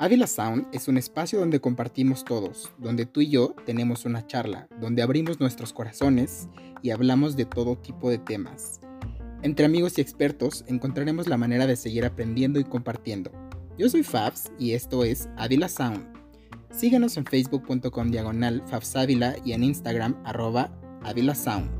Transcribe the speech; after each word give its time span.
Ávila 0.00 0.26
Sound 0.26 0.66
es 0.72 0.88
un 0.88 0.96
espacio 0.96 1.38
donde 1.38 1.60
compartimos 1.60 2.24
todos, 2.24 2.72
donde 2.78 3.04
tú 3.04 3.20
y 3.20 3.28
yo 3.28 3.54
tenemos 3.66 4.04
una 4.04 4.26
charla, 4.26 4.66
donde 4.80 5.02
abrimos 5.02 5.38
nuestros 5.38 5.72
corazones 5.72 6.48
y 6.82 6.90
hablamos 6.90 7.36
de 7.36 7.44
todo 7.44 7.76
tipo 7.76 8.08
de 8.08 8.18
temas. 8.18 8.80
Entre 9.42 9.66
amigos 9.66 9.98
y 9.98 10.00
expertos 10.00 10.64
encontraremos 10.66 11.28
la 11.28 11.36
manera 11.36 11.66
de 11.66 11.76
seguir 11.76 12.04
aprendiendo 12.04 12.58
y 12.58 12.64
compartiendo. 12.64 13.30
Yo 13.76 13.88
soy 13.88 14.02
Fabs 14.02 14.50
y 14.58 14.72
esto 14.72 15.04
es 15.04 15.28
Ávila 15.36 15.68
Sound. 15.68 16.06
Síguenos 16.70 17.16
en 17.16 17.24
facebook.com 17.24 18.10
diagonal 18.10 18.62
Fabsávila 18.66 19.36
y 19.44 19.52
en 19.52 19.62
Instagram 19.62 20.16
arroba 20.24 20.72
Ávila 21.02 21.34
Sound. 21.34 21.77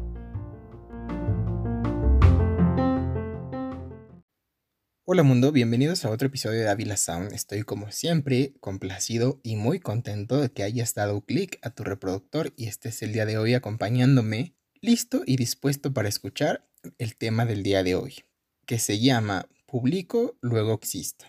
Hola 5.18 5.27
mundo, 5.27 5.50
bienvenidos 5.50 6.04
a 6.04 6.11
otro 6.11 6.29
episodio 6.29 6.61
de 6.61 6.68
Avila 6.68 6.96
Sound. 6.96 7.32
Estoy 7.32 7.64
como 7.64 7.90
siempre 7.90 8.54
complacido 8.61 9.41
y 9.43 9.57
muy 9.57 9.81
contento 9.81 10.41
de 10.41 10.53
que 10.53 10.63
hayas 10.63 10.94
dado 10.94 11.22
clic 11.22 11.58
a 11.63 11.71
tu 11.71 11.82
reproductor 11.82 12.53
y 12.57 12.68
estés 12.68 13.03
el 13.03 13.13
día 13.13 13.27
de 13.27 13.36
hoy 13.36 13.54
acompañándome, 13.54 14.54
listo 14.81 15.22
y 15.27 15.35
dispuesto 15.35 15.93
para 15.93 16.08
escuchar 16.08 16.68
el 16.99 17.17
tema 17.17 17.46
del 17.46 17.64
día 17.64 17.82
de 17.82 17.96
hoy, 17.96 18.27
que 18.64 18.79
se 18.79 19.00
llama 19.00 19.49
Publico, 19.67 20.39
luego 20.41 20.72
existo. 20.72 21.25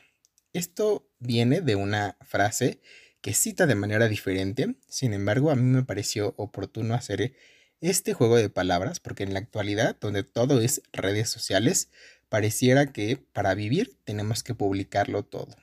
Esto 0.54 1.10
viene 1.18 1.62
de 1.62 1.76
una 1.76 2.16
frase 2.22 2.82
que 3.22 3.34
cita 3.34 3.66
de 3.66 3.74
manera 3.74 4.08
diferente, 4.08 4.76
sin 4.88 5.14
embargo 5.14 5.50
a 5.50 5.56
mí 5.56 5.64
me 5.64 5.84
pareció 5.84 6.36
oportuno 6.38 6.94
hacer 6.94 7.34
este 7.82 8.14
juego 8.14 8.36
de 8.36 8.50
palabras 8.50 9.00
porque 9.00 9.24
en 9.24 9.34
la 9.34 9.40
actualidad, 9.40 9.98
donde 10.00 10.24
todo 10.24 10.62
es 10.62 10.84
redes 10.92 11.30
sociales, 11.30 11.90
pareciera 12.30 12.94
que 12.94 13.18
para 13.18 13.54
vivir 13.56 13.98
tenemos 14.04 14.44
que 14.44 14.56
publicarlo 14.56 15.24
todo. 15.24 15.56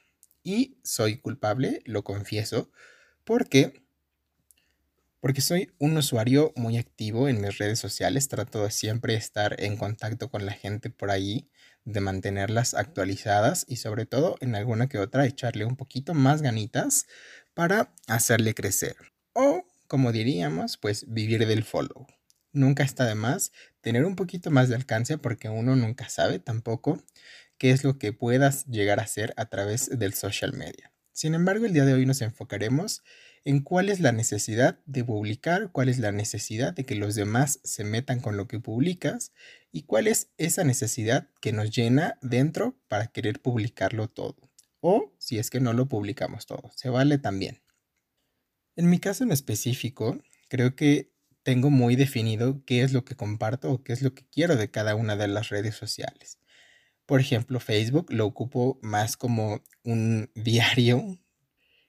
Y 0.42 0.78
soy 0.82 1.18
culpable, 1.18 1.82
lo 1.84 2.04
confieso, 2.04 2.70
porque 3.24 3.82
porque 5.20 5.40
soy 5.40 5.72
un 5.78 5.96
usuario 5.96 6.52
muy 6.54 6.78
activo 6.78 7.28
en 7.28 7.40
mis 7.40 7.58
redes 7.58 7.80
sociales, 7.80 8.28
trato 8.28 8.62
de 8.62 8.70
siempre 8.70 9.16
estar 9.16 9.60
en 9.60 9.76
contacto 9.76 10.30
con 10.30 10.46
la 10.46 10.52
gente 10.52 10.88
por 10.88 11.10
ahí, 11.10 11.48
de 11.84 12.00
mantenerlas 12.00 12.74
actualizadas 12.74 13.64
y 13.68 13.76
sobre 13.76 14.06
todo 14.06 14.36
en 14.40 14.54
alguna 14.54 14.88
que 14.88 14.98
otra 14.98 15.26
echarle 15.26 15.64
un 15.64 15.74
poquito 15.74 16.14
más 16.14 16.42
ganitas 16.42 17.06
para 17.54 17.92
hacerle 18.06 18.54
crecer. 18.54 18.96
O, 19.32 19.64
como 19.88 20.12
diríamos, 20.12 20.76
pues 20.76 21.06
vivir 21.08 21.44
del 21.44 21.64
follow 21.64 22.06
nunca 22.56 22.82
está 22.82 23.04
de 23.06 23.14
más 23.14 23.52
tener 23.86 24.04
un 24.04 24.16
poquito 24.16 24.50
más 24.50 24.68
de 24.68 24.74
alcance 24.74 25.16
porque 25.16 25.48
uno 25.48 25.76
nunca 25.76 26.08
sabe 26.08 26.40
tampoco 26.40 27.00
qué 27.56 27.70
es 27.70 27.84
lo 27.84 28.00
que 28.00 28.12
puedas 28.12 28.66
llegar 28.66 28.98
a 28.98 29.04
hacer 29.04 29.32
a 29.36 29.48
través 29.48 29.96
del 29.96 30.12
social 30.12 30.54
media. 30.54 30.92
Sin 31.12 31.36
embargo, 31.36 31.66
el 31.66 31.72
día 31.72 31.84
de 31.84 31.94
hoy 31.94 32.04
nos 32.04 32.20
enfocaremos 32.20 33.04
en 33.44 33.60
cuál 33.62 33.88
es 33.88 34.00
la 34.00 34.10
necesidad 34.10 34.80
de 34.86 35.04
publicar, 35.04 35.70
cuál 35.70 35.88
es 35.88 36.00
la 36.00 36.10
necesidad 36.10 36.74
de 36.74 36.84
que 36.84 36.96
los 36.96 37.14
demás 37.14 37.60
se 37.62 37.84
metan 37.84 38.18
con 38.18 38.36
lo 38.36 38.48
que 38.48 38.58
publicas 38.58 39.30
y 39.70 39.84
cuál 39.84 40.08
es 40.08 40.32
esa 40.36 40.64
necesidad 40.64 41.28
que 41.40 41.52
nos 41.52 41.70
llena 41.70 42.18
dentro 42.22 42.76
para 42.88 43.06
querer 43.06 43.40
publicarlo 43.40 44.08
todo. 44.08 44.50
O 44.80 45.14
si 45.20 45.38
es 45.38 45.48
que 45.48 45.60
no 45.60 45.72
lo 45.74 45.86
publicamos 45.86 46.46
todo, 46.46 46.72
se 46.74 46.90
vale 46.90 47.18
también. 47.18 47.62
En 48.74 48.90
mi 48.90 48.98
caso 48.98 49.22
en 49.22 49.30
específico, 49.30 50.20
creo 50.48 50.74
que 50.74 51.15
tengo 51.46 51.70
muy 51.70 51.94
definido 51.94 52.64
qué 52.66 52.82
es 52.82 52.92
lo 52.92 53.04
que 53.04 53.14
comparto 53.14 53.70
o 53.70 53.84
qué 53.84 53.92
es 53.92 54.02
lo 54.02 54.12
que 54.16 54.26
quiero 54.26 54.56
de 54.56 54.68
cada 54.68 54.96
una 54.96 55.14
de 55.14 55.28
las 55.28 55.48
redes 55.48 55.76
sociales. 55.76 56.40
Por 57.06 57.20
ejemplo, 57.20 57.60
Facebook 57.60 58.12
lo 58.12 58.26
ocupo 58.26 58.80
más 58.82 59.16
como 59.16 59.62
un 59.84 60.28
diario 60.34 61.20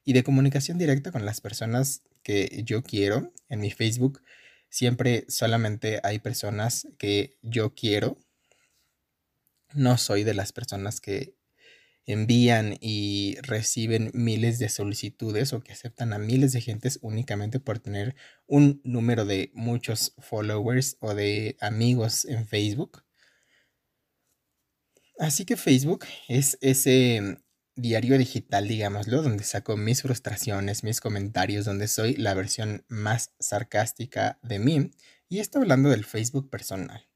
y 0.05 0.13
de 0.13 0.23
comunicación 0.23 0.77
directa 0.77 1.11
con 1.11 1.25
las 1.25 1.41
personas 1.41 2.03
que 2.21 2.61
yo 2.65 2.83
quiero. 2.83 3.33
En 3.49 3.59
mi 3.59 3.71
Facebook 3.71 4.21
siempre 4.69 5.25
solamente 5.27 6.01
hay 6.03 6.19
personas 6.19 6.87
que 6.99 7.39
yo 7.41 7.73
quiero. 7.73 8.19
No 9.73 9.97
soy 9.97 10.23
de 10.23 10.35
las 10.35 10.53
personas 10.53 11.01
que 11.01 11.33
envían 12.07 12.77
y 12.79 13.35
reciben 13.43 14.11
miles 14.13 14.59
de 14.59 14.69
solicitudes 14.69 15.53
o 15.53 15.61
que 15.61 15.73
aceptan 15.73 16.13
a 16.13 16.17
miles 16.17 16.53
de 16.53 16.61
gentes 16.61 16.99
únicamente 17.01 17.59
por 17.59 17.79
tener 17.79 18.15
un 18.47 18.81
número 18.85 19.25
de 19.25 19.51
muchos 19.53 20.13
followers 20.17 20.97
o 21.01 21.13
de 21.13 21.57
amigos 21.59 22.25
en 22.25 22.47
Facebook. 22.47 23.03
Así 25.19 25.45
que 25.45 25.57
Facebook 25.57 26.05
es 26.29 26.57
ese 26.61 27.39
diario 27.75 28.17
digital, 28.17 28.67
digámoslo, 28.67 29.21
donde 29.21 29.43
saco 29.43 29.75
mis 29.75 30.01
frustraciones, 30.01 30.83
mis 30.83 31.01
comentarios, 31.01 31.65
donde 31.65 31.87
soy 31.87 32.15
la 32.15 32.33
versión 32.33 32.85
más 32.87 33.33
sarcástica 33.39 34.39
de 34.43 34.59
mí. 34.59 34.91
Y 35.27 35.39
estoy 35.39 35.63
hablando 35.63 35.89
del 35.89 36.05
Facebook 36.05 36.49
personal. 36.49 37.07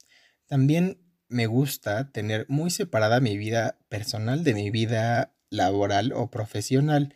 También 0.47 0.99
me 1.31 1.47
gusta 1.47 2.11
tener 2.11 2.45
muy 2.49 2.69
separada 2.69 3.19
mi 3.19 3.37
vida 3.37 3.77
personal 3.89 4.43
de 4.43 4.53
mi 4.53 4.69
vida 4.69 5.33
laboral 5.49 6.13
o 6.13 6.29
profesional. 6.29 7.15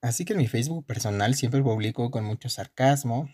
Así 0.00 0.24
que 0.24 0.34
en 0.34 0.38
mi 0.38 0.46
Facebook 0.46 0.86
personal 0.86 1.34
siempre 1.34 1.62
publico 1.62 2.10
con 2.10 2.24
mucho 2.24 2.48
sarcasmo, 2.48 3.28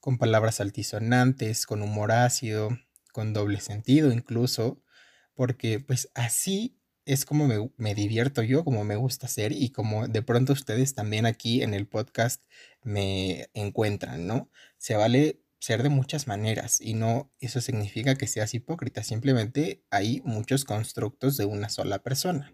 con 0.00 0.18
palabras 0.18 0.60
altisonantes, 0.60 1.66
con 1.66 1.82
humor 1.82 2.12
ácido, 2.12 2.70
con 3.12 3.32
doble 3.32 3.60
sentido 3.60 4.12
incluso, 4.12 4.82
porque 5.34 5.80
pues 5.80 6.10
así 6.14 6.78
es 7.04 7.24
como 7.24 7.46
me, 7.46 7.70
me, 7.76 7.94
divierto 7.94 8.42
yo, 8.42 8.64
como 8.64 8.84
me 8.84 8.96
gusta 8.96 9.26
hacer 9.26 9.52
y 9.52 9.70
como 9.70 10.08
de 10.08 10.22
pronto 10.22 10.52
ustedes 10.52 10.94
también 10.94 11.26
aquí 11.26 11.62
en 11.62 11.74
el 11.74 11.86
podcast 11.86 12.42
me 12.82 13.48
encuentran, 13.54 14.26
¿no? 14.26 14.50
Se 14.78 14.96
vale 14.96 15.45
ser 15.66 15.82
de 15.82 15.88
muchas 15.88 16.28
maneras 16.28 16.80
y 16.80 16.94
no 16.94 17.32
eso 17.40 17.60
significa 17.60 18.14
que 18.14 18.28
seas 18.28 18.54
hipócrita, 18.54 19.02
simplemente 19.02 19.82
hay 19.90 20.22
muchos 20.24 20.64
constructos 20.64 21.36
de 21.36 21.44
una 21.44 21.70
sola 21.70 22.04
persona 22.04 22.52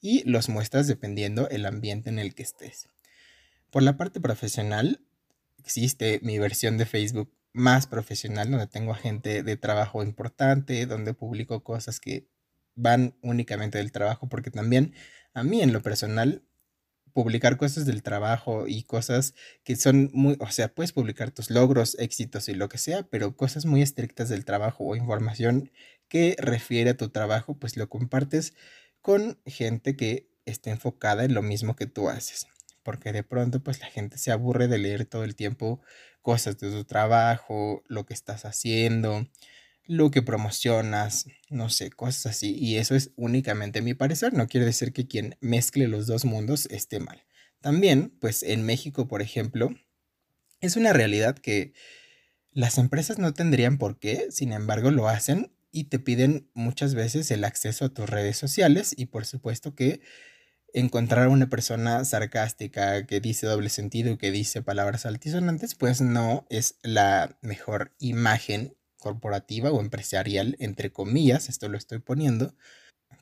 y 0.00 0.28
los 0.28 0.48
muestras 0.48 0.88
dependiendo 0.88 1.48
el 1.50 1.66
ambiente 1.66 2.08
en 2.10 2.18
el 2.18 2.34
que 2.34 2.42
estés. 2.42 2.88
Por 3.70 3.84
la 3.84 3.96
parte 3.96 4.20
profesional, 4.20 5.06
existe 5.58 6.18
mi 6.24 6.40
versión 6.40 6.78
de 6.78 6.86
Facebook 6.86 7.32
más 7.52 7.86
profesional 7.86 8.50
donde 8.50 8.66
tengo 8.66 8.90
a 8.90 8.96
gente 8.96 9.44
de 9.44 9.56
trabajo 9.56 10.02
importante, 10.02 10.84
donde 10.86 11.14
publico 11.14 11.62
cosas 11.62 12.00
que 12.00 12.26
van 12.74 13.16
únicamente 13.22 13.78
del 13.78 13.92
trabajo, 13.92 14.28
porque 14.28 14.50
también 14.50 14.94
a 15.32 15.44
mí 15.44 15.62
en 15.62 15.72
lo 15.72 15.80
personal 15.80 16.42
publicar 17.12 17.56
cosas 17.56 17.86
del 17.86 18.02
trabajo 18.02 18.66
y 18.66 18.82
cosas 18.84 19.34
que 19.64 19.76
son 19.76 20.10
muy, 20.12 20.36
o 20.40 20.50
sea, 20.50 20.68
puedes 20.74 20.92
publicar 20.92 21.30
tus 21.30 21.50
logros, 21.50 21.96
éxitos 21.98 22.48
y 22.48 22.54
lo 22.54 22.68
que 22.68 22.78
sea, 22.78 23.04
pero 23.04 23.36
cosas 23.36 23.66
muy 23.66 23.82
estrictas 23.82 24.28
del 24.28 24.44
trabajo 24.44 24.84
o 24.84 24.96
información 24.96 25.70
que 26.08 26.36
refiere 26.38 26.90
a 26.90 26.96
tu 26.96 27.10
trabajo, 27.10 27.58
pues 27.58 27.76
lo 27.76 27.88
compartes 27.88 28.54
con 29.02 29.40
gente 29.46 29.96
que 29.96 30.28
esté 30.46 30.70
enfocada 30.70 31.24
en 31.24 31.34
lo 31.34 31.42
mismo 31.42 31.76
que 31.76 31.86
tú 31.86 32.08
haces. 32.08 32.46
Porque 32.82 33.12
de 33.12 33.22
pronto, 33.22 33.62
pues 33.62 33.80
la 33.80 33.86
gente 33.86 34.18
se 34.18 34.30
aburre 34.30 34.68
de 34.68 34.78
leer 34.78 35.04
todo 35.04 35.24
el 35.24 35.34
tiempo 35.36 35.80
cosas 36.22 36.58
de 36.58 36.70
tu 36.70 36.84
trabajo, 36.84 37.82
lo 37.86 38.06
que 38.06 38.14
estás 38.14 38.44
haciendo, 38.44 39.26
lo 39.88 40.10
que 40.10 40.22
promocionas, 40.22 41.26
no 41.48 41.70
sé, 41.70 41.90
cosas 41.90 42.26
así. 42.26 42.54
Y 42.54 42.76
eso 42.76 42.94
es 42.94 43.10
únicamente 43.16 43.80
mi 43.80 43.94
parecer. 43.94 44.34
No 44.34 44.46
quiere 44.46 44.66
decir 44.66 44.92
que 44.92 45.08
quien 45.08 45.36
mezcle 45.40 45.88
los 45.88 46.06
dos 46.06 46.26
mundos 46.26 46.68
esté 46.70 47.00
mal. 47.00 47.24
También, 47.60 48.10
pues 48.20 48.42
en 48.42 48.64
México, 48.64 49.08
por 49.08 49.22
ejemplo, 49.22 49.74
es 50.60 50.76
una 50.76 50.92
realidad 50.92 51.36
que 51.38 51.72
las 52.52 52.76
empresas 52.76 53.18
no 53.18 53.32
tendrían 53.32 53.78
por 53.78 53.98
qué, 53.98 54.28
sin 54.30 54.52
embargo, 54.52 54.90
lo 54.90 55.08
hacen 55.08 55.52
y 55.72 55.84
te 55.84 55.98
piden 55.98 56.50
muchas 56.52 56.94
veces 56.94 57.30
el 57.30 57.44
acceso 57.44 57.86
a 57.86 57.88
tus 57.88 58.08
redes 58.08 58.36
sociales 58.36 58.94
y 58.96 59.06
por 59.06 59.24
supuesto 59.24 59.74
que 59.74 60.00
encontrar 60.74 61.26
a 61.26 61.30
una 61.30 61.48
persona 61.48 62.04
sarcástica 62.04 63.06
que 63.06 63.20
dice 63.20 63.46
doble 63.46 63.70
sentido 63.70 64.18
que 64.18 64.30
dice 64.30 64.60
palabras 64.60 65.06
altisonantes, 65.06 65.74
pues 65.74 66.00
no 66.00 66.46
es 66.50 66.78
la 66.82 67.38
mejor 67.40 67.94
imagen 67.98 68.77
corporativa 68.98 69.70
o 69.70 69.80
empresarial, 69.80 70.56
entre 70.58 70.92
comillas, 70.92 71.48
esto 71.48 71.68
lo 71.68 71.78
estoy 71.78 72.00
poniendo, 72.00 72.54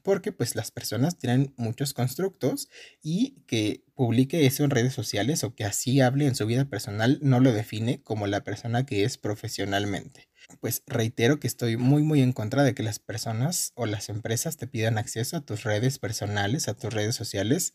porque 0.03 0.33
pues 0.33 0.55
las 0.55 0.71
personas 0.71 1.19
tienen 1.19 1.53
muchos 1.57 1.93
constructos 1.93 2.69
y 3.03 3.43
que 3.47 3.85
publique 3.95 4.47
eso 4.47 4.65
en 4.65 4.71
redes 4.71 4.95
sociales 4.95 5.45
o 5.45 5.55
que 5.55 5.65
así 5.65 6.01
hable 6.01 6.27
en 6.27 6.35
su 6.35 6.47
vida 6.47 6.67
personal 6.67 7.19
no 7.23 7.41
lo 7.41 7.53
define 7.53 8.03
como 8.03 8.27
la 8.27 8.45
persona 8.45 8.87
que 8.87 9.05
es 9.05 9.19
profesionalmente. 9.19 10.29
Pues 10.61 10.83
reitero 10.87 11.41
que 11.41 11.49
estoy 11.49 11.77
muy 11.77 12.03
muy 12.03 12.23
en 12.23 12.33
contra 12.33 12.63
de 12.63 12.75
que 12.75 12.85
las 12.85 13.01
personas 13.01 13.73
o 13.75 13.87
las 13.87 14.09
empresas 14.09 14.57
te 14.57 14.69
pidan 14.69 14.97
acceso 14.97 15.37
a 15.37 15.45
tus 15.45 15.65
redes 15.65 15.99
personales, 15.99 16.69
a 16.69 16.75
tus 16.75 16.95
redes 16.95 17.17
sociales 17.17 17.75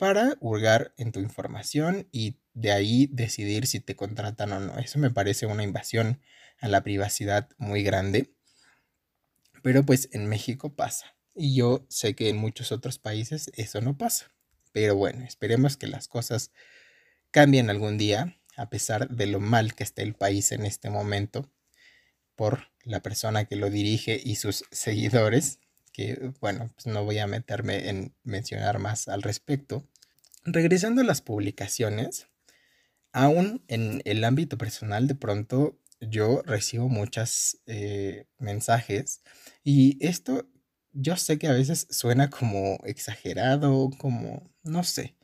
para 0.00 0.38
hurgar 0.40 0.94
en 0.96 1.12
tu 1.12 1.20
información 1.20 2.08
y 2.10 2.38
de 2.54 2.72
ahí 2.72 3.06
decidir 3.12 3.66
si 3.66 3.80
te 3.80 3.96
contratan 3.96 4.50
o 4.52 4.58
no. 4.58 4.78
Eso 4.78 4.98
me 4.98 5.10
parece 5.10 5.44
una 5.44 5.62
invasión 5.62 6.22
a 6.58 6.68
la 6.68 6.82
privacidad 6.82 7.50
muy 7.58 7.82
grande. 7.82 8.34
Pero 9.62 9.84
pues 9.84 10.08
en 10.12 10.26
México 10.26 10.74
pasa. 10.74 11.14
Y 11.34 11.54
yo 11.54 11.84
sé 11.90 12.14
que 12.14 12.30
en 12.30 12.38
muchos 12.38 12.72
otros 12.72 12.98
países 12.98 13.50
eso 13.56 13.82
no 13.82 13.98
pasa. 13.98 14.32
Pero 14.72 14.96
bueno, 14.96 15.22
esperemos 15.26 15.76
que 15.76 15.86
las 15.86 16.08
cosas 16.08 16.50
cambien 17.30 17.68
algún 17.68 17.98
día, 17.98 18.40
a 18.56 18.70
pesar 18.70 19.10
de 19.10 19.26
lo 19.26 19.38
mal 19.38 19.74
que 19.74 19.84
esté 19.84 20.00
el 20.00 20.14
país 20.14 20.50
en 20.52 20.64
este 20.64 20.88
momento, 20.88 21.52
por 22.36 22.70
la 22.84 23.02
persona 23.02 23.44
que 23.44 23.56
lo 23.56 23.68
dirige 23.68 24.18
y 24.24 24.36
sus 24.36 24.64
seguidores, 24.70 25.58
bueno, 26.40 26.70
pues 26.74 26.86
no 26.86 27.04
voy 27.04 27.18
a 27.18 27.26
meterme 27.26 27.88
en 27.88 28.14
mencionar 28.22 28.78
más 28.78 29.08
al 29.08 29.22
respecto. 29.22 29.88
Regresando 30.44 31.02
a 31.02 31.04
las 31.04 31.20
publicaciones, 31.20 32.28
aún 33.12 33.64
en 33.68 34.02
el 34.04 34.24
ámbito 34.24 34.58
personal, 34.58 35.06
de 35.06 35.14
pronto 35.14 35.78
yo 36.00 36.42
recibo 36.42 36.88
muchos 36.88 37.60
eh, 37.66 38.26
mensajes 38.38 39.22
y 39.62 39.98
esto 40.04 40.48
yo 40.92 41.16
sé 41.16 41.38
que 41.38 41.46
a 41.46 41.52
veces 41.52 41.86
suena 41.90 42.30
como 42.30 42.78
exagerado, 42.84 43.90
como 43.98 44.50
no 44.62 44.82
sé, 44.82 45.16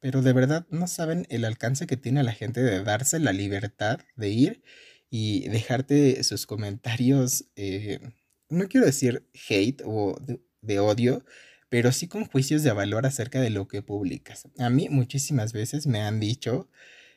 pero 0.00 0.22
de 0.22 0.32
verdad 0.32 0.66
no 0.70 0.86
saben 0.86 1.26
el 1.30 1.44
alcance 1.44 1.86
que 1.86 1.96
tiene 1.96 2.22
la 2.22 2.32
gente 2.32 2.62
de 2.62 2.82
darse 2.84 3.18
la 3.18 3.32
libertad 3.32 4.00
de 4.16 4.28
ir 4.30 4.62
y 5.10 5.48
dejarte 5.48 6.22
sus 6.24 6.46
comentarios, 6.46 7.46
eh, 7.56 8.00
no 8.48 8.68
quiero 8.68 8.86
decir 8.86 9.26
hate 9.48 9.82
o 9.84 10.16
de, 10.62 10.78
odio, 10.80 11.24
pero 11.68 11.92
sí 11.92 12.08
con 12.08 12.24
juicios 12.26 12.62
de 12.62 12.72
valor 12.72 13.06
acerca 13.06 13.40
de 13.40 13.50
lo 13.50 13.68
que 13.68 13.82
publicas. 13.82 14.48
A 14.58 14.70
mí 14.70 14.88
muchísimas 14.88 15.52
veces 15.52 15.86
me 15.86 16.00
han 16.00 16.20
dicho 16.20 16.68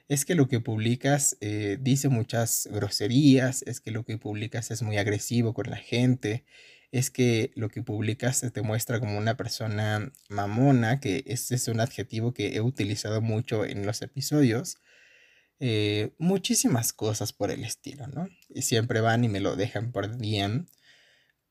es 0.08 0.26
que 0.26 0.36
lo 0.36 0.48
que 0.50 0.60
publicas 0.60 1.38
eh, 1.40 1.78
dice 1.80 2.10
muchas 2.10 2.68
groserías, 2.72 3.64
es 3.64 3.80
que 3.80 3.92
lo 3.92 4.04
que 4.04 4.18
publicas 4.18 4.70
es 4.72 4.82
muy 4.82 4.98
agresivo 4.98 5.54
con 5.54 5.70
la 5.70 5.78
gente, 5.78 6.44
es 6.92 7.10
que 7.10 7.52
lo 7.56 7.70
que 7.70 7.82
publicas 7.84 8.42
te 8.54 8.62
muestra 8.62 9.00
como 9.00 9.18
una 9.18 9.38
persona 9.38 10.12
mamona, 10.30 11.00
que 11.00 11.24
ese 11.28 11.56
es 11.56 11.68
un 11.70 11.80
adjetivo 11.80 12.34
que 12.34 12.56
he 12.56 12.62
utilizado 12.62 13.22
mucho 13.22 13.66
en 13.66 13.86
los 13.86 14.02
episodios. 14.02 14.78
Eh, 15.62 16.14
muchísimas 16.18 16.92
cosas 16.92 17.34
por 17.34 17.52
el 17.52 17.64
estilo, 17.64 18.08
¿no? 18.08 18.28
Y 18.50 18.64
siempre 18.64 19.00
van 19.00 19.24
y 19.24 19.30
me 19.30 19.40
lo 19.40 19.56
dejan 19.56 19.92
por 19.92 20.18
DM. 20.18 20.66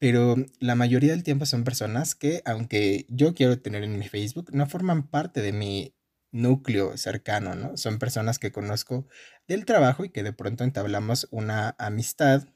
Pero 0.01 0.37
la 0.61 0.75
mayoría 0.75 1.13
del 1.13 1.23
tiempo 1.23 1.47
son 1.47 1.63
personas 1.63 2.15
que, 2.17 2.43
aunque 2.47 3.07
yo 3.11 3.35
quiero 3.35 3.61
tener 3.61 3.85
en 3.85 3.99
mi 3.99 4.09
Facebook, 4.09 4.49
no 4.53 4.67
forman 4.67 5.07
parte 5.09 5.43
de 5.43 5.53
mi 5.53 5.95
núcleo 6.33 6.97
cercano, 6.97 7.55
¿no? 7.55 7.77
Son 7.77 7.99
personas 7.99 8.39
que 8.39 8.51
conozco 8.51 9.07
del 9.47 9.67
trabajo 9.67 10.05
y 10.05 10.11
que 10.11 10.23
de 10.23 10.33
pronto 10.33 10.65
entablamos 10.65 11.29
una 11.31 11.77
amistad, 11.79 12.49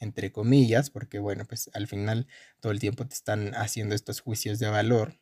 entre 0.00 0.32
comillas, 0.32 0.90
porque 0.90 1.18
bueno, 1.18 1.44
pues 1.46 1.70
al 1.74 1.86
final 1.86 2.26
todo 2.60 2.72
el 2.72 2.80
tiempo 2.80 3.06
te 3.06 3.14
están 3.14 3.54
haciendo 3.56 3.94
estos 3.94 4.20
juicios 4.20 4.58
de 4.58 4.70
valor, 4.70 5.20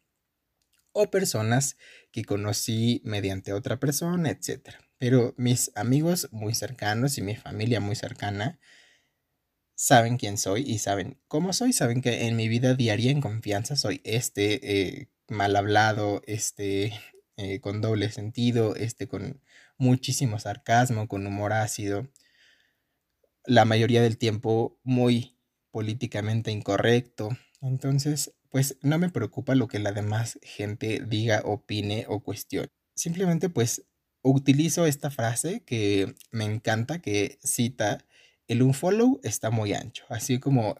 o 0.93 1.11
personas 1.11 1.76
que 2.12 2.25
conocí 2.25 3.02
mediante 3.04 3.52
otra 3.52 3.81
persona, 3.81 4.31
etc. 4.31 4.76
Pero 4.99 5.34
mis 5.37 5.70
amigos 5.76 6.28
muy 6.32 6.54
cercanos 6.54 7.19
y 7.19 7.22
mi 7.22 7.37
familia 7.37 7.81
muy 7.81 7.96
cercana 7.96 8.58
saben 9.78 10.16
quién 10.16 10.38
soy 10.38 10.64
y 10.66 10.80
saben 10.80 11.20
cómo 11.28 11.52
soy, 11.52 11.72
saben 11.72 12.02
que 12.02 12.26
en 12.26 12.34
mi 12.34 12.48
vida 12.48 12.75
diaria 12.75 13.12
en 13.12 13.20
confianza 13.20 13.76
soy 13.76 14.00
este 14.02 14.72
eh, 14.72 15.08
mal 15.28 15.54
hablado, 15.54 16.20
este 16.26 16.92
eh, 17.36 17.60
con 17.60 17.80
doble 17.80 18.10
sentido, 18.10 18.75
este 18.75 19.06
con 19.06 19.40
muchísimo 19.76 20.40
sarcasmo, 20.40 21.06
con 21.06 21.25
humor 21.25 21.52
ácido, 21.52 22.08
la 23.44 23.64
mayoría 23.64 24.02
del 24.02 24.19
tiempo 24.19 24.80
muy 24.82 25.38
políticamente 25.70 26.50
incorrecto. 26.50 27.28
Entonces, 27.62 28.34
pues 28.50 28.78
no 28.82 28.98
me 28.98 29.10
preocupa 29.10 29.54
lo 29.54 29.69
que 29.69 29.78
la 29.78 29.92
demás 29.92 30.40
gente 30.42 31.04
diga, 31.06 31.42
opine 31.44 32.04
o 32.08 32.19
cuestione. 32.19 32.66
Simplemente 32.96 33.48
pues 33.48 33.84
utilizo 34.22 34.86
esta 34.86 35.10
frase 35.12 35.62
que 35.64 36.16
me 36.32 36.46
encanta, 36.46 37.00
que 37.00 37.38
cita, 37.44 38.04
el 38.48 38.62
unfollow 38.62 39.20
está 39.22 39.50
muy 39.50 39.72
ancho, 39.74 40.04
así 40.08 40.38
como 40.40 40.76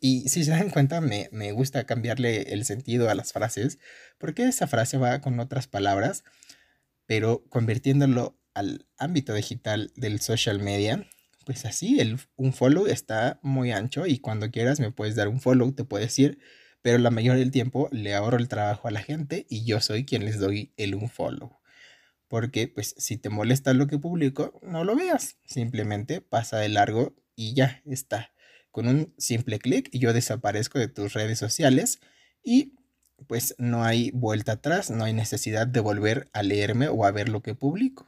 y 0.00 0.28
si 0.28 0.44
se 0.44 0.52
dan 0.52 0.70
cuenta, 0.70 1.00
me, 1.00 1.52
gusta 1.52 1.84
cambiarle 1.84 2.52
el 2.52 2.64
sentido 2.64 3.10
a 3.10 3.14
las 3.14 3.32
frases, 3.32 3.78
porque 4.18 4.44
esa 4.44 4.66
frase 4.66 4.96
va 4.96 5.20
con 5.20 5.40
otras 5.40 5.66
palabras, 5.66 6.24
pero 7.06 7.44
convirtiéndolo 7.48 8.38
al 8.54 8.86
ámbito 8.96 9.34
digital 9.34 9.92
del 9.96 10.20
social 10.20 10.60
media, 10.60 11.08
pues 11.44 11.64
así, 11.64 11.98
el, 11.98 12.18
un 12.36 12.52
follow 12.52 12.86
está 12.86 13.40
muy 13.42 13.72
ancho 13.72 14.06
y 14.06 14.18
cuando 14.18 14.50
quieras 14.50 14.80
me 14.80 14.92
puedes 14.92 15.16
dar 15.16 15.28
un 15.28 15.40
follow, 15.40 15.72
te 15.72 15.84
puedes 15.84 16.16
ir, 16.18 16.38
pero 16.82 16.98
la 16.98 17.10
mayoría 17.10 17.40
del 17.40 17.50
tiempo 17.50 17.88
le 17.90 18.14
ahorro 18.14 18.38
el 18.38 18.48
trabajo 18.48 18.86
a 18.86 18.92
la 18.92 19.02
gente 19.02 19.46
y 19.48 19.64
yo 19.64 19.80
soy 19.80 20.04
quien 20.04 20.24
les 20.24 20.38
doy 20.38 20.72
el 20.76 20.94
un 20.94 21.08
follow. 21.08 21.58
Porque 22.28 22.68
pues 22.68 22.94
si 22.98 23.16
te 23.16 23.30
molesta 23.30 23.72
lo 23.72 23.86
que 23.86 23.98
publico, 23.98 24.60
no 24.62 24.84
lo 24.84 24.94
veas, 24.94 25.38
simplemente 25.44 26.20
pasa 26.20 26.58
de 26.58 26.68
largo 26.68 27.16
y 27.34 27.54
ya 27.54 27.82
está. 27.86 28.32
Con 28.70 28.86
un 28.86 29.14
simple 29.18 29.58
clic 29.58 29.88
yo 29.92 30.12
desaparezco 30.12 30.78
de 30.78 30.88
tus 30.88 31.14
redes 31.14 31.38
sociales 31.38 32.00
y 32.42 32.74
pues 33.26 33.54
no 33.58 33.82
hay 33.82 34.10
vuelta 34.12 34.52
atrás, 34.52 34.90
no 34.90 35.04
hay 35.04 35.12
necesidad 35.12 35.66
de 35.66 35.80
volver 35.80 36.28
a 36.32 36.42
leerme 36.42 36.88
o 36.88 37.04
a 37.04 37.10
ver 37.10 37.28
lo 37.28 37.42
que 37.42 37.54
publico. 37.54 38.04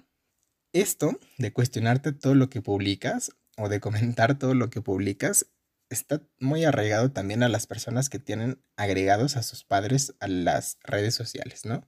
Esto 0.73 1.19
de 1.39 1.53
cuestionarte 1.53 2.13
todo 2.13 2.35
lo 2.35 2.49
que 2.49 2.63
publicas 2.63 3.33
o 3.57 3.69
de 3.69 3.81
comentar 3.81 4.39
todo 4.39 4.55
lo 4.55 4.71
que 4.71 4.81
publicas 4.83 5.47
está 5.89 6.23
muy 6.39 6.65
arraigado 6.65 7.11
también 7.11 7.43
a 7.43 7.49
las 7.49 7.67
personas 7.67 8.09
que 8.09 8.21
tienen 8.21 8.63
agregados 8.77 9.37
a 9.37 9.43
sus 9.43 9.65
padres 9.65 10.15
a 10.21 10.29
las 10.29 10.79
redes 10.85 11.15
sociales, 11.15 11.65
¿no? 11.65 11.87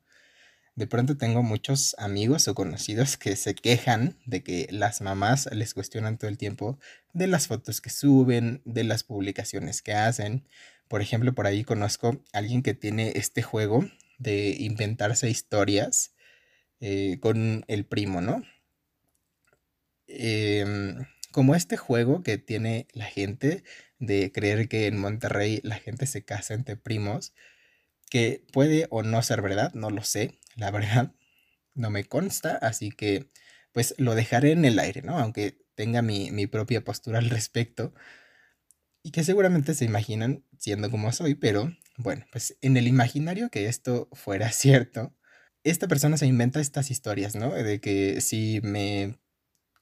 De 0.75 0.87
pronto 0.87 1.19
tengo 1.19 1.43
muchos 1.43 1.95
amigos 1.99 2.49
o 2.49 2.55
conocidos 2.55 3.19
que 3.19 3.37
se 3.37 3.55
quejan 3.55 4.17
de 4.25 4.43
que 4.43 4.69
las 4.71 5.03
mamás 5.03 5.49
les 5.53 5.75
cuestionan 5.75 6.17
todo 6.17 6.31
el 6.31 6.39
tiempo 6.39 6.79
de 7.13 7.27
las 7.27 7.47
fotos 7.47 7.83
que 7.83 7.91
suben, 7.91 8.63
de 8.65 8.85
las 8.85 9.05
publicaciones 9.05 9.83
que 9.83 9.93
hacen. 9.93 10.49
Por 10.89 11.03
ejemplo, 11.03 11.35
por 11.35 11.47
ahí 11.47 11.63
conozco 11.63 12.23
a 12.33 12.39
alguien 12.39 12.63
que 12.63 12.73
tiene 12.73 13.13
este 13.17 13.43
juego 13.43 13.85
de 14.19 14.57
inventarse 14.59 15.29
historias 15.29 16.15
eh, 16.81 17.19
con 17.21 17.65
el 17.69 17.85
primo, 17.85 18.23
¿no? 18.23 18.43
Em, 20.07 21.05
como 21.33 21.55
este 21.55 21.77
juego 21.77 22.23
que 22.23 22.39
tiene 22.39 22.87
la 22.93 23.07
gente 23.07 23.63
de 23.99 24.33
creer 24.33 24.69
que 24.69 24.87
en 24.87 24.99
Monterrey 24.99 25.61
la 25.65 25.77
gente 25.77 26.07
se 26.07 26.25
casa 26.25 26.55
entre 26.55 26.77
primos, 26.77 27.35
que 28.11 28.45
puede 28.53 28.87
o 28.91 29.03
no 29.03 29.23
ser 29.23 29.43
verdad, 29.43 29.73
no 29.75 29.91
lo 29.91 30.03
sé, 30.05 30.39
la 30.57 30.71
verdad 30.71 31.15
no 31.75 31.91
me 31.91 32.05
consta, 32.05 32.57
así 32.57 32.91
que 32.91 33.31
pues 33.73 33.95
lo 33.99 34.15
dejaré 34.15 34.53
en 34.53 34.65
el 34.65 34.79
aire, 34.79 35.03
¿no? 35.03 35.19
Aunque 35.19 35.59
tenga 35.75 36.03
mi, 36.03 36.47
propia 36.47 36.85
postura 36.85 37.19
al 37.19 37.31
respecto 37.31 37.95
y 39.03 39.11
que 39.11 39.25
seguramente 39.25 39.75
se 39.75 39.85
imaginan 39.85 40.45
siendo 40.59 40.91
como 40.91 41.13
soy, 41.13 41.35
pero 41.35 41.75
bueno, 41.97 42.25
pues 42.31 42.57
en 42.61 42.77
el 42.77 42.87
imaginario 42.87 43.51
que 43.51 43.67
esto 43.67 44.09
fuera 44.13 44.51
cierto, 44.53 45.15
esta 45.65 45.89
persona 45.89 46.17
se 46.17 46.27
inventa 46.27 46.61
estas 46.61 46.91
historias, 46.91 47.35
¿no? 47.35 47.53
De 47.53 47.81
que 47.81 48.21
si 48.21 48.61
me 48.63 49.19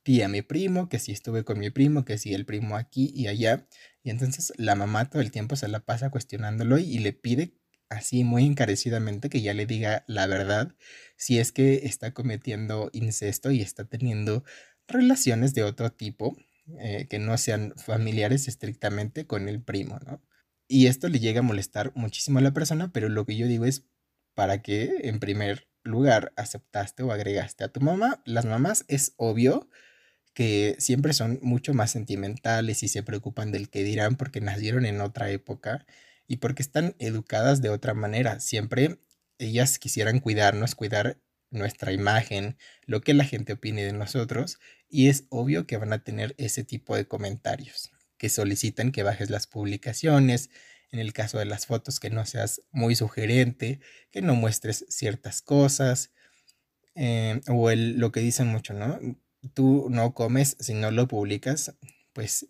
tía 0.03 0.29
mi 0.29 0.43
primo, 0.43 0.89
que 0.89 0.99
si 0.99 1.13
estuve 1.13 1.45
con 1.45 1.59
mi 1.59 1.71
primo, 1.71 2.05
que 2.05 2.19
si 2.19 2.35
el 2.35 2.47
primo 2.47 2.77
aquí 2.77 3.13
y 3.15 3.29
allá, 3.29 3.67
y 4.03 4.11
entonces 4.11 4.53
la 4.57 4.75
mamá 4.75 5.11
todo 5.11 5.23
el 5.23 5.31
tiempo 5.31 5.57
se 5.57 5.69
la 5.69 5.81
pasa 5.81 6.11
cuestionándolo 6.11 6.79
y 6.79 6.99
le 6.99 7.13
pide 7.13 7.60
así 7.91 8.25
muy 8.25 8.47
encarecidamente 8.47 9.29
que 9.29 9.43
ya 9.43 9.53
le 9.53 9.67
diga 9.67 10.05
la 10.07 10.27
verdad 10.27 10.75
si 11.17 11.39
es 11.39 11.53
que 11.53 11.83
está 11.85 12.15
cometiendo 12.15 12.89
incesto 12.93 13.51
y 13.51 13.61
está 13.61 13.85
teniendo 13.85 14.45
relaciones 14.89 15.53
de 15.55 15.65
otro 15.65 15.93
tipo 15.93 16.37
eh, 16.79 17.07
que 17.09 17.19
no 17.19 17.37
sean 17.37 17.75
familiares 17.77 18.49
estrictamente 18.49 19.27
con 19.27 19.49
el 19.49 19.63
primo, 19.63 19.99
¿no? 20.07 20.23
Y 20.69 20.87
esto 20.87 21.09
le 21.09 21.19
llega 21.19 21.41
a 21.41 21.43
molestar 21.43 21.93
muchísimo 21.97 22.39
a 22.39 22.43
la 22.43 22.53
persona, 22.53 22.93
pero 22.93 23.09
lo 23.09 23.27
que 23.27 23.37
yo 23.37 23.47
digo 23.49 23.65
es, 23.65 23.87
¿para 24.35 24.63
qué 24.63 25.01
en 25.03 25.19
primer 25.19 25.69
lugar 25.83 26.33
aceptaste 26.37 27.03
o 27.03 27.11
agregaste 27.13 27.65
a 27.65 27.69
tu 27.69 27.81
mamá? 27.81 28.23
Las 28.25 28.45
mamás 28.45 28.85
es 28.87 29.15
obvio 29.17 29.69
que 30.33 30.77
siempre 30.79 31.13
son 31.13 31.41
mucho 31.43 31.75
más 31.75 31.91
sentimentales 31.91 32.83
y 32.85 32.89
se 32.89 33.03
preocupan 33.03 33.51
del 33.53 33.69
que 33.69 33.83
dirán 33.83 34.17
porque 34.17 34.41
nacieron 34.41 34.87
en 34.87 35.01
otra 35.01 35.31
época 35.31 35.87
y 36.31 36.37
porque 36.37 36.63
están 36.63 36.95
educadas 37.01 37.61
de 37.61 37.71
otra 37.71 37.93
manera. 37.93 38.39
Siempre 38.39 39.01
ellas 39.39 39.81
quisieran 39.81 40.21
cuidarnos, 40.21 40.77
cuidar 40.77 41.21
nuestra 41.51 41.91
imagen, 41.91 42.57
lo 42.87 43.01
que 43.01 43.15
la 43.15 43.25
gente 43.25 43.55
opine 43.55 43.83
de 43.83 43.93
nosotros, 43.93 44.61
y 44.89 45.09
es 45.09 45.25
obvio 45.31 45.67
que 45.67 45.77
van 45.77 45.93
a 45.93 46.05
tener 46.05 46.37
ese 46.39 46.63
tipo 46.63 46.95
de 46.95 47.09
comentarios, 47.09 47.91
que 48.17 48.29
solicitan 48.29 48.93
que 48.93 49.03
bajes 49.03 49.29
las 49.29 49.49
publicaciones, 49.49 50.51
en 50.93 51.01
el 51.01 51.13
caso 51.13 51.41
de 51.41 51.47
las 51.47 51.67
fotos 51.67 51.99
que 51.99 52.11
no 52.11 52.25
seas 52.25 52.63
muy 52.71 52.95
sugerente, 52.95 53.81
que 54.13 54.23
no 54.23 54.37
muestres 54.37 54.85
ciertas 54.89 55.43
cosas, 55.43 56.13
eh, 56.95 57.41
o 57.49 57.73
el, 57.73 57.99
lo 57.99 58.13
que 58.13 58.21
dicen 58.21 58.47
mucho, 58.47 58.73
¿no? 58.73 59.01
Tú 59.53 59.89
no 59.91 60.15
comes 60.15 60.57
si 60.61 60.75
no 60.75 60.93
lo 60.93 61.09
publicas, 61.09 61.75
pues 62.13 62.47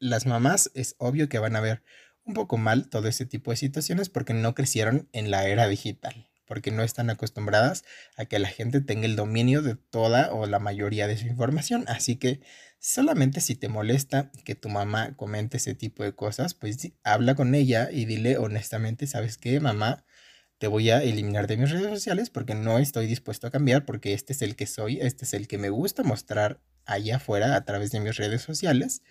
las 0.00 0.26
mamás 0.26 0.72
es 0.74 0.96
obvio 0.98 1.28
que 1.28 1.38
van 1.38 1.54
a 1.54 1.60
ver 1.60 1.84
un 2.24 2.34
poco 2.34 2.56
mal 2.56 2.88
todo 2.88 3.08
ese 3.08 3.26
tipo 3.26 3.50
de 3.50 3.56
situaciones 3.56 4.08
porque 4.08 4.34
no 4.34 4.54
crecieron 4.54 5.08
en 5.12 5.30
la 5.30 5.46
era 5.46 5.68
digital, 5.68 6.28
porque 6.46 6.70
no 6.70 6.82
están 6.82 7.10
acostumbradas 7.10 7.84
a 8.16 8.24
que 8.24 8.38
la 8.38 8.48
gente 8.48 8.80
tenga 8.80 9.06
el 9.06 9.16
dominio 9.16 9.62
de 9.62 9.76
toda 9.76 10.32
o 10.32 10.46
la 10.46 10.58
mayoría 10.58 11.06
de 11.06 11.16
su 11.16 11.26
información. 11.26 11.84
Así 11.88 12.16
que 12.16 12.40
solamente 12.78 13.40
si 13.40 13.54
te 13.54 13.68
molesta 13.68 14.30
que 14.44 14.54
tu 14.54 14.68
mamá 14.68 15.16
comente 15.16 15.58
ese 15.58 15.74
tipo 15.74 16.02
de 16.02 16.14
cosas, 16.14 16.54
pues 16.54 16.92
habla 17.04 17.34
con 17.34 17.54
ella 17.54 17.90
y 17.90 18.04
dile 18.04 18.38
honestamente, 18.38 19.06
¿sabes 19.06 19.38
qué, 19.38 19.60
mamá? 19.60 20.04
Te 20.58 20.66
voy 20.66 20.90
a 20.90 21.02
eliminar 21.02 21.46
de 21.46 21.56
mis 21.56 21.70
redes 21.70 21.88
sociales 21.88 22.28
porque 22.28 22.54
no 22.54 22.78
estoy 22.78 23.06
dispuesto 23.06 23.46
a 23.46 23.50
cambiar 23.50 23.86
porque 23.86 24.12
este 24.12 24.34
es 24.34 24.42
el 24.42 24.56
que 24.56 24.66
soy, 24.66 24.98
este 25.00 25.24
es 25.24 25.34
el 25.34 25.48
que 25.48 25.56
me 25.56 25.70
gusta 25.70 26.02
mostrar 26.02 26.60
allá 26.84 27.16
afuera 27.16 27.56
a 27.56 27.64
través 27.64 27.90
de 27.92 28.00
mis 28.00 28.16
redes 28.16 28.42
sociales 28.42 29.02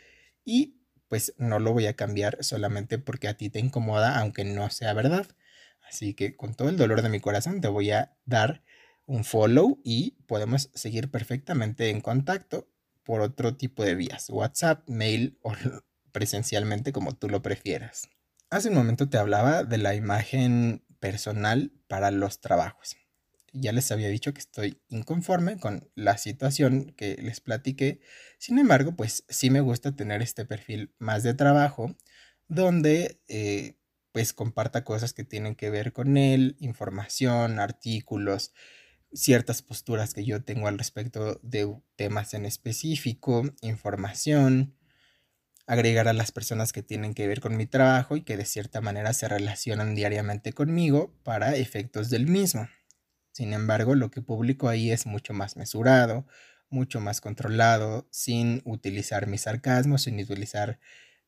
y 0.46 0.79
pues 1.10 1.34
no 1.38 1.60
lo 1.60 1.74
voy 1.74 1.88
a 1.88 1.96
cambiar 1.96 2.38
solamente 2.42 3.00
porque 3.00 3.28
a 3.28 3.36
ti 3.36 3.50
te 3.50 3.60
incomoda, 3.60 4.20
aunque 4.20 4.46
no 4.46 4.70
sea 4.70 4.94
verdad. 4.94 5.28
Así 5.82 6.14
que 6.14 6.38
con 6.38 6.54
todo 6.54 6.70
el 6.70 6.78
dolor 6.78 7.02
de 7.02 7.10
mi 7.10 7.20
corazón 7.20 7.60
te 7.60 7.68
voy 7.68 7.92
a 7.92 8.16
dar 8.26 8.64
un 9.06 9.26
follow 9.26 9.82
y 9.84 10.12
podemos 10.28 10.70
seguir 10.76 11.10
perfectamente 11.10 11.90
en 11.90 12.00
contacto 12.00 12.70
por 13.04 13.22
otro 13.22 13.58
tipo 13.58 13.84
de 13.84 13.96
vías, 13.96 14.30
WhatsApp, 14.30 14.88
mail 14.88 15.40
o 15.42 15.54
presencialmente 16.12 16.94
como 16.94 17.14
tú 17.14 17.28
lo 17.28 17.42
prefieras. 17.42 18.08
Hace 18.52 18.70
un 18.70 18.76
momento 18.76 19.10
te 19.10 19.18
hablaba 19.18 19.64
de 19.64 19.80
la 19.80 19.96
imagen 19.96 20.86
personal 21.00 21.72
para 21.88 22.12
los 22.12 22.40
trabajos 22.40 22.96
ya 23.54 23.72
les 23.72 23.92
había 23.92 24.10
dicho 24.10 24.34
que 24.34 24.40
estoy 24.40 24.82
inconforme 24.90 25.60
con 25.60 25.90
la 25.96 26.18
situación 26.18 26.94
que 26.98 27.16
les 27.22 27.42
platiqué. 27.42 28.02
Sin 28.38 28.60
embargo, 28.60 28.96
pues 28.96 29.26
sí 29.30 29.50
me 29.50 29.62
gusta 29.62 29.96
tener 29.96 30.22
este 30.22 30.46
perfil 30.46 30.94
más 31.00 31.24
de 31.24 31.34
trabajo 31.34 31.96
donde 32.48 33.22
eh, 33.28 33.78
pues 34.12 34.34
comparta 34.34 34.84
cosas 34.84 35.14
que 35.14 35.24
tienen 35.24 35.56
que 35.56 35.70
ver 35.70 35.94
con 35.94 36.18
él, 36.18 36.58
información, 36.60 37.60
artículos, 37.60 38.54
ciertas 39.14 39.62
posturas 39.62 40.14
que 40.14 40.26
yo 40.26 40.44
tengo 40.44 40.68
al 40.68 40.78
respecto 40.78 41.40
de 41.44 41.76
temas 41.96 42.34
en 42.34 42.46
específico, 42.46 43.44
información, 43.62 44.76
agregar 45.68 46.08
a 46.08 46.14
las 46.14 46.32
personas 46.32 46.74
que 46.74 46.82
tienen 46.82 47.14
que 47.14 47.28
ver 47.28 47.42
con 47.42 47.56
mi 47.56 47.68
trabajo 47.68 48.16
y 48.16 48.24
que 48.24 48.38
de 48.38 48.46
cierta 48.46 48.82
manera 48.82 49.14
se 49.14 49.28
relacionan 49.28 49.94
diariamente 49.94 50.52
conmigo 50.52 51.14
para 51.24 51.56
efectos 51.56 52.10
del 52.10 52.26
mismo. 52.26 52.68
Sin 53.40 53.54
embargo, 53.54 53.96
lo 53.96 54.12
que 54.12 54.22
publico 54.22 54.68
ahí 54.68 54.92
es 54.92 55.06
mucho 55.06 55.34
más 55.34 55.56
mesurado, 55.56 56.28
mucho 56.70 57.00
más 57.00 57.22
controlado, 57.22 58.06
sin 58.12 58.62
utilizar 58.66 59.28
mi 59.28 59.38
sarcasmo, 59.38 59.98
sin 59.98 60.20
utilizar 60.20 60.78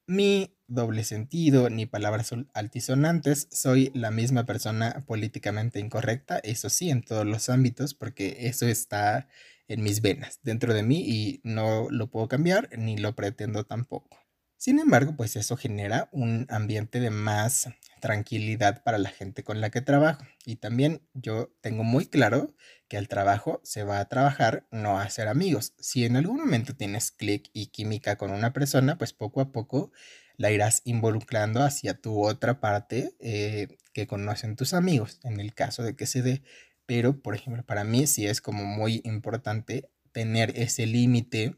mi 0.07 0.57
doble 0.67 1.05
sentido 1.05 1.69
ni 1.69 1.85
palabras 1.85 2.31
altisonantes. 2.53 3.47
Soy 3.51 3.91
la 3.95 4.11
misma 4.11 4.45
persona 4.45 5.05
políticamente 5.07 5.79
incorrecta, 5.79 6.39
eso 6.43 6.69
sí, 6.69 6.89
en 6.89 7.01
todos 7.03 7.25
los 7.25 7.49
ámbitos, 7.49 7.93
porque 7.93 8.47
eso 8.47 8.67
está 8.67 9.29
en 9.69 9.83
mis 9.83 10.01
venas, 10.01 10.39
dentro 10.43 10.73
de 10.73 10.83
mí, 10.83 10.99
y 11.07 11.41
no 11.45 11.87
lo 11.91 12.11
puedo 12.11 12.27
cambiar 12.27 12.69
ni 12.77 12.97
lo 12.97 13.15
pretendo 13.15 13.65
tampoco. 13.65 14.20
Sin 14.61 14.77
embargo, 14.77 15.15
pues 15.17 15.35
eso 15.37 15.57
genera 15.57 16.07
un 16.11 16.45
ambiente 16.47 16.99
de 16.99 17.09
más 17.09 17.69
tranquilidad 17.99 18.83
para 18.83 18.99
la 18.99 19.09
gente 19.09 19.43
con 19.43 19.59
la 19.59 19.71
que 19.71 19.81
trabajo. 19.81 20.23
Y 20.45 20.57
también 20.57 21.01
yo 21.15 21.51
tengo 21.61 21.83
muy 21.83 22.05
claro 22.05 22.53
que 22.87 22.97
al 22.97 23.07
trabajo 23.07 23.59
se 23.63 23.83
va 23.83 23.97
a 23.97 24.07
trabajar, 24.07 24.67
no 24.69 24.99
a 24.99 25.01
hacer 25.01 25.29
amigos. 25.29 25.73
Si 25.79 26.05
en 26.05 26.15
algún 26.15 26.37
momento 26.37 26.75
tienes 26.75 27.09
clic 27.09 27.49
y 27.53 27.71
química 27.71 28.19
con 28.19 28.29
una 28.29 28.53
persona, 28.53 28.99
pues 28.99 29.13
poco 29.13 29.41
a 29.41 29.51
poco 29.51 29.91
la 30.37 30.51
irás 30.51 30.83
involucrando 30.85 31.63
hacia 31.63 31.99
tu 31.99 32.23
otra 32.23 32.59
parte 32.59 33.15
eh, 33.19 33.79
que 33.93 34.05
conocen 34.05 34.55
tus 34.55 34.75
amigos, 34.75 35.19
en 35.23 35.39
el 35.39 35.55
caso 35.55 35.81
de 35.81 35.95
que 35.95 36.05
se 36.05 36.21
dé. 36.21 36.43
Pero, 36.85 37.19
por 37.19 37.33
ejemplo, 37.33 37.65
para 37.65 37.83
mí 37.83 38.05
sí 38.05 38.27
es 38.27 38.41
como 38.41 38.63
muy 38.63 39.01
importante 39.05 39.89
tener 40.11 40.53
ese 40.55 40.85
límite 40.85 41.55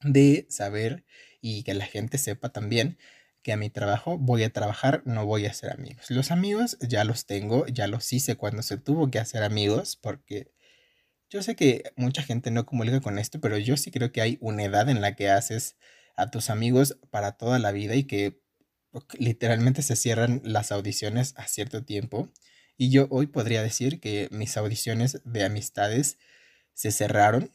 de 0.00 0.46
saber 0.48 1.04
y 1.40 1.62
que 1.62 1.74
la 1.74 1.86
gente 1.86 2.18
sepa 2.18 2.50
también 2.50 2.98
que 3.42 3.52
a 3.52 3.56
mi 3.56 3.70
trabajo 3.70 4.18
voy 4.18 4.42
a 4.42 4.52
trabajar, 4.52 5.02
no 5.04 5.24
voy 5.24 5.46
a 5.46 5.50
hacer 5.50 5.70
amigos. 5.70 6.10
Los 6.10 6.32
amigos 6.32 6.78
ya 6.80 7.04
los 7.04 7.26
tengo, 7.26 7.66
ya 7.68 7.86
los 7.86 8.12
hice 8.12 8.34
cuando 8.34 8.62
se 8.62 8.76
tuvo 8.76 9.10
que 9.10 9.20
hacer 9.20 9.44
amigos, 9.44 9.96
porque 9.96 10.50
yo 11.30 11.42
sé 11.42 11.54
que 11.54 11.84
mucha 11.96 12.22
gente 12.22 12.50
no 12.50 12.66
comulga 12.66 13.00
con 13.00 13.18
esto, 13.18 13.40
pero 13.40 13.56
yo 13.58 13.76
sí 13.76 13.90
creo 13.90 14.10
que 14.10 14.20
hay 14.20 14.38
una 14.40 14.64
edad 14.64 14.88
en 14.88 15.00
la 15.00 15.14
que 15.14 15.30
haces 15.30 15.76
a 16.16 16.30
tus 16.30 16.50
amigos 16.50 16.98
para 17.10 17.32
toda 17.36 17.58
la 17.58 17.72
vida 17.72 17.94
y 17.94 18.04
que 18.04 18.40
literalmente 19.18 19.82
se 19.82 19.96
cierran 19.96 20.40
las 20.44 20.72
audiciones 20.72 21.34
a 21.36 21.46
cierto 21.46 21.84
tiempo. 21.84 22.28
Y 22.76 22.90
yo 22.90 23.06
hoy 23.10 23.26
podría 23.26 23.62
decir 23.62 24.00
que 24.00 24.28
mis 24.30 24.56
audiciones 24.56 25.20
de 25.24 25.44
amistades 25.44 26.18
se 26.74 26.90
cerraron 26.90 27.52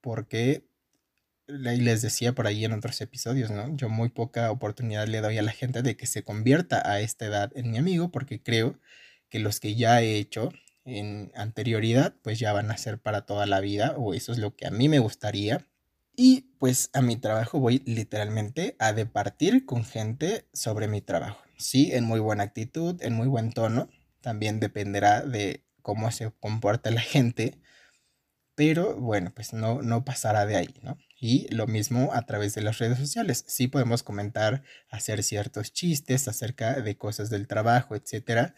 porque 0.00 0.68
y 1.46 1.80
les 1.80 2.02
decía 2.02 2.34
por 2.34 2.46
ahí 2.46 2.64
en 2.64 2.72
otros 2.72 3.00
episodios, 3.00 3.50
¿no? 3.50 3.74
Yo 3.76 3.88
muy 3.88 4.08
poca 4.08 4.50
oportunidad 4.50 5.06
le 5.06 5.20
doy 5.20 5.38
a 5.38 5.42
la 5.42 5.52
gente 5.52 5.82
de 5.82 5.96
que 5.96 6.06
se 6.06 6.22
convierta 6.22 6.90
a 6.90 7.00
esta 7.00 7.26
edad 7.26 7.52
en 7.54 7.70
mi 7.70 7.78
amigo 7.78 8.10
porque 8.10 8.42
creo 8.42 8.78
que 9.28 9.38
los 9.38 9.60
que 9.60 9.74
ya 9.74 10.00
he 10.00 10.16
hecho 10.16 10.50
en 10.84 11.32
anterioridad 11.34 12.14
pues 12.22 12.38
ya 12.38 12.52
van 12.52 12.70
a 12.70 12.76
ser 12.76 12.98
para 12.98 13.26
toda 13.26 13.46
la 13.46 13.60
vida 13.60 13.94
o 13.96 14.14
eso 14.14 14.32
es 14.32 14.38
lo 14.38 14.54
que 14.56 14.66
a 14.66 14.70
mí 14.70 14.88
me 14.88 14.98
gustaría. 14.98 15.66
Y 16.16 16.42
pues 16.58 16.90
a 16.92 17.02
mi 17.02 17.16
trabajo 17.16 17.58
voy 17.58 17.82
literalmente 17.86 18.76
a 18.78 18.92
departir 18.92 19.66
con 19.66 19.84
gente 19.84 20.46
sobre 20.52 20.86
mi 20.86 21.00
trabajo. 21.00 21.42
Sí, 21.56 21.90
en 21.92 22.04
muy 22.04 22.20
buena 22.20 22.44
actitud, 22.44 23.02
en 23.02 23.14
muy 23.14 23.26
buen 23.26 23.52
tono. 23.52 23.88
También 24.20 24.60
dependerá 24.60 25.22
de 25.22 25.64
cómo 25.82 26.10
se 26.12 26.30
comporta 26.40 26.90
la 26.90 27.00
gente. 27.00 27.58
Pero 28.54 28.94
bueno, 28.96 29.32
pues 29.34 29.52
no, 29.52 29.82
no 29.82 30.04
pasará 30.04 30.46
de 30.46 30.56
ahí, 30.56 30.74
¿no? 30.82 30.96
Y 31.26 31.48
lo 31.48 31.66
mismo 31.66 32.10
a 32.12 32.26
través 32.26 32.54
de 32.54 32.60
las 32.60 32.76
redes 32.76 32.98
sociales. 32.98 33.46
Sí 33.48 33.66
podemos 33.66 34.02
comentar, 34.02 34.62
hacer 34.90 35.22
ciertos 35.22 35.72
chistes 35.72 36.28
acerca 36.28 36.82
de 36.82 36.98
cosas 36.98 37.30
del 37.30 37.46
trabajo, 37.46 37.96
etcétera, 37.96 38.54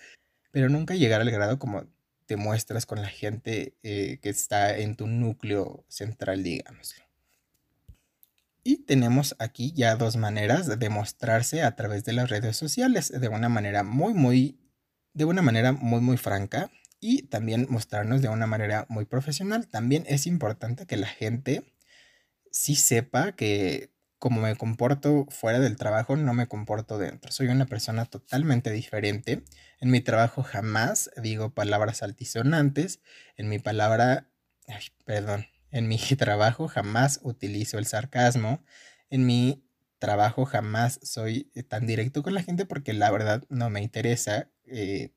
pero 0.51 0.69
nunca 0.69 0.97
llegar 0.97 1.21
al 1.21 1.31
grado 1.31 1.61
como 1.61 1.87
te 2.27 2.37
muestras 2.37 2.85
con 2.85 3.01
la 3.01 3.09
gente 3.09 3.77
eh, 3.85 4.19
que 4.21 4.31
está 4.31 4.77
en 4.79 4.97
tu 4.97 5.07
núcleo 5.07 5.85
central, 5.87 6.43
digámoslo. 6.43 7.05
Y 8.65 8.79
tenemos 8.79 9.37
aquí 9.39 9.73
ya 9.77 9.95
dos 9.95 10.17
maneras 10.17 10.67
de 10.67 10.89
mostrarse 10.89 11.63
a 11.63 11.77
través 11.77 12.03
de 12.03 12.15
las 12.15 12.31
redes 12.31 12.57
sociales, 12.57 13.13
de 13.13 13.29
una 13.29 13.49
manera 13.49 13.85
muy, 13.85 14.13
muy, 14.13 14.59
de 15.15 15.25
una 15.25 15.41
manera 15.41 15.71
muy, 15.71 16.01
muy 16.01 16.17
franca 16.17 16.69
y 16.99 17.29
también 17.29 17.69
mostrarnos 17.71 18.23
de 18.23 18.29
una 18.29 18.49
manera 18.49 18.87
muy 18.89 19.05
profesional. 19.05 19.69
También 19.69 20.03
es 20.09 20.27
importante 20.27 20.85
que 20.87 20.97
la 20.97 21.07
gente 21.07 21.76
sí 22.57 22.75
sepa 22.75 23.33
que 23.33 23.93
como 24.19 24.41
me 24.41 24.57
comporto 24.57 25.27
fuera 25.29 25.61
del 25.61 25.77
trabajo, 25.77 26.17
no 26.17 26.33
me 26.33 26.49
comporto 26.49 26.97
dentro. 26.99 27.31
Soy 27.31 27.49
una 27.49 27.67
persona 27.67 28.07
totalmente 28.07 28.71
diferente. 28.71 29.45
En 29.79 29.91
mi 29.91 30.01
trabajo 30.01 30.43
jamás 30.43 31.11
digo 31.23 31.53
palabras 31.53 32.03
altisonantes. 32.03 33.01
En 33.37 33.51
mi 33.51 33.59
palabra, 33.59 34.31
perdón, 35.05 35.47
en 35.71 35.87
mi 35.87 35.99
trabajo 36.19 36.67
jamás 36.67 37.21
utilizo 37.23 37.79
el 37.79 37.85
sarcasmo. 37.85 38.65
En 39.11 39.27
mi 39.27 39.63
trabajo 39.99 40.47
jamás 40.47 40.99
soy 41.03 41.51
eh, 41.55 41.63
tan 41.63 41.87
directo 41.87 42.23
con 42.23 42.33
la 42.33 42.43
gente 42.43 42.65
porque 42.65 42.95
la 42.95 43.11
verdad 43.11 43.45
no 43.51 43.69
me 43.69 43.83
interesa. 43.83 44.51
Eh, 44.65 45.13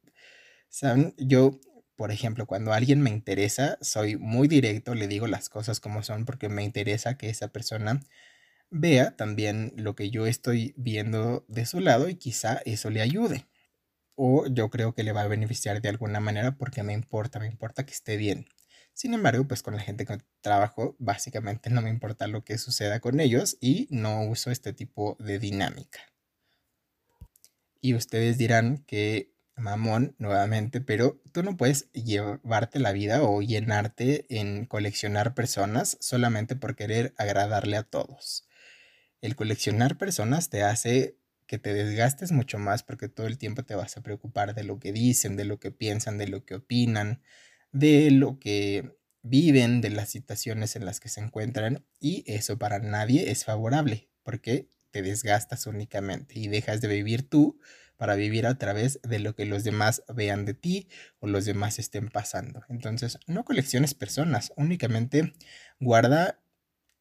Yo 1.18 1.60
por 2.00 2.14
ejemplo, 2.14 2.46
cuando 2.46 2.72
alguien 2.72 3.02
me 3.02 3.10
interesa, 3.10 3.78
soy 3.82 4.16
muy 4.16 4.48
directo, 4.48 4.96
le 4.96 5.10
digo 5.10 5.28
las 5.28 5.50
cosas 5.50 5.82
como 5.82 6.02
son 6.02 6.24
porque 6.24 6.48
me 6.48 6.64
interesa 6.64 7.18
que 7.18 7.30
esa 7.30 7.50
persona 7.50 8.00
vea 8.70 9.18
también 9.18 9.74
lo 9.76 9.96
que 9.98 10.10
yo 10.10 10.26
estoy 10.26 10.74
viendo 10.78 11.44
de 11.50 11.66
su 11.66 11.82
lado 11.82 12.08
y 12.08 12.16
quizá 12.16 12.62
eso 12.64 12.90
le 12.90 13.02
ayude. 13.02 13.48
O 14.16 14.48
yo 14.48 14.70
creo 14.70 14.96
que 14.96 15.04
le 15.04 15.12
va 15.12 15.24
a 15.24 15.28
beneficiar 15.28 15.82
de 15.82 15.90
alguna 15.90 16.22
manera 16.22 16.56
porque 16.58 16.84
me 16.84 16.94
importa, 16.94 17.38
me 17.38 17.48
importa 17.48 17.86
que 17.86 17.92
esté 17.92 18.16
bien. 18.16 18.46
Sin 18.94 19.14
embargo, 19.14 19.46
pues 19.46 19.62
con 19.62 19.76
la 19.76 19.82
gente 19.82 20.06
que 20.06 20.20
trabajo, 20.40 20.96
básicamente 21.00 21.70
no 21.70 21.82
me 21.82 21.90
importa 21.90 22.28
lo 22.28 22.46
que 22.46 22.58
suceda 22.58 23.02
con 23.02 23.20
ellos 23.20 23.58
y 23.60 23.90
no 23.92 24.24
uso 24.24 24.52
este 24.52 24.72
tipo 24.72 25.18
de 25.20 25.38
dinámica. 25.38 26.00
Y 27.82 27.94
ustedes 27.94 28.38
dirán 28.38 28.86
que 28.88 29.34
mamón 29.60 30.16
nuevamente, 30.18 30.82
pero 30.82 31.22
tú 31.32 31.44
no 31.44 31.58
puedes 31.58 31.92
llevarte 31.92 32.80
la 32.80 32.92
vida 32.92 33.22
o 33.24 33.42
llenarte 33.42 34.26
en 34.30 34.66
coleccionar 34.66 35.34
personas 35.36 35.98
solamente 36.00 36.56
por 36.56 36.76
querer 36.76 37.14
agradarle 37.18 37.78
a 37.78 37.84
todos. 37.84 38.48
El 39.22 39.36
coleccionar 39.36 39.98
personas 39.98 40.50
te 40.50 40.64
hace 40.64 41.18
que 41.46 41.58
te 41.58 41.74
desgastes 41.74 42.32
mucho 42.32 42.60
más 42.60 42.84
porque 42.84 43.10
todo 43.10 43.28
el 43.28 43.38
tiempo 43.38 43.64
te 43.64 43.76
vas 43.76 43.98
a 43.98 44.02
preocupar 44.02 44.54
de 44.54 44.64
lo 44.64 44.80
que 44.80 44.92
dicen, 44.92 45.36
de 45.36 45.46
lo 45.46 45.60
que 45.60 45.72
piensan, 45.72 46.18
de 46.18 46.28
lo 46.28 46.46
que 46.46 46.56
opinan, 46.56 47.22
de 47.72 48.12
lo 48.12 48.40
que 48.40 48.96
viven, 49.24 49.82
de 49.82 49.90
las 49.90 50.10
situaciones 50.10 50.76
en 50.76 50.86
las 50.86 51.00
que 51.00 51.10
se 51.10 51.22
encuentran 51.22 51.86
y 52.00 52.24
eso 52.28 52.58
para 52.58 52.80
nadie 52.80 53.32
es 53.32 53.46
favorable 53.46 54.10
porque 54.24 54.70
te 54.92 55.02
desgastas 55.02 55.68
únicamente 55.68 56.40
y 56.40 56.48
dejas 56.48 56.82
de 56.82 56.88
vivir 56.88 57.28
tú 57.28 57.60
para 58.00 58.16
vivir 58.16 58.48
a 58.48 58.58
través 58.58 59.02
de 59.04 59.20
lo 59.20 59.36
que 59.36 59.44
los 59.44 59.66
demás 59.66 60.04
vean 60.16 60.46
de 60.46 60.54
ti 60.54 60.88
o 61.20 61.28
los 61.28 61.44
demás 61.44 61.80
estén 61.80 62.08
pasando. 62.08 62.64
Entonces, 62.70 63.20
no 63.28 63.44
colecciones 63.44 63.94
personas, 63.94 64.54
únicamente 64.56 65.34
guarda 65.82 66.40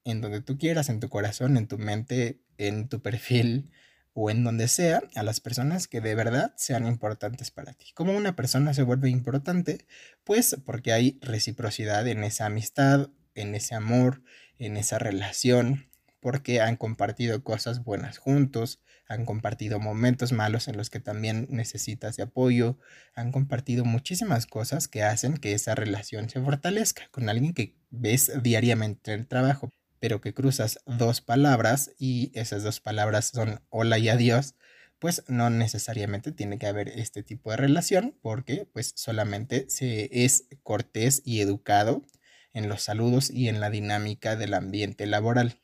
en 0.03 0.21
donde 0.21 0.41
tú 0.41 0.59
quieras, 0.59 0.89
en 0.89 0.99
tu 0.99 1.09
corazón, 1.09 1.57
en 1.57 1.69
tu 1.69 1.79
mente, 1.79 2.41
en 2.57 2.89
tu 2.89 3.01
perfil 3.01 3.71
o 4.13 4.29
en 4.29 4.43
donde 4.43 4.67
sea, 4.67 5.01
a 5.15 5.23
las 5.23 5.39
personas 5.39 5.87
que 5.87 6.01
de 6.01 6.17
verdad 6.17 6.53
sean 6.57 6.85
importantes 6.89 7.53
para 7.53 7.75
ti. 7.75 7.93
¿Cómo 7.95 8.17
una 8.17 8.35
persona 8.35 8.75
se 8.75 8.83
vuelve 8.83 9.09
importante? 9.09 9.87
Pues 10.25 10.57
porque 10.65 10.93
hay 10.93 11.21
reciprocidad 11.23 12.09
en 12.09 12.25
esa 12.25 12.47
amistad, 12.47 13.11
en 13.37 13.55
ese 13.55 13.77
amor, 13.77 14.25
en 14.59 14.77
esa 14.77 14.99
relación, 14.99 15.89
porque 16.19 16.61
han 16.61 16.75
compartido 16.75 17.45
cosas 17.45 17.85
buenas 17.85 18.19
juntos, 18.19 18.81
han 19.09 19.25
compartido 19.25 19.81
momentos 19.81 20.33
malos 20.33 20.69
en 20.69 20.77
los 20.77 20.91
que 20.91 21.01
también 21.01 21.47
necesitas 21.51 22.17
de 22.17 22.25
apoyo, 22.25 22.79
han 23.15 23.33
compartido 23.33 23.85
muchísimas 23.85 24.47
cosas 24.47 24.87
que 24.87 25.03
hacen 25.03 25.39
que 25.39 25.55
esa 25.55 25.75
relación 25.75 26.29
se 26.29 26.41
fortalezca 26.41 27.09
con 27.11 27.29
alguien 27.29 27.55
que 27.55 27.75
ves 27.91 28.31
diariamente 28.43 29.13
en 29.13 29.21
el 29.21 29.27
trabajo, 29.27 29.71
pero 29.99 30.21
que 30.21 30.35
cruzas 30.35 30.79
dos 30.87 31.23
palabras 31.23 31.93
y 31.99 32.31
esas 32.35 32.63
dos 32.63 32.81
palabras 32.81 33.33
son 33.35 33.63
hola 33.71 33.99
y 33.99 34.11
adiós, 34.11 34.55
pues 34.99 35.25
no 35.29 35.49
necesariamente 35.49 36.31
tiene 36.31 36.59
que 36.59 36.67
haber 36.67 36.89
este 36.89 37.23
tipo 37.23 37.51
de 37.51 37.57
relación 37.57 38.15
porque 38.21 38.69
pues 38.73 38.93
solamente 38.95 39.71
se 39.71 40.11
es 40.25 40.49
cortés 40.63 41.23
y 41.25 41.41
educado 41.41 42.05
en 42.53 42.69
los 42.69 42.83
saludos 42.83 43.31
y 43.31 43.49
en 43.49 43.61
la 43.61 43.71
dinámica 43.71 44.37
del 44.37 44.55
ambiente 44.55 45.07
laboral. 45.07 45.61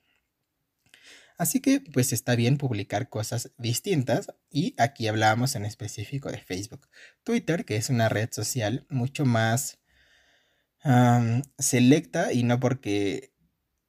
Así 1.37 1.61
que 1.61 1.81
pues 1.81 2.13
está 2.13 2.37
bien 2.37 2.59
publicar 2.59 3.09
cosas 3.09 3.51
distintas 3.59 4.33
y 4.51 4.75
aquí 4.79 5.09
hablábamos 5.09 5.57
en 5.57 5.65
específico 5.65 6.31
de 6.31 6.39
Facebook. 6.39 6.89
Twitter, 7.25 7.65
que 7.65 7.77
es 7.77 7.91
una 7.91 8.09
red 8.09 8.29
social 8.33 8.87
mucho 8.89 9.25
más 9.25 9.79
selecta 11.59 12.33
y 12.33 12.43
no 12.43 12.61
porque 12.61 13.33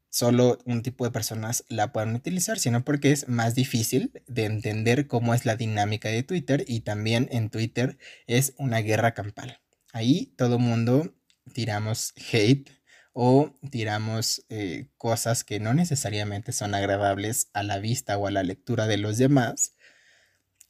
solo 0.10 0.60
un 0.66 0.82
tipo 0.82 1.04
de 1.04 1.12
personas 1.12 1.66
la 1.68 1.92
puedan 1.92 2.16
utilizar, 2.16 2.58
sino 2.58 2.86
porque 2.86 3.12
es 3.12 3.28
más 3.28 3.54
difícil 3.54 4.14
de 4.28 4.46
entender 4.46 5.08
cómo 5.08 5.34
es 5.34 5.46
la 5.46 5.58
dinámica 5.58 6.08
de 6.08 6.24
Twitter 6.24 6.64
y 6.68 6.82
también 6.82 7.28
en 7.32 7.50
Twitter 7.50 7.98
es 8.28 8.54
una 8.58 8.80
guerra 8.80 9.14
campal. 9.14 9.60
Ahí 9.92 10.34
todo 10.38 10.58
mundo 10.58 11.14
tiramos 11.54 12.14
hate 12.32 12.72
o 13.18 13.58
tiramos 13.72 14.46
eh, 14.50 14.88
cosas 14.98 15.46
que 15.46 15.62
no 15.62 15.74
necesariamente 15.74 16.52
son 16.52 16.76
agradables 16.76 17.48
a 17.54 17.64
la 17.64 17.80
vista 17.80 18.18
o 18.18 18.28
a 18.28 18.32
la 18.32 18.44
lectura 18.44 18.88
de 18.88 18.98
los 18.98 19.18
demás. 19.18 19.74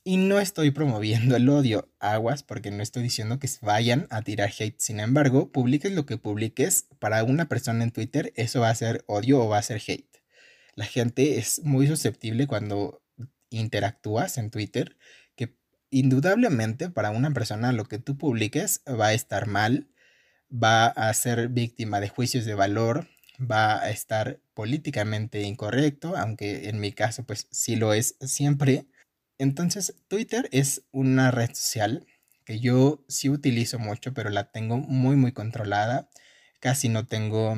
Y 0.04 0.18
no 0.18 0.40
estoy 0.40 0.70
promoviendo 0.70 1.36
el 1.36 1.50
odio, 1.50 1.92
aguas, 2.00 2.44
porque 2.44 2.70
no 2.70 2.84
estoy 2.84 3.02
diciendo 3.02 3.40
que 3.40 3.50
vayan 3.62 4.06
a 4.12 4.22
tirar 4.22 4.52
hate. 4.60 4.80
Sin 4.80 5.00
embargo, 5.00 5.52
publiques 5.52 5.92
lo 5.92 6.06
que 6.06 6.20
publiques, 6.20 6.86
para 7.00 7.24
una 7.24 7.50
persona 7.50 7.84
en 7.84 7.90
Twitter 7.90 8.32
eso 8.36 8.60
va 8.60 8.70
a 8.70 8.76
ser 8.76 9.04
odio 9.08 9.44
o 9.44 9.50
va 9.50 9.58
a 9.58 9.64
ser 9.64 9.82
hate. 9.88 10.22
La 10.76 10.86
gente 10.86 11.40
es 11.40 11.64
muy 11.64 11.88
susceptible 11.88 12.46
cuando 12.46 13.02
interactúas 13.50 14.38
en 14.38 14.52
Twitter, 14.52 14.98
que 15.36 15.58
indudablemente 15.90 16.92
para 16.92 17.10
una 17.10 17.32
persona 17.32 17.72
lo 17.72 17.86
que 17.86 17.98
tú 17.98 18.20
publiques 18.20 18.84
va 18.88 19.08
a 19.08 19.14
estar 19.14 19.48
mal, 19.48 19.88
va 20.64 20.88
a 20.88 21.14
ser 21.14 21.50
víctima 21.50 22.00
de 22.00 22.10
juicios 22.10 22.46
de 22.46 22.56
valor, 22.56 23.08
va 23.40 23.82
a 23.82 23.90
estar 23.90 24.40
políticamente 24.54 25.42
incorrecto, 25.42 26.16
aunque 26.16 26.70
en 26.70 26.80
mi 26.80 26.92
caso 26.94 27.24
pues 27.26 27.48
sí 27.52 27.76
lo 27.76 27.94
es 27.94 28.16
siempre. 28.22 28.86
Entonces 29.38 29.96
Twitter 30.08 30.48
es 30.52 30.84
una 30.92 31.32
red 31.32 31.50
social 31.54 32.06
que 32.46 32.60
yo 32.60 33.04
sí 33.08 33.30
utilizo 33.30 33.80
mucho, 33.80 34.14
pero 34.14 34.30
la 34.30 34.52
tengo 34.52 34.78
muy 34.78 35.16
muy 35.16 35.32
controlada. 35.34 36.10
Casi 36.60 36.90
no 36.90 37.06
tengo 37.08 37.58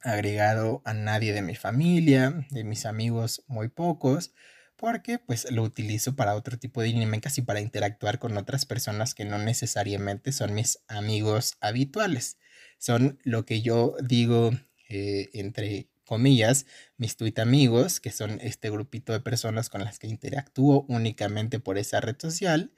agregado 0.00 0.82
a 0.84 0.94
nadie 0.94 1.32
de 1.32 1.42
mi 1.42 1.56
familia, 1.56 2.46
de 2.50 2.64
mis 2.64 2.86
amigos 2.86 3.44
muy 3.48 3.68
pocos 3.68 4.32
porque 4.78 5.18
pues 5.18 5.50
lo 5.50 5.64
utilizo 5.64 6.16
para 6.16 6.36
otro 6.36 6.58
tipo 6.58 6.80
de 6.80 6.88
dinámicas 6.88 7.36
y 7.36 7.42
para 7.42 7.60
interactuar 7.60 8.18
con 8.18 8.36
otras 8.38 8.64
personas 8.64 9.14
que 9.14 9.24
no 9.24 9.36
necesariamente 9.36 10.32
son 10.32 10.54
mis 10.54 10.78
amigos 10.88 11.58
habituales. 11.60 12.38
Son 12.78 13.18
lo 13.24 13.44
que 13.44 13.60
yo 13.60 13.96
digo 14.00 14.52
eh, 14.88 15.28
entre 15.34 15.88
comillas, 16.06 16.64
mis 16.96 17.16
tweet 17.16 17.34
amigos, 17.38 18.00
que 18.00 18.10
son 18.10 18.38
este 18.40 18.70
grupito 18.70 19.12
de 19.12 19.20
personas 19.20 19.68
con 19.68 19.84
las 19.84 19.98
que 19.98 20.06
interactúo 20.06 20.86
únicamente 20.88 21.60
por 21.60 21.76
esa 21.76 22.00
red 22.00 22.16
social, 22.18 22.72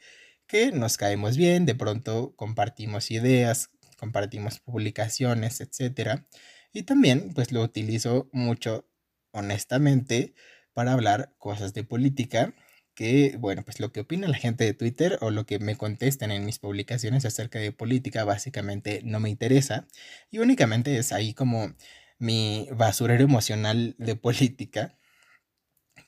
que 0.48 0.72
nos 0.72 0.96
caemos 0.96 1.36
bien, 1.36 1.66
de 1.66 1.76
pronto 1.76 2.34
compartimos 2.34 3.12
ideas, 3.12 3.70
compartimos 3.96 4.58
publicaciones, 4.58 5.60
etc. 5.60 6.24
Y 6.72 6.82
también 6.82 7.32
pues 7.34 7.52
lo 7.52 7.62
utilizo 7.62 8.28
mucho 8.32 8.88
honestamente 9.32 10.34
para 10.74 10.92
hablar 10.92 11.35
cosas 11.38 11.74
de 11.74 11.85
política 11.85 12.54
que, 12.94 13.37
bueno, 13.38 13.62
pues 13.64 13.80
lo 13.80 13.92
que 13.92 14.00
opina 14.00 14.28
la 14.28 14.37
gente 14.37 14.64
de 14.64 14.74
Twitter 14.74 15.18
o 15.20 15.30
lo 15.30 15.46
que 15.46 15.59
me 15.59 15.76
contestan 15.76 16.30
en 16.33 16.44
mis 16.44 16.59
publicaciones 16.59 17.24
acerca 17.24 17.59
de 17.59 17.72
política 17.72 18.24
básicamente 18.24 19.00
no 19.04 19.20
me 19.20 19.30
interesa. 19.30 19.87
Y 20.30 20.38
únicamente 20.40 20.96
es 20.98 21.12
ahí 21.12 21.35
como 21.35 21.74
mi 22.18 22.68
basurero 22.72 23.24
emocional 23.24 23.94
de 23.98 24.16
política 24.16 24.98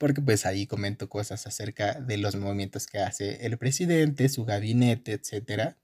porque 0.03 0.21
pues 0.21 0.47
ahí 0.47 0.67
comento 0.67 1.09
cosas 1.09 1.47
acerca 1.47 2.01
de 2.01 2.17
los 2.17 2.35
movimientos 2.35 2.89
que 2.89 2.99
hace 2.99 3.47
el 3.47 3.57
presidente, 3.57 4.29
su 4.29 4.45
gabinete, 4.45 5.13
etcétera, 5.13 5.79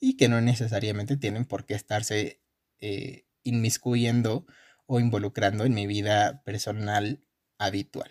y 0.00 0.16
que 0.16 0.30
no 0.30 0.40
necesariamente 0.40 1.18
tienen 1.18 1.44
por 1.44 1.66
qué 1.66 1.74
estarse 1.74 2.40
eh, 2.80 3.26
inmiscuyendo 3.42 4.46
o 4.86 4.98
involucrando 4.98 5.64
en 5.66 5.74
mi 5.74 5.86
vida 5.86 6.42
personal 6.44 7.22
habitual. 7.60 8.10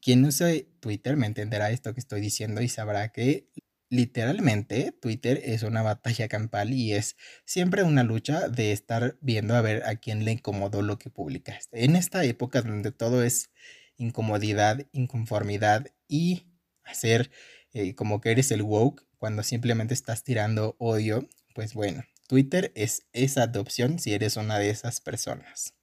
Quien 0.00 0.24
use 0.24 0.68
Twitter 0.78 1.16
me 1.16 1.26
entenderá 1.26 1.70
esto 1.70 1.92
que 1.92 2.00
estoy 2.00 2.20
diciendo 2.20 2.62
y 2.62 2.68
sabrá 2.68 3.10
que 3.10 3.48
literalmente 3.88 4.92
Twitter 4.92 5.40
es 5.44 5.62
una 5.62 5.82
batalla 5.82 6.28
campal 6.28 6.72
y 6.72 6.92
es 6.92 7.16
siempre 7.44 7.82
una 7.82 8.04
lucha 8.04 8.48
de 8.48 8.72
estar 8.72 9.16
viendo 9.20 9.56
a 9.56 9.60
ver 9.62 9.84
a 9.84 9.96
quién 9.96 10.24
le 10.24 10.32
incomodó 10.32 10.82
lo 10.82 10.98
que 10.98 11.10
publicaste. 11.10 11.84
En 11.84 11.96
esta 11.96 12.24
época 12.24 12.62
donde 12.62 12.92
todo 12.92 13.24
es 13.24 13.50
incomodidad, 13.96 14.86
inconformidad 14.92 15.86
y 16.08 16.46
hacer 16.84 17.30
eh, 17.72 17.94
como 17.94 18.20
que 18.20 18.30
eres 18.30 18.50
el 18.50 18.62
woke 18.62 19.06
cuando 19.18 19.42
simplemente 19.42 19.94
estás 19.94 20.22
tirando 20.22 20.76
odio, 20.78 21.28
pues 21.54 21.74
bueno, 21.74 22.04
Twitter 22.28 22.72
es 22.74 23.06
esa 23.12 23.44
adopción 23.44 23.98
si 23.98 24.12
eres 24.12 24.36
una 24.36 24.58
de 24.58 24.70
esas 24.70 25.00
personas. 25.00 25.74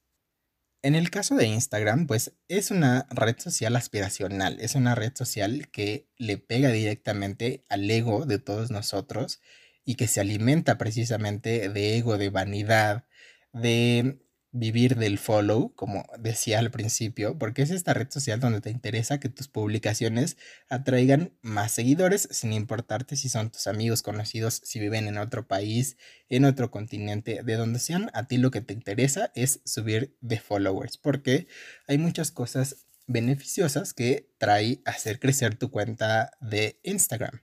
En 0.83 0.95
el 0.95 1.09
caso 1.11 1.35
de 1.35 1.47
Instagram, 1.47 2.07
pues 2.07 2.33
es 2.49 2.69
una 2.69 3.07
red 3.09 3.39
social 3.39 3.77
aspiracional, 3.77 4.59
es 4.59 4.75
una 4.75 4.95
red 4.95 5.13
social 5.15 5.69
que 5.71 6.09
le 6.17 6.37
pega 6.37 6.71
directamente 6.71 7.65
al 7.69 7.89
ego 7.89 8.25
de 8.25 8.37
todos 8.37 8.69
nosotros 8.69 9.39
y 9.85 9.95
que 9.95 10.07
se 10.07 10.19
alimenta 10.19 10.77
precisamente 10.77 11.69
de 11.69 11.97
ego, 11.97 12.17
de 12.17 12.29
vanidad, 12.29 13.05
de 13.53 14.19
vivir 14.53 14.95
del 14.95 15.17
follow, 15.17 15.73
como 15.75 16.05
decía 16.19 16.59
al 16.59 16.71
principio, 16.71 17.37
porque 17.37 17.63
es 17.63 17.71
esta 17.71 17.93
red 17.93 18.09
social 18.09 18.39
donde 18.39 18.61
te 18.61 18.69
interesa 18.69 19.19
que 19.19 19.27
tus 19.27 19.47
publicaciones 19.47 20.37
atraigan 20.69 21.33
más 21.41 21.71
seguidores, 21.73 22.29
sin 22.31 22.53
importarte 22.53 23.15
si 23.15 23.29
son 23.29 23.49
tus 23.49 23.67
amigos 23.67 24.03
conocidos, 24.03 24.61
si 24.63 24.79
viven 24.79 25.07
en 25.07 25.17
otro 25.17 25.47
país, 25.47 25.97
en 26.29 26.45
otro 26.45 26.71
continente, 26.71 27.41
de 27.43 27.55
donde 27.55 27.79
sean, 27.79 28.11
a 28.13 28.27
ti 28.27 28.37
lo 28.37 28.51
que 28.51 28.61
te 28.61 28.73
interesa 28.73 29.31
es 29.35 29.61
subir 29.65 30.15
de 30.21 30.39
followers, 30.39 30.97
porque 30.97 31.47
hay 31.87 31.97
muchas 31.97 32.31
cosas 32.31 32.85
beneficiosas 33.07 33.93
que 33.93 34.31
trae 34.37 34.81
hacer 34.85 35.19
crecer 35.19 35.55
tu 35.55 35.71
cuenta 35.71 36.31
de 36.39 36.79
Instagram 36.83 37.41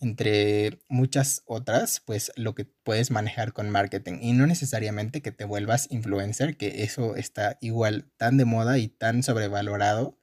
entre 0.00 0.78
muchas 0.88 1.42
otras, 1.46 2.02
pues 2.04 2.30
lo 2.36 2.54
que 2.54 2.64
puedes 2.64 3.10
manejar 3.10 3.52
con 3.52 3.70
marketing 3.70 4.18
y 4.20 4.32
no 4.32 4.46
necesariamente 4.46 5.22
que 5.22 5.32
te 5.32 5.44
vuelvas 5.44 5.88
influencer, 5.90 6.56
que 6.56 6.82
eso 6.82 7.16
está 7.16 7.58
igual 7.60 8.10
tan 8.16 8.36
de 8.36 8.44
moda 8.44 8.78
y 8.78 8.88
tan 8.88 9.22
sobrevalorado 9.22 10.18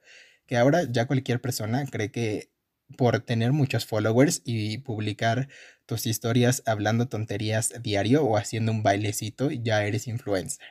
que 0.46 0.56
ahora 0.56 0.84
ya 0.90 1.06
cualquier 1.06 1.40
persona 1.40 1.84
cree 1.86 2.10
que 2.10 2.50
por 2.96 3.20
tener 3.20 3.52
muchos 3.52 3.86
followers 3.86 4.42
y 4.44 4.78
publicar 4.78 5.48
tus 5.86 6.06
historias 6.06 6.62
hablando 6.66 7.08
tonterías 7.08 7.72
diario 7.82 8.24
o 8.24 8.36
haciendo 8.36 8.72
un 8.72 8.82
bailecito, 8.82 9.50
ya 9.50 9.84
eres 9.84 10.06
influencer. 10.06 10.66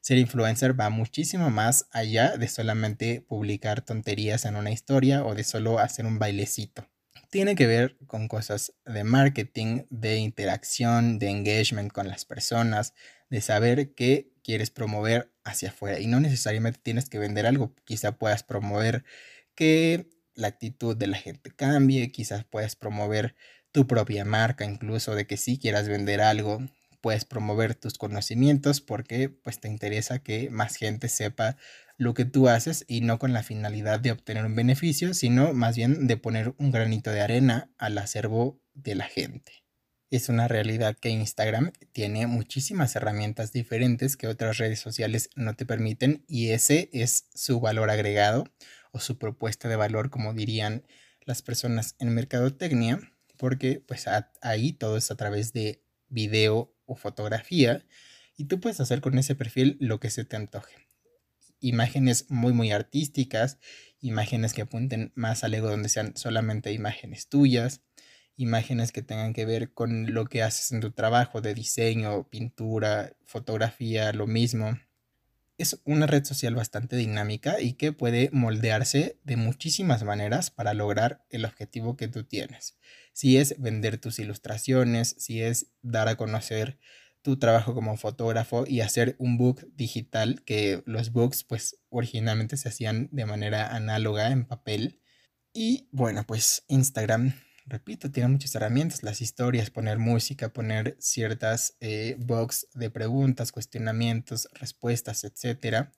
Ser 0.00 0.18
influencer 0.18 0.78
va 0.78 0.90
muchísimo 0.90 1.50
más 1.50 1.88
allá 1.90 2.36
de 2.36 2.48
solamente 2.48 3.20
publicar 3.20 3.82
tonterías 3.82 4.44
en 4.44 4.56
una 4.56 4.70
historia 4.70 5.24
o 5.24 5.34
de 5.34 5.44
solo 5.44 5.80
hacer 5.80 6.06
un 6.06 6.18
bailecito 6.18 6.88
tiene 7.30 7.54
que 7.54 7.66
ver 7.66 7.96
con 8.06 8.28
cosas 8.28 8.74
de 8.84 9.04
marketing, 9.04 9.84
de 9.90 10.16
interacción, 10.16 11.18
de 11.18 11.30
engagement 11.30 11.92
con 11.92 12.08
las 12.08 12.24
personas, 12.24 12.94
de 13.30 13.40
saber 13.40 13.94
qué 13.94 14.32
quieres 14.42 14.70
promover 14.70 15.32
hacia 15.44 15.70
afuera. 15.70 16.00
Y 16.00 16.06
no 16.06 16.20
necesariamente 16.20 16.80
tienes 16.82 17.08
que 17.08 17.18
vender 17.18 17.46
algo, 17.46 17.74
quizá 17.84 18.12
puedas 18.18 18.42
promover 18.42 19.04
que 19.54 20.08
la 20.34 20.48
actitud 20.48 20.96
de 20.96 21.06
la 21.08 21.16
gente 21.16 21.50
cambie, 21.50 22.12
quizás 22.12 22.44
puedes 22.44 22.76
promover 22.76 23.34
tu 23.72 23.86
propia 23.86 24.24
marca, 24.24 24.64
incluso 24.64 25.14
de 25.14 25.26
que 25.26 25.36
si 25.36 25.58
quieras 25.58 25.88
vender 25.88 26.20
algo, 26.20 26.62
puedes 27.00 27.24
promover 27.24 27.74
tus 27.74 27.98
conocimientos 27.98 28.80
porque 28.80 29.28
pues 29.28 29.60
te 29.60 29.68
interesa 29.68 30.18
que 30.18 30.50
más 30.50 30.76
gente 30.76 31.08
sepa 31.08 31.56
lo 31.98 32.14
que 32.14 32.24
tú 32.24 32.48
haces 32.48 32.84
y 32.88 33.00
no 33.00 33.18
con 33.18 33.32
la 33.32 33.42
finalidad 33.42 34.00
de 34.00 34.12
obtener 34.12 34.44
un 34.44 34.54
beneficio, 34.54 35.14
sino 35.14 35.52
más 35.52 35.76
bien 35.76 36.06
de 36.06 36.16
poner 36.16 36.54
un 36.58 36.70
granito 36.70 37.10
de 37.10 37.20
arena 37.20 37.70
al 37.78 37.96
acervo 37.98 38.60
de 38.74 38.94
la 38.94 39.06
gente. 39.06 39.64
Es 40.10 40.28
una 40.28 40.46
realidad 40.46 40.96
que 40.96 41.08
Instagram 41.08 41.72
tiene 41.92 42.26
muchísimas 42.26 42.94
herramientas 42.94 43.52
diferentes 43.52 44.16
que 44.16 44.28
otras 44.28 44.58
redes 44.58 44.78
sociales 44.78 45.30
no 45.34 45.54
te 45.54 45.66
permiten 45.66 46.24
y 46.28 46.50
ese 46.50 46.90
es 46.92 47.26
su 47.34 47.60
valor 47.60 47.90
agregado 47.90 48.44
o 48.92 49.00
su 49.00 49.18
propuesta 49.18 49.68
de 49.68 49.76
valor, 49.76 50.10
como 50.10 50.32
dirían 50.32 50.84
las 51.24 51.42
personas 51.42 51.96
en 51.98 52.14
mercadotecnia, 52.14 53.00
porque 53.36 53.82
pues 53.84 54.06
ahí 54.42 54.72
todo 54.72 54.96
es 54.96 55.10
a 55.10 55.16
través 55.16 55.52
de 55.52 55.82
video 56.08 56.72
o 56.86 56.96
fotografía 56.96 57.84
y 58.36 58.46
tú 58.46 58.60
puedes 58.60 58.80
hacer 58.80 59.00
con 59.00 59.18
ese 59.18 59.34
perfil 59.34 59.76
lo 59.80 60.00
que 60.00 60.10
se 60.10 60.24
te 60.24 60.36
antoje 60.36 60.86
imágenes 61.60 62.26
muy, 62.30 62.52
muy 62.52 62.72
artísticas, 62.72 63.58
imágenes 64.00 64.52
que 64.52 64.62
apunten 64.62 65.12
más 65.14 65.44
al 65.44 65.54
ego 65.54 65.68
donde 65.68 65.88
sean 65.88 66.16
solamente 66.16 66.72
imágenes 66.72 67.28
tuyas, 67.28 67.82
imágenes 68.36 68.92
que 68.92 69.02
tengan 69.02 69.32
que 69.32 69.46
ver 69.46 69.72
con 69.72 70.12
lo 70.12 70.26
que 70.26 70.42
haces 70.42 70.72
en 70.72 70.80
tu 70.80 70.92
trabajo 70.92 71.40
de 71.40 71.54
diseño, 71.54 72.28
pintura, 72.28 73.16
fotografía, 73.24 74.12
lo 74.12 74.26
mismo. 74.26 74.78
Es 75.58 75.80
una 75.84 76.06
red 76.06 76.24
social 76.24 76.54
bastante 76.54 76.96
dinámica 76.96 77.60
y 77.60 77.74
que 77.74 77.92
puede 77.92 78.28
moldearse 78.30 79.18
de 79.24 79.36
muchísimas 79.36 80.04
maneras 80.04 80.50
para 80.50 80.74
lograr 80.74 81.24
el 81.30 81.46
objetivo 81.46 81.96
que 81.96 82.08
tú 82.08 82.24
tienes. 82.24 82.76
Si 83.16 83.38
es 83.38 83.58
vender 83.58 83.96
tus 83.96 84.18
ilustraciones, 84.18 85.16
si 85.18 85.40
es 85.40 85.68
dar 85.80 86.06
a 86.06 86.16
conocer 86.16 86.78
tu 87.22 87.38
trabajo 87.38 87.72
como 87.72 87.96
fotógrafo 87.96 88.66
y 88.66 88.82
hacer 88.82 89.16
un 89.18 89.38
book 89.38 89.66
digital, 89.74 90.42
que 90.44 90.82
los 90.84 91.12
books 91.12 91.42
pues 91.42 91.78
originalmente 91.88 92.58
se 92.58 92.68
hacían 92.68 93.08
de 93.12 93.24
manera 93.24 93.74
análoga 93.74 94.30
en 94.32 94.44
papel. 94.44 95.00
Y 95.54 95.88
bueno, 95.92 96.24
pues 96.26 96.64
Instagram, 96.68 97.32
repito, 97.64 98.10
tiene 98.10 98.28
muchas 98.28 98.54
herramientas, 98.54 99.02
las 99.02 99.22
historias, 99.22 99.70
poner 99.70 99.98
música, 99.98 100.52
poner 100.52 100.94
ciertas 101.00 101.74
eh, 101.80 102.16
box 102.18 102.68
de 102.74 102.90
preguntas, 102.90 103.50
cuestionamientos, 103.50 104.46
respuestas, 104.52 105.24
etc. 105.24 105.88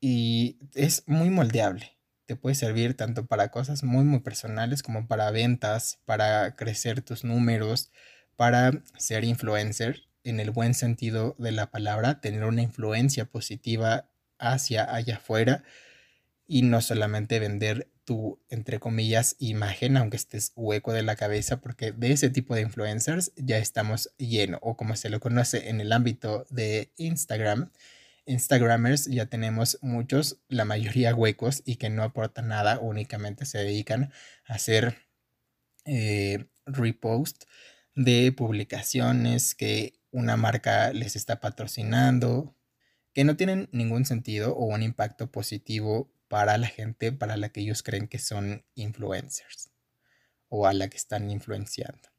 Y 0.00 0.58
es 0.74 1.04
muy 1.06 1.30
moldeable. 1.30 1.95
Te 2.26 2.36
puede 2.36 2.54
servir 2.56 2.94
tanto 2.94 3.26
para 3.26 3.50
cosas 3.50 3.84
muy, 3.84 4.04
muy 4.04 4.20
personales 4.20 4.82
como 4.82 5.06
para 5.06 5.30
ventas, 5.30 6.00
para 6.04 6.56
crecer 6.56 7.00
tus 7.02 7.24
números, 7.24 7.92
para 8.36 8.82
ser 8.98 9.24
influencer 9.24 10.02
en 10.24 10.40
el 10.40 10.50
buen 10.50 10.74
sentido 10.74 11.36
de 11.38 11.52
la 11.52 11.70
palabra, 11.70 12.20
tener 12.20 12.44
una 12.44 12.62
influencia 12.62 13.26
positiva 13.26 14.10
hacia 14.38 14.92
allá 14.92 15.16
afuera 15.16 15.62
y 16.48 16.62
no 16.62 16.80
solamente 16.80 17.38
vender 17.38 17.88
tu, 18.04 18.40
entre 18.48 18.78
comillas, 18.78 19.36
imagen, 19.38 19.96
aunque 19.96 20.16
estés 20.16 20.52
hueco 20.56 20.92
de 20.92 21.02
la 21.02 21.16
cabeza, 21.16 21.60
porque 21.60 21.92
de 21.92 22.12
ese 22.12 22.30
tipo 22.30 22.54
de 22.54 22.62
influencers 22.62 23.32
ya 23.36 23.58
estamos 23.58 24.10
lleno, 24.16 24.58
o 24.62 24.76
como 24.76 24.96
se 24.96 25.10
lo 25.10 25.20
conoce 25.20 25.68
en 25.68 25.80
el 25.80 25.92
ámbito 25.92 26.46
de 26.50 26.92
Instagram, 26.96 27.72
Instagramers 28.26 29.06
ya 29.06 29.26
tenemos 29.26 29.78
muchos, 29.82 30.40
la 30.48 30.64
mayoría 30.64 31.14
huecos 31.14 31.62
y 31.64 31.76
que 31.76 31.90
no 31.90 32.02
aportan 32.02 32.48
nada, 32.48 32.78
únicamente 32.80 33.46
se 33.46 33.58
dedican 33.58 34.12
a 34.46 34.54
hacer 34.54 34.98
eh, 35.84 36.46
repost 36.66 37.44
de 37.94 38.32
publicaciones 38.32 39.54
que 39.54 39.94
una 40.10 40.36
marca 40.36 40.92
les 40.92 41.16
está 41.16 41.40
patrocinando, 41.40 42.54
que 43.14 43.24
no 43.24 43.36
tienen 43.36 43.68
ningún 43.72 44.04
sentido 44.04 44.54
o 44.54 44.66
un 44.66 44.82
impacto 44.82 45.30
positivo 45.30 46.12
para 46.28 46.58
la 46.58 46.66
gente 46.66 47.12
para 47.12 47.36
la 47.36 47.50
que 47.50 47.60
ellos 47.60 47.82
creen 47.82 48.08
que 48.08 48.18
son 48.18 48.64
influencers 48.74 49.70
o 50.48 50.66
a 50.66 50.72
la 50.72 50.88
que 50.88 50.96
están 50.96 51.30
influenciando. 51.30 52.15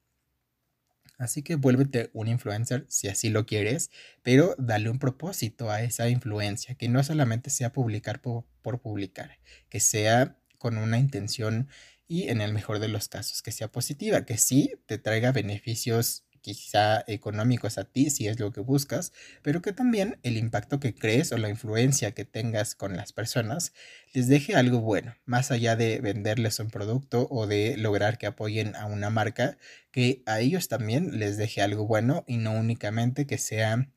Así 1.17 1.41
que 1.41 1.56
vuélvete 1.56 2.10
un 2.13 2.27
influencer 2.27 2.86
si 2.89 3.08
así 3.08 3.30
lo 3.30 3.45
quieres, 3.45 3.89
pero 4.21 4.56
dale 4.60 4.89
un 4.89 4.99
propósito 4.99 5.71
a 5.71 5.82
esa 5.82 6.10
influencia, 6.10 6.75
que 6.75 6.89
no 6.89 7.03
solamente 7.03 7.49
sea 7.49 7.73
publicar 7.73 8.21
por, 8.21 8.45
por 8.62 8.82
publicar, 8.82 9.39
que 9.69 9.80
sea 9.80 10.38
con 10.60 10.77
una 10.77 10.99
intención 10.99 11.69
y 12.08 12.30
en 12.30 12.41
el 12.41 12.53
mejor 12.53 12.80
de 12.80 12.88
los 12.88 13.10
casos 13.10 13.41
que 13.41 13.51
sea 13.51 13.71
positiva, 13.71 14.25
que 14.25 14.38
sí 14.38 14.73
te 14.86 14.97
traiga 14.97 15.32
beneficios 15.32 16.26
quizá 16.53 17.03
económicos 17.07 17.77
a 17.77 17.83
ti 17.83 18.10
si 18.10 18.27
es 18.27 18.39
lo 18.39 18.53
que 18.53 18.62
buscas, 18.62 19.12
pero 19.41 19.62
que 19.62 19.73
también 19.73 20.17
el 20.23 20.38
impacto 20.38 20.79
que 20.79 20.95
crees 20.95 21.31
o 21.33 21.38
la 21.38 21.49
influencia 21.49 22.13
que 22.13 22.23
tengas 22.23 22.73
con 22.73 22.95
las 22.95 23.12
personas 23.12 23.73
les 24.13 24.29
deje 24.29 24.55
algo 24.55 24.79
bueno, 24.79 25.15
más 25.25 25.51
allá 25.51 25.75
de 25.75 25.99
venderles 25.99 26.60
un 26.60 26.69
producto 26.69 27.27
o 27.29 27.47
de 27.47 27.75
lograr 27.75 28.17
que 28.17 28.27
apoyen 28.27 28.75
a 28.75 28.86
una 28.86 29.10
marca, 29.10 29.57
que 29.91 30.23
a 30.25 30.39
ellos 30.39 30.69
también 30.69 31.19
les 31.19 31.36
deje 31.38 31.62
algo 31.62 31.86
bueno 31.86 32.23
y 32.27 32.38
no 32.38 32.53
únicamente 32.53 33.27
que 33.27 33.38
sea 33.38 33.89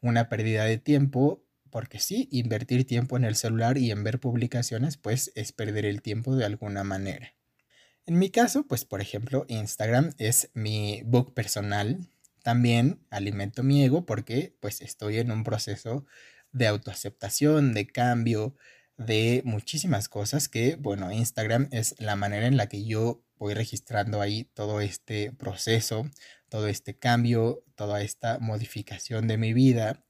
una 0.00 0.30
pérdida 0.30 0.64
de 0.64 0.78
tiempo 0.78 1.44
porque 1.70 1.98
sí, 1.98 2.28
invertir 2.32 2.86
tiempo 2.86 3.18
en 3.18 3.24
el 3.24 3.36
celular 3.36 3.76
y 3.76 3.90
en 3.90 4.02
ver 4.02 4.18
publicaciones, 4.20 4.96
pues 4.96 5.30
es 5.34 5.52
perder 5.52 5.84
el 5.84 6.00
tiempo 6.00 6.34
de 6.34 6.46
alguna 6.46 6.84
manera. 6.84 7.37
En 8.08 8.18
mi 8.18 8.30
caso, 8.30 8.66
pues 8.66 8.86
por 8.86 9.02
ejemplo, 9.02 9.44
Instagram 9.48 10.12
es 10.16 10.48
mi 10.54 11.02
book 11.04 11.34
personal. 11.34 12.08
También 12.42 13.04
alimento 13.10 13.62
mi 13.62 13.84
ego 13.84 14.06
porque 14.06 14.56
pues 14.60 14.80
estoy 14.80 15.18
en 15.18 15.30
un 15.30 15.44
proceso 15.44 16.06
de 16.50 16.68
autoaceptación, 16.68 17.74
de 17.74 17.86
cambio, 17.86 18.56
de 18.96 19.42
muchísimas 19.44 20.08
cosas 20.08 20.48
que, 20.48 20.76
bueno, 20.76 21.12
Instagram 21.12 21.68
es 21.70 21.96
la 21.98 22.16
manera 22.16 22.46
en 22.46 22.56
la 22.56 22.66
que 22.70 22.82
yo 22.86 23.22
voy 23.36 23.52
registrando 23.52 24.22
ahí 24.22 24.44
todo 24.54 24.80
este 24.80 25.32
proceso, 25.32 26.10
todo 26.48 26.66
este 26.66 26.98
cambio, 26.98 27.62
toda 27.74 28.00
esta 28.00 28.38
modificación 28.38 29.28
de 29.28 29.36
mi 29.36 29.52
vida. 29.52 30.02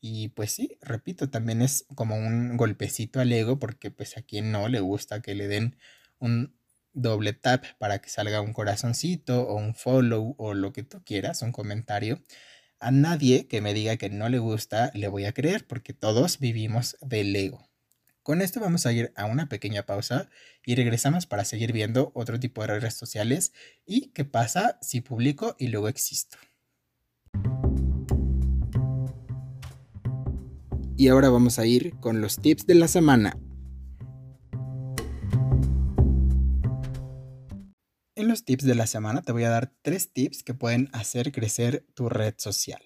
Y 0.00 0.28
pues 0.28 0.52
sí, 0.52 0.78
repito, 0.80 1.28
también 1.28 1.60
es 1.60 1.86
como 1.96 2.14
un 2.14 2.56
golpecito 2.56 3.18
al 3.18 3.32
ego 3.32 3.58
porque 3.58 3.90
pues 3.90 4.16
a 4.16 4.22
quien 4.22 4.52
no 4.52 4.68
le 4.68 4.78
gusta 4.78 5.22
que 5.22 5.34
le 5.34 5.48
den 5.48 5.76
un 6.20 6.54
doble 6.92 7.32
tap 7.32 7.64
para 7.78 8.00
que 8.00 8.08
salga 8.08 8.40
un 8.40 8.52
corazoncito 8.52 9.42
o 9.42 9.56
un 9.56 9.74
follow 9.74 10.34
o 10.38 10.54
lo 10.54 10.72
que 10.72 10.82
tú 10.82 11.02
quieras, 11.04 11.42
un 11.42 11.52
comentario. 11.52 12.22
A 12.80 12.90
nadie 12.90 13.46
que 13.46 13.60
me 13.60 13.74
diga 13.74 13.96
que 13.96 14.10
no 14.10 14.28
le 14.28 14.38
gusta 14.38 14.90
le 14.94 15.08
voy 15.08 15.24
a 15.24 15.32
creer 15.32 15.66
porque 15.66 15.92
todos 15.92 16.38
vivimos 16.38 16.96
del 17.00 17.34
ego. 17.36 17.68
Con 18.22 18.40
esto 18.40 18.60
vamos 18.60 18.86
a 18.86 18.92
ir 18.92 19.12
a 19.16 19.24
una 19.26 19.48
pequeña 19.48 19.84
pausa 19.84 20.30
y 20.64 20.76
regresamos 20.76 21.26
para 21.26 21.44
seguir 21.44 21.72
viendo 21.72 22.12
otro 22.14 22.38
tipo 22.38 22.60
de 22.60 22.68
redes 22.68 22.94
sociales 22.94 23.52
y 23.84 24.12
qué 24.12 24.24
pasa 24.24 24.78
si 24.80 25.00
publico 25.00 25.56
y 25.58 25.68
luego 25.68 25.88
existo. 25.88 26.38
Y 30.96 31.08
ahora 31.08 31.30
vamos 31.30 31.58
a 31.58 31.66
ir 31.66 31.98
con 31.98 32.20
los 32.20 32.38
tips 32.38 32.66
de 32.66 32.76
la 32.76 32.86
semana. 32.86 33.36
Los 38.32 38.46
tips 38.46 38.64
de 38.64 38.74
la 38.74 38.86
semana 38.86 39.20
te 39.20 39.30
voy 39.30 39.44
a 39.44 39.50
dar 39.50 39.74
tres 39.82 40.10
tips 40.10 40.42
que 40.42 40.54
pueden 40.54 40.88
hacer 40.94 41.32
crecer 41.32 41.84
tu 41.92 42.08
red 42.08 42.32
social. 42.38 42.80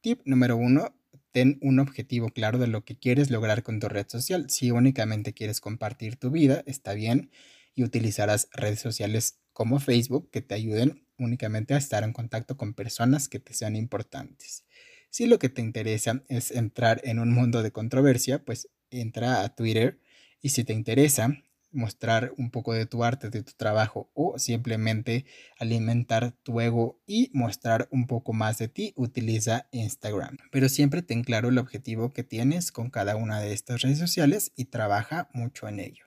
Tip 0.00 0.22
número 0.24 0.56
uno, 0.56 0.96
ten 1.32 1.58
un 1.60 1.78
objetivo 1.80 2.30
claro 2.30 2.56
de 2.56 2.66
lo 2.66 2.82
que 2.82 2.98
quieres 2.98 3.30
lograr 3.30 3.62
con 3.62 3.78
tu 3.78 3.90
red 3.90 4.06
social. 4.08 4.48
Si 4.48 4.70
únicamente 4.70 5.34
quieres 5.34 5.60
compartir 5.60 6.16
tu 6.16 6.30
vida, 6.30 6.62
está 6.64 6.94
bien 6.94 7.30
y 7.74 7.84
utilizarás 7.84 8.48
redes 8.52 8.80
sociales 8.80 9.38
como 9.52 9.80
Facebook 9.80 10.30
que 10.30 10.40
te 10.40 10.54
ayuden 10.54 11.06
únicamente 11.18 11.74
a 11.74 11.76
estar 11.76 12.02
en 12.02 12.14
contacto 12.14 12.56
con 12.56 12.72
personas 12.72 13.28
que 13.28 13.40
te 13.40 13.52
sean 13.52 13.76
importantes. 13.76 14.64
Si 15.10 15.26
lo 15.26 15.38
que 15.38 15.50
te 15.50 15.60
interesa 15.60 16.24
es 16.30 16.52
entrar 16.52 17.02
en 17.04 17.18
un 17.18 17.34
mundo 17.34 17.62
de 17.62 17.70
controversia, 17.70 18.42
pues 18.42 18.70
entra 18.88 19.42
a 19.42 19.54
Twitter 19.54 20.00
y 20.40 20.48
si 20.48 20.64
te 20.64 20.72
interesa 20.72 21.36
mostrar 21.78 22.32
un 22.36 22.50
poco 22.50 22.74
de 22.74 22.84
tu 22.84 23.04
arte, 23.04 23.30
de 23.30 23.42
tu 23.42 23.52
trabajo 23.52 24.10
o 24.12 24.38
simplemente 24.38 25.24
alimentar 25.58 26.32
tu 26.42 26.60
ego 26.60 27.00
y 27.06 27.30
mostrar 27.32 27.88
un 27.90 28.06
poco 28.06 28.32
más 28.32 28.58
de 28.58 28.68
ti, 28.68 28.92
utiliza 28.96 29.68
Instagram. 29.70 30.36
Pero 30.50 30.68
siempre 30.68 31.02
ten 31.02 31.22
claro 31.22 31.48
el 31.48 31.58
objetivo 31.58 32.12
que 32.12 32.24
tienes 32.24 32.72
con 32.72 32.90
cada 32.90 33.16
una 33.16 33.40
de 33.40 33.52
estas 33.52 33.80
redes 33.80 33.98
sociales 33.98 34.52
y 34.56 34.66
trabaja 34.66 35.30
mucho 35.32 35.68
en 35.68 35.80
ello. 35.80 36.04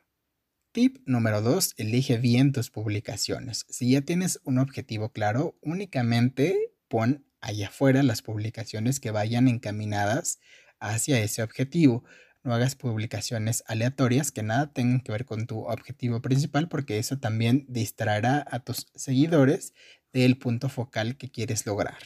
Tip 0.74 0.98
número 1.06 1.42
2. 1.42 1.76
Elige 1.78 2.18
bien 2.18 2.52
tus 2.52 2.70
publicaciones. 2.70 3.66
Si 3.70 3.92
ya 3.92 4.02
tienes 4.02 4.40
un 4.44 4.58
objetivo 4.58 5.12
claro, 5.12 5.58
únicamente 5.62 6.74
pon 6.88 7.26
allá 7.40 7.68
afuera 7.68 8.04
las 8.04 8.22
publicaciones 8.22 9.00
que 9.00 9.12
vayan 9.12 9.48
encaminadas 9.48 10.40
hacia 10.80 11.20
ese 11.20 11.44
objetivo 11.44 12.04
no 12.44 12.54
hagas 12.54 12.76
publicaciones 12.76 13.64
aleatorias 13.68 14.32
que 14.32 14.44
nada 14.44 14.72
tengan 14.74 15.02
que 15.02 15.12
ver 15.12 15.26
con 15.26 15.46
tu 15.46 15.60
objetivo 15.66 16.22
principal 16.22 16.68
porque 16.68 16.98
eso 16.98 17.18
también 17.18 17.66
distraerá 17.68 18.46
a 18.50 18.60
tus 18.60 18.88
seguidores 18.96 19.74
del 20.12 20.38
punto 20.38 20.70
focal 20.70 21.18
que 21.18 21.30
quieres 21.30 21.66
lograr. 21.66 22.00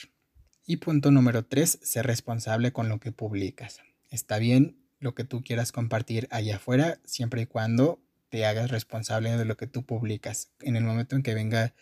Y 0.65 0.77
punto 0.77 1.11
número 1.11 1.45
3, 1.45 1.79
ser 1.81 2.07
responsable 2.07 2.73
con 2.73 2.89
lo 2.89 2.99
que 2.99 3.11
publicas. 3.11 3.79
Está 4.09 4.39
bien 4.39 4.77
lo 4.99 5.13
que 5.13 5.23
tú 5.23 5.43
quieras 5.43 5.71
compartir 5.71 6.27
allá 6.31 6.55
afuera, 6.55 6.99
siempre 7.05 7.43
y 7.43 7.45
cuando 7.45 8.01
te 8.29 8.45
hagas 8.45 8.71
responsable 8.71 9.37
de 9.37 9.45
lo 9.45 9.57
que 9.57 9.67
tú 9.67 9.85
publicas. 9.85 10.51
En 10.61 10.75
el 10.75 10.83
momento 10.83 11.15
en 11.15 11.23
que 11.23 11.35
venga 11.35 11.73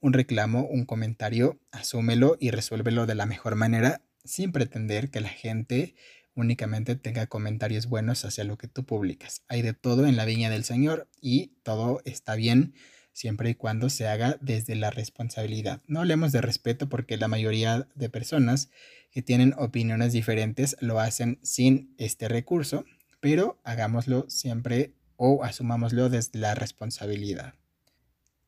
un 0.00 0.12
reclamo, 0.12 0.66
un 0.66 0.84
comentario, 0.84 1.60
asúmelo 1.70 2.36
y 2.40 2.50
resuélvelo 2.50 3.06
de 3.06 3.14
la 3.14 3.26
mejor 3.26 3.54
manera, 3.54 4.02
sin 4.24 4.52
pretender 4.52 5.10
que 5.10 5.20
la 5.20 5.28
gente 5.28 5.94
únicamente 6.34 6.96
tenga 6.96 7.26
comentarios 7.26 7.86
buenos 7.86 8.24
hacia 8.24 8.44
lo 8.44 8.58
que 8.58 8.68
tú 8.68 8.84
publicas. 8.84 9.42
Hay 9.48 9.62
de 9.62 9.72
todo 9.72 10.06
en 10.06 10.16
la 10.16 10.24
viña 10.24 10.50
del 10.50 10.64
Señor 10.64 11.08
y 11.20 11.52
todo 11.62 12.00
está 12.04 12.34
bien 12.34 12.74
siempre 13.12 13.50
y 13.50 13.54
cuando 13.54 13.88
se 13.88 14.08
haga 14.08 14.36
desde 14.40 14.74
la 14.74 14.90
responsabilidad. 14.90 15.80
No 15.86 16.00
hablemos 16.00 16.32
de 16.32 16.40
respeto 16.40 16.88
porque 16.88 17.16
la 17.16 17.28
mayoría 17.28 17.88
de 17.94 18.08
personas 18.10 18.70
que 19.10 19.22
tienen 19.22 19.54
opiniones 19.56 20.12
diferentes 20.12 20.76
lo 20.80 20.98
hacen 20.98 21.38
sin 21.42 21.94
este 21.96 22.28
recurso, 22.28 22.84
pero 23.20 23.60
hagámoslo 23.64 24.28
siempre 24.28 24.94
o 25.16 25.44
asumámoslo 25.44 26.10
desde 26.10 26.40
la 26.40 26.54
responsabilidad. 26.54 27.54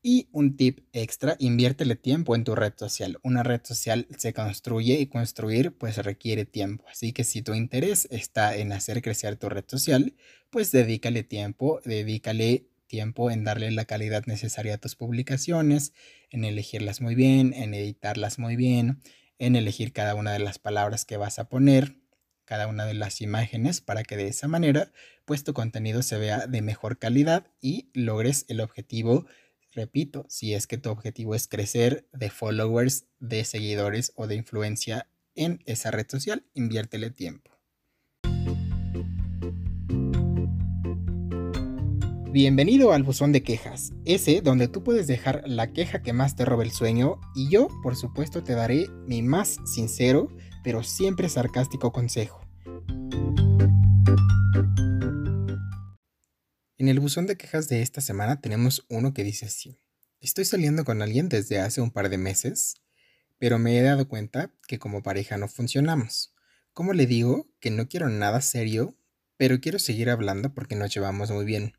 Y 0.08 0.28
un 0.30 0.56
tip 0.56 0.86
extra, 0.92 1.34
inviértele 1.40 1.96
tiempo 1.96 2.36
en 2.36 2.44
tu 2.44 2.54
red 2.54 2.72
social. 2.76 3.18
Una 3.24 3.42
red 3.42 3.62
social 3.64 4.06
se 4.16 4.32
construye 4.32 5.00
y 5.00 5.08
construir 5.08 5.76
pues 5.76 5.96
requiere 5.96 6.44
tiempo. 6.44 6.84
Así 6.88 7.12
que 7.12 7.24
si 7.24 7.42
tu 7.42 7.54
interés 7.54 8.06
está 8.12 8.56
en 8.56 8.70
hacer 8.72 9.02
crecer 9.02 9.34
tu 9.34 9.48
red 9.48 9.64
social, 9.66 10.14
pues 10.48 10.70
dedícale 10.70 11.24
tiempo, 11.24 11.80
dedícale 11.84 12.68
tiempo 12.86 13.32
en 13.32 13.42
darle 13.42 13.72
la 13.72 13.84
calidad 13.84 14.22
necesaria 14.26 14.74
a 14.74 14.78
tus 14.78 14.94
publicaciones, 14.94 15.92
en 16.30 16.44
elegirlas 16.44 17.00
muy 17.00 17.16
bien, 17.16 17.52
en 17.52 17.74
editarlas 17.74 18.38
muy 18.38 18.54
bien, 18.54 19.00
en 19.40 19.56
elegir 19.56 19.92
cada 19.92 20.14
una 20.14 20.32
de 20.32 20.38
las 20.38 20.60
palabras 20.60 21.04
que 21.04 21.16
vas 21.16 21.40
a 21.40 21.48
poner, 21.48 21.96
cada 22.44 22.68
una 22.68 22.86
de 22.86 22.94
las 22.94 23.20
imágenes 23.20 23.80
para 23.80 24.04
que 24.04 24.16
de 24.16 24.28
esa 24.28 24.46
manera 24.46 24.92
pues 25.24 25.42
tu 25.42 25.52
contenido 25.52 26.02
se 26.02 26.16
vea 26.16 26.46
de 26.46 26.62
mejor 26.62 26.98
calidad 26.98 27.48
y 27.60 27.90
logres 27.92 28.44
el 28.46 28.60
objetivo 28.60 29.26
Repito, 29.76 30.24
si 30.30 30.54
es 30.54 30.66
que 30.66 30.78
tu 30.78 30.88
objetivo 30.88 31.34
es 31.34 31.48
crecer 31.48 32.08
de 32.14 32.30
followers, 32.30 33.04
de 33.20 33.44
seguidores 33.44 34.10
o 34.16 34.26
de 34.26 34.34
influencia 34.34 35.06
en 35.34 35.62
esa 35.66 35.90
red 35.90 36.06
social, 36.08 36.46
inviértele 36.54 37.10
tiempo. 37.10 37.50
Bienvenido 42.32 42.92
al 42.92 43.02
buzón 43.02 43.32
de 43.32 43.42
quejas, 43.42 43.92
ese 44.06 44.40
donde 44.40 44.68
tú 44.68 44.82
puedes 44.82 45.06
dejar 45.06 45.42
la 45.44 45.74
queja 45.74 46.00
que 46.00 46.14
más 46.14 46.36
te 46.36 46.46
robe 46.46 46.64
el 46.64 46.70
sueño 46.70 47.20
y 47.34 47.50
yo, 47.50 47.68
por 47.82 47.96
supuesto, 47.96 48.42
te 48.42 48.54
daré 48.54 48.86
mi 49.06 49.20
más 49.20 49.58
sincero, 49.66 50.28
pero 50.64 50.84
siempre 50.84 51.28
sarcástico 51.28 51.92
consejo. 51.92 52.45
En 56.78 56.88
el 56.88 57.00
buzón 57.00 57.26
de 57.26 57.38
quejas 57.38 57.68
de 57.68 57.80
esta 57.80 58.02
semana 58.02 58.42
tenemos 58.42 58.84
uno 58.90 59.14
que 59.14 59.24
dice 59.24 59.46
así. 59.46 59.80
Estoy 60.20 60.44
saliendo 60.44 60.84
con 60.84 61.00
alguien 61.00 61.30
desde 61.30 61.58
hace 61.58 61.80
un 61.80 61.90
par 61.90 62.10
de 62.10 62.18
meses, 62.18 62.74
pero 63.38 63.58
me 63.58 63.78
he 63.78 63.82
dado 63.82 64.08
cuenta 64.08 64.52
que 64.68 64.78
como 64.78 65.02
pareja 65.02 65.38
no 65.38 65.48
funcionamos. 65.48 66.34
¿Cómo 66.74 66.92
le 66.92 67.06
digo 67.06 67.50
que 67.60 67.70
no 67.70 67.88
quiero 67.88 68.10
nada 68.10 68.42
serio, 68.42 68.94
pero 69.38 69.58
quiero 69.58 69.78
seguir 69.78 70.10
hablando 70.10 70.52
porque 70.52 70.76
nos 70.76 70.92
llevamos 70.94 71.30
muy 71.30 71.46
bien? 71.46 71.78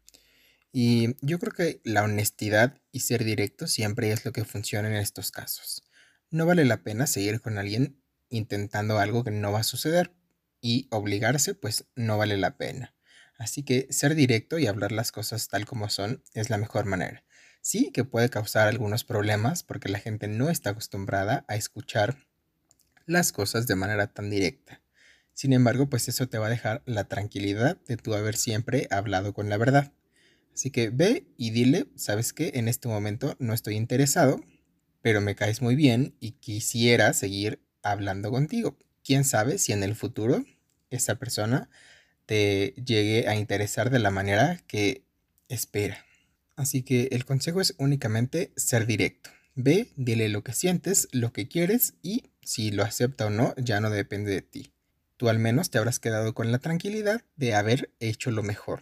Y 0.72 1.16
yo 1.22 1.38
creo 1.38 1.54
que 1.54 1.80
la 1.84 2.04
honestidad 2.04 2.82
y 2.92 3.02
ser 3.02 3.24
directo 3.24 3.68
siempre 3.68 4.12
es 4.12 4.26
lo 4.26 4.32
que 4.32 4.46
funciona 4.46 4.88
en 4.88 4.96
estos 4.96 5.30
casos. 5.30 5.84
No 6.32 6.48
vale 6.48 6.66
la 6.66 6.78
pena 6.78 7.06
seguir 7.06 7.40
con 7.40 7.60
alguien 7.60 8.02
intentando 8.30 8.98
algo 8.98 9.24
que 9.24 9.30
no 9.30 9.52
va 9.52 9.60
a 9.60 9.64
suceder 9.64 10.16
y 10.60 10.88
obligarse 10.90 11.54
pues 11.54 11.86
no 11.96 12.18
vale 12.18 12.36
la 12.38 12.58
pena. 12.58 12.97
Así 13.38 13.64
que 13.64 13.88
ser 13.92 14.16
directo 14.16 14.58
y 14.58 14.68
hablar 14.68 14.92
las 14.92 15.12
cosas 15.12 15.48
tal 15.48 15.66
como 15.66 15.90
son 15.90 16.24
es 16.34 16.50
la 16.50 16.58
mejor 16.58 16.86
manera. 16.86 17.24
Sí 17.62 17.92
que 17.94 18.04
puede 18.04 18.30
causar 18.30 18.68
algunos 18.68 19.04
problemas 19.04 19.64
porque 19.64 19.90
la 19.90 20.00
gente 20.00 20.28
no 20.28 20.50
está 20.50 20.72
acostumbrada 20.72 21.46
a 21.48 21.56
escuchar 21.56 22.18
las 23.06 23.32
cosas 23.32 23.68
de 23.68 23.76
manera 23.76 24.08
tan 24.08 24.30
directa. 24.30 24.82
Sin 25.34 25.54
embargo, 25.54 25.90
pues 25.90 26.08
eso 26.08 26.28
te 26.28 26.40
va 26.40 26.48
a 26.48 26.50
dejar 26.52 26.82
la 26.86 27.04
tranquilidad 27.08 27.78
de 27.88 27.98
tú 27.98 28.16
haber 28.16 28.36
siempre 28.36 28.88
hablado 28.90 29.34
con 29.34 29.50
la 29.50 29.58
verdad. 29.58 29.94
Así 30.54 30.72
que 30.72 30.90
ve 30.90 31.28
y 31.38 31.52
dile, 31.52 31.86
sabes 31.96 32.34
que 32.34 32.54
en 32.56 32.68
este 32.68 32.88
momento 32.88 33.36
no 33.38 33.54
estoy 33.54 33.76
interesado, 33.76 34.42
pero 35.04 35.22
me 35.22 35.36
caes 35.36 35.62
muy 35.62 35.76
bien 35.76 36.16
y 36.20 36.32
quisiera 36.32 37.14
seguir 37.14 37.62
hablando 37.84 38.32
contigo. 38.32 38.78
¿Quién 39.04 39.24
sabe 39.24 39.60
si 39.60 39.74
en 39.74 39.84
el 39.84 39.96
futuro 39.96 40.44
esa 40.90 41.16
persona 41.16 41.70
te 42.28 42.76
llegue 42.86 43.28
a 43.28 43.36
interesar 43.36 43.90
de 43.90 44.00
la 44.00 44.12
manera 44.12 44.62
que 44.68 45.04
espera. 45.48 46.06
Así 46.56 46.84
que 46.84 47.08
el 47.12 47.26
consejo 47.26 47.62
es 47.62 47.74
únicamente 47.80 48.52
ser 48.56 48.86
directo. 48.86 49.32
Ve, 49.56 49.88
dile 49.96 50.30
lo 50.30 50.44
que 50.44 50.54
sientes, 50.54 51.08
lo 51.12 51.32
que 51.34 51.48
quieres 51.48 51.96
y 52.04 52.26
si 52.44 52.70
lo 52.70 52.84
acepta 52.84 53.26
o 53.26 53.30
no 53.30 53.56
ya 53.56 53.80
no 53.80 53.90
depende 53.90 54.32
de 54.32 54.42
ti. 54.42 54.74
Tú 55.16 55.30
al 55.30 55.40
menos 55.40 55.72
te 55.72 55.78
habrás 55.80 56.00
quedado 56.00 56.36
con 56.36 56.52
la 56.52 56.60
tranquilidad 56.60 57.24
de 57.38 57.56
haber 57.56 57.92
hecho 58.00 58.30
lo 58.30 58.44
mejor. 58.44 58.82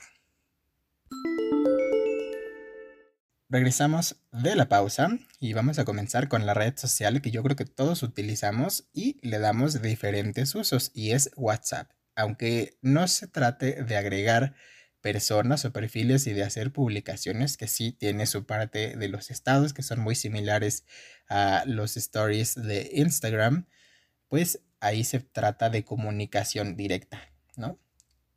Regresamos 3.47 4.17
de 4.31 4.55
la 4.55 4.67
pausa 4.67 5.19
y 5.39 5.53
vamos 5.53 5.77
a 5.77 5.85
comenzar 5.85 6.27
con 6.27 6.47
la 6.47 6.55
red 6.55 6.75
social 6.75 7.21
que 7.21 7.31
yo 7.31 7.43
creo 7.43 7.55
que 7.55 7.65
todos 7.65 8.01
utilizamos 8.01 8.89
y 8.91 9.19
le 9.21 9.37
damos 9.37 9.81
diferentes 9.81 10.55
usos 10.55 10.91
y 10.95 11.11
es 11.11 11.29
WhatsApp 11.35 11.91
aunque 12.15 12.77
no 12.81 13.07
se 13.07 13.27
trate 13.27 13.83
de 13.83 13.97
agregar 13.97 14.55
personas 15.01 15.65
o 15.65 15.71
perfiles 15.73 16.25
y 16.27 16.33
de 16.33 16.43
hacer 16.43 16.71
publicaciones 16.73 17.57
que 17.57 17.67
sí 17.67 17.91
tiene 17.91 18.25
su 18.25 18.45
parte 18.45 18.97
de 18.97 19.07
los 19.07 19.29
estados 19.29 19.73
que 19.73 19.83
son 19.83 19.99
muy 19.99 20.15
similares 20.15 20.85
a 21.29 21.63
los 21.67 21.95
stories 21.97 22.55
de 22.55 22.89
Instagram, 22.93 23.67
pues 24.27 24.61
ahí 24.79 25.03
se 25.03 25.19
trata 25.19 25.69
de 25.69 25.85
comunicación 25.85 26.75
directa, 26.75 27.21
¿no? 27.57 27.79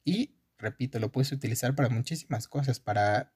Y 0.04 0.36
repito, 0.58 0.98
lo 0.98 1.12
puedes 1.12 1.32
utilizar 1.32 1.74
para 1.74 1.88
muchísimas 1.88 2.48
cosas, 2.48 2.80
para 2.80 3.34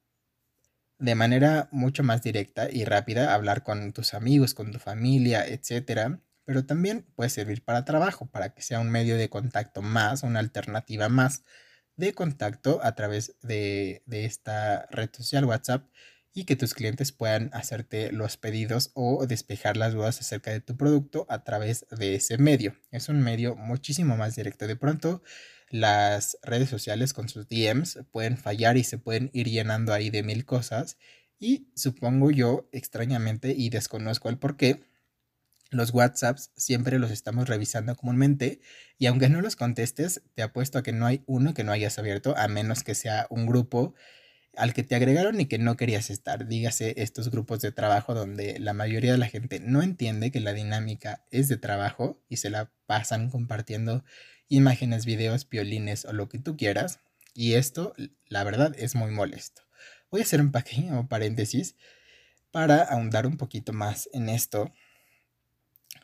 de 0.99 1.15
manera 1.15 1.69
mucho 1.73 2.03
más 2.03 2.23
directa 2.23 2.69
y 2.71 2.85
rápida 2.85 3.35
hablar 3.35 3.63
con 3.63 3.93
tus 3.93 4.15
amigos, 4.15 4.55
con 4.55 4.71
tu 4.73 4.79
familia, 4.79 5.47
etcétera, 5.47 6.21
pero 6.45 6.65
también 6.65 7.07
puede 7.15 7.31
servir 7.31 7.63
para 7.65 7.85
trabajo, 7.85 8.27
para 8.27 8.55
que 8.55 8.63
sea 8.63 8.81
un 8.81 8.91
medio 8.91 9.17
de 9.17 9.29
contacto 9.29 9.83
más, 9.83 10.23
una 10.23 10.41
alternativa 10.41 11.09
más 11.09 11.43
de 11.97 12.15
contacto 12.15 12.81
a 12.83 12.95
través 12.95 13.37
de, 13.43 14.03
esta 14.09 14.87
red 14.91 15.11
social 15.13 15.45
WhatsApp 15.45 15.89
y 16.35 16.45
que 16.45 16.57
tus 16.57 16.75
clientes 16.75 17.13
puedan 17.13 17.51
hacerte 17.53 18.11
los 18.11 18.39
pedidos 18.39 18.91
o 18.95 19.27
despejar 19.27 19.77
las 19.77 19.93
dudas 19.93 20.19
acerca 20.21 20.51
de 20.51 20.61
tu 20.61 20.77
producto 20.77 21.27
a 21.29 21.45
través 21.45 21.87
de 21.91 22.15
ese 22.15 22.39
medio. 22.39 22.75
Es 22.91 23.09
un 23.09 23.23
medio 23.23 23.55
muchísimo 23.55 24.17
más 24.17 24.35
directo. 24.35 24.67
De 24.67 24.77
pronto, 24.77 25.23
las 25.69 26.39
redes 26.43 26.71
sociales 26.71 27.13
con 27.13 27.29
sus 27.29 27.49
DMs 27.49 28.01
pueden 28.11 28.39
fallar 28.39 28.79
y 28.79 28.85
se 28.85 28.99
pueden 28.99 29.31
ir 29.35 29.49
llenando 29.49 29.93
ahí 29.93 30.09
de 30.09 30.23
mil 30.23 30.47
cosas. 30.47 30.97
Y 31.39 31.71
supongo 31.75 32.31
yo, 32.31 32.69
extrañamente, 32.73 33.53
y 33.57 33.69
desconozco 33.69 34.31
el 34.31 34.39
por 34.39 34.57
qué, 34.57 34.85
los 35.73 35.93
WhatsApps 35.93 36.53
siempre 36.55 36.99
los 36.99 37.11
estamos 37.11 37.49
revisando 37.49 37.97
comúnmente 37.97 38.61
y 38.99 39.07
aunque 39.07 39.29
no 39.29 39.41
los 39.41 39.57
contestes, 39.57 40.23
te 40.35 40.43
apuesto 40.43 40.79
a 40.79 40.83
que 40.83 40.93
no 40.93 41.07
hay 41.07 41.25
uno 41.27 41.55
que 41.55 41.65
no 41.65 41.73
hayas 41.73 41.99
abierto, 41.99 42.37
a 42.37 42.47
menos 42.47 42.85
que 42.85 42.95
sea 42.95 43.27
un 43.31 43.47
grupo 43.47 43.95
al 44.55 44.75
que 44.75 44.83
te 44.83 44.95
agregaron 44.95 45.41
y 45.41 45.47
que 45.47 45.59
no 45.59 45.79
querías 45.79 46.11
estar. 46.11 46.47
Dígase 46.47 46.95
estos 46.99 47.31
grupos 47.31 47.61
de 47.61 47.73
trabajo 47.73 48.15
donde 48.15 48.59
la 48.59 48.75
mayoría 48.75 49.13
de 49.13 49.19
la 49.19 49.29
gente 49.29 49.61
no 49.61 49.83
entiende 49.83 50.31
que 50.31 50.41
la 50.41 50.53
dinámica 50.53 51.25
es 51.31 51.49
de 51.49 51.57
trabajo 51.57 52.23
y 52.29 52.37
se 52.37 52.51
la 52.51 52.71
pasan 52.87 53.31
compartiendo 53.31 54.05
imágenes, 54.49 55.07
videos, 55.07 55.49
violines 55.49 56.05
o 56.05 56.13
lo 56.13 56.29
que 56.29 56.39
tú 56.39 56.59
quieras. 56.59 57.01
Y 57.33 57.55
esto, 57.55 57.95
la 58.27 58.45
verdad, 58.45 58.75
es 58.79 58.95
muy 58.95 59.11
molesto. 59.11 59.63
Voy 60.11 60.21
a 60.21 60.25
hacer 60.25 60.43
un 60.43 60.53
pequeño 60.53 61.09
paréntesis 61.09 61.77
para 62.51 62.83
ahondar 62.83 63.27
un 63.27 63.39
poquito 63.39 63.73
más 63.73 64.11
en 64.13 64.29
esto 64.29 64.71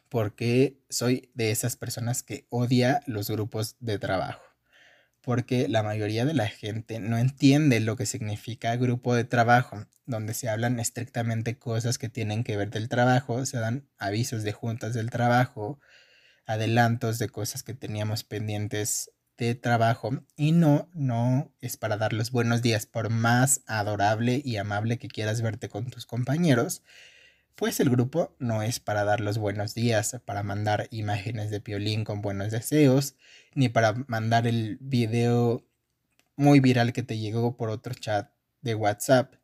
porque 0.08 0.80
soy 0.88 1.30
de 1.34 1.50
esas 1.50 1.76
personas 1.76 2.22
que 2.22 2.46
odia 2.50 3.02
los 3.06 3.30
grupos 3.30 3.76
de 3.80 3.98
trabajo. 3.98 4.42
Porque 5.20 5.68
la 5.68 5.82
mayoría 5.82 6.24
de 6.24 6.34
la 6.34 6.48
gente 6.48 7.00
no 7.00 7.18
entiende 7.18 7.80
lo 7.80 7.96
que 7.96 8.06
significa 8.06 8.76
grupo 8.76 9.14
de 9.14 9.24
trabajo, 9.24 9.86
donde 10.06 10.32
se 10.34 10.48
hablan 10.48 10.80
estrictamente 10.80 11.58
cosas 11.58 11.98
que 11.98 12.08
tienen 12.08 12.44
que 12.44 12.56
ver 12.56 12.70
del 12.70 12.88
trabajo, 12.88 13.44
se 13.44 13.58
dan 13.58 13.88
avisos 13.98 14.42
de 14.42 14.52
juntas 14.52 14.94
del 14.94 15.10
trabajo, 15.10 15.80
adelantos 16.46 17.18
de 17.18 17.28
cosas 17.28 17.62
que 17.62 17.74
teníamos 17.74 18.24
pendientes 18.24 19.10
de 19.36 19.54
trabajo 19.54 20.24
y 20.36 20.52
no, 20.52 20.90
no 20.94 21.54
es 21.60 21.76
para 21.76 21.96
dar 21.96 22.12
los 22.12 22.32
buenos 22.32 22.62
días, 22.62 22.86
por 22.86 23.10
más 23.10 23.62
adorable 23.66 24.42
y 24.44 24.56
amable 24.56 24.98
que 24.98 25.08
quieras 25.08 25.42
verte 25.42 25.68
con 25.68 25.90
tus 25.90 26.06
compañeros, 26.06 26.82
pues 27.58 27.80
el 27.80 27.90
grupo 27.90 28.36
no 28.38 28.62
es 28.62 28.78
para 28.78 29.02
dar 29.02 29.18
los 29.18 29.36
buenos 29.36 29.74
días, 29.74 30.16
para 30.24 30.44
mandar 30.44 30.86
imágenes 30.92 31.50
de 31.50 31.60
piolín 31.60 32.04
con 32.04 32.22
buenos 32.22 32.52
deseos, 32.52 33.16
ni 33.52 33.68
para 33.68 33.94
mandar 34.06 34.46
el 34.46 34.78
video 34.80 35.66
muy 36.36 36.60
viral 36.60 36.92
que 36.92 37.02
te 37.02 37.18
llegó 37.18 37.56
por 37.56 37.70
otro 37.70 37.94
chat 37.94 38.30
de 38.60 38.76
WhatsApp. 38.76 39.34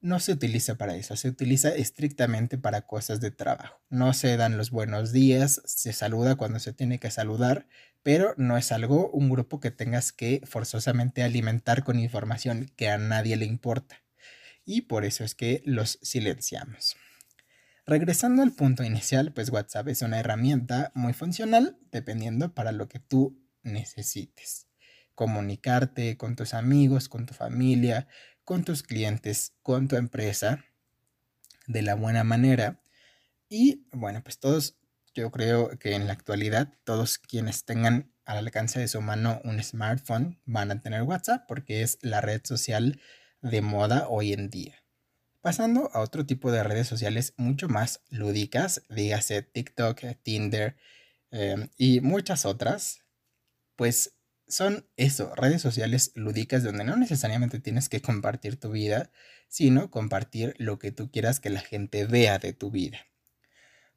No 0.00 0.18
se 0.18 0.32
utiliza 0.32 0.74
para 0.74 0.96
eso, 0.96 1.14
se 1.14 1.28
utiliza 1.28 1.68
estrictamente 1.68 2.58
para 2.58 2.88
cosas 2.88 3.20
de 3.20 3.30
trabajo. 3.30 3.80
No 3.88 4.14
se 4.14 4.36
dan 4.36 4.56
los 4.56 4.72
buenos 4.72 5.12
días, 5.12 5.62
se 5.64 5.92
saluda 5.92 6.34
cuando 6.34 6.58
se 6.58 6.72
tiene 6.72 6.98
que 6.98 7.12
saludar, 7.12 7.68
pero 8.02 8.34
no 8.36 8.58
es 8.58 8.72
algo, 8.72 9.10
un 9.10 9.30
grupo 9.30 9.60
que 9.60 9.70
tengas 9.70 10.10
que 10.10 10.42
forzosamente 10.44 11.22
alimentar 11.22 11.84
con 11.84 12.00
información 12.00 12.68
que 12.74 12.88
a 12.88 12.98
nadie 12.98 13.36
le 13.36 13.46
importa. 13.46 14.02
Y 14.64 14.82
por 14.82 15.04
eso 15.04 15.22
es 15.22 15.36
que 15.36 15.62
los 15.64 16.00
silenciamos. 16.02 16.96
Regresando 17.86 18.42
al 18.42 18.52
punto 18.52 18.82
inicial, 18.82 19.32
pues 19.34 19.50
WhatsApp 19.50 19.88
es 19.88 20.00
una 20.00 20.18
herramienta 20.18 20.90
muy 20.94 21.12
funcional 21.12 21.76
dependiendo 21.90 22.54
para 22.54 22.72
lo 22.72 22.88
que 22.88 22.98
tú 22.98 23.38
necesites. 23.62 24.68
Comunicarte 25.14 26.16
con 26.16 26.34
tus 26.34 26.54
amigos, 26.54 27.10
con 27.10 27.26
tu 27.26 27.34
familia, 27.34 28.08
con 28.44 28.64
tus 28.64 28.82
clientes, 28.82 29.52
con 29.60 29.86
tu 29.86 29.96
empresa 29.96 30.64
de 31.66 31.82
la 31.82 31.94
buena 31.94 32.24
manera. 32.24 32.80
Y 33.50 33.86
bueno, 33.92 34.22
pues 34.24 34.38
todos, 34.38 34.78
yo 35.14 35.30
creo 35.30 35.78
que 35.78 35.94
en 35.94 36.06
la 36.06 36.14
actualidad, 36.14 36.72
todos 36.84 37.18
quienes 37.18 37.66
tengan 37.66 38.14
al 38.24 38.38
alcance 38.38 38.80
de 38.80 38.88
su 38.88 39.02
mano 39.02 39.42
un 39.44 39.62
smartphone 39.62 40.40
van 40.46 40.70
a 40.70 40.80
tener 40.80 41.02
WhatsApp 41.02 41.44
porque 41.46 41.82
es 41.82 41.98
la 42.00 42.22
red 42.22 42.40
social 42.44 42.98
de 43.42 43.60
moda 43.60 44.08
hoy 44.08 44.32
en 44.32 44.48
día. 44.48 44.83
Pasando 45.44 45.90
a 45.92 46.00
otro 46.00 46.24
tipo 46.24 46.50
de 46.50 46.64
redes 46.64 46.88
sociales 46.88 47.34
mucho 47.36 47.68
más 47.68 48.00
lúdicas, 48.08 48.80
dígase 48.88 49.42
TikTok, 49.42 50.00
Tinder 50.22 50.74
em, 51.30 51.68
y 51.76 52.00
muchas 52.00 52.46
otras, 52.46 53.04
pues 53.76 54.14
son 54.48 54.88
eso, 54.96 55.34
redes 55.34 55.60
sociales 55.60 56.12
lúdicas 56.14 56.64
donde 56.64 56.84
no 56.84 56.96
necesariamente 56.96 57.60
tienes 57.60 57.90
que 57.90 58.00
compartir 58.00 58.58
tu 58.58 58.70
vida, 58.70 59.10
sino 59.46 59.90
compartir 59.90 60.54
lo 60.56 60.78
que 60.78 60.92
tú 60.92 61.10
quieras 61.10 61.40
que 61.40 61.50
la 61.50 61.60
gente 61.60 62.06
vea 62.06 62.38
de 62.38 62.54
tu 62.54 62.70
vida. 62.70 63.00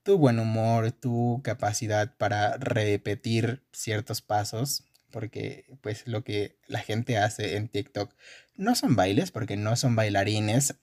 Tu 0.04 0.18
buen 0.18 0.40
humor, 0.40 0.92
tu 0.92 1.40
capacidad 1.46 2.18
para 2.18 2.58
repetir 2.58 3.64
ciertos 3.72 4.22
pasos, 4.22 4.84
porque 5.12 5.66
pues 5.80 6.08
lo 6.08 6.26
que 6.26 6.60
la 6.68 6.80
gente 6.80 7.18
hace 7.18 7.56
en 7.56 7.70
TikTok 7.70 8.14
no 8.58 8.76
son 8.76 8.98
bailes, 8.98 9.32
porque 9.32 9.56
no 9.56 9.78
son 9.78 9.96
bailarines, 9.96 10.76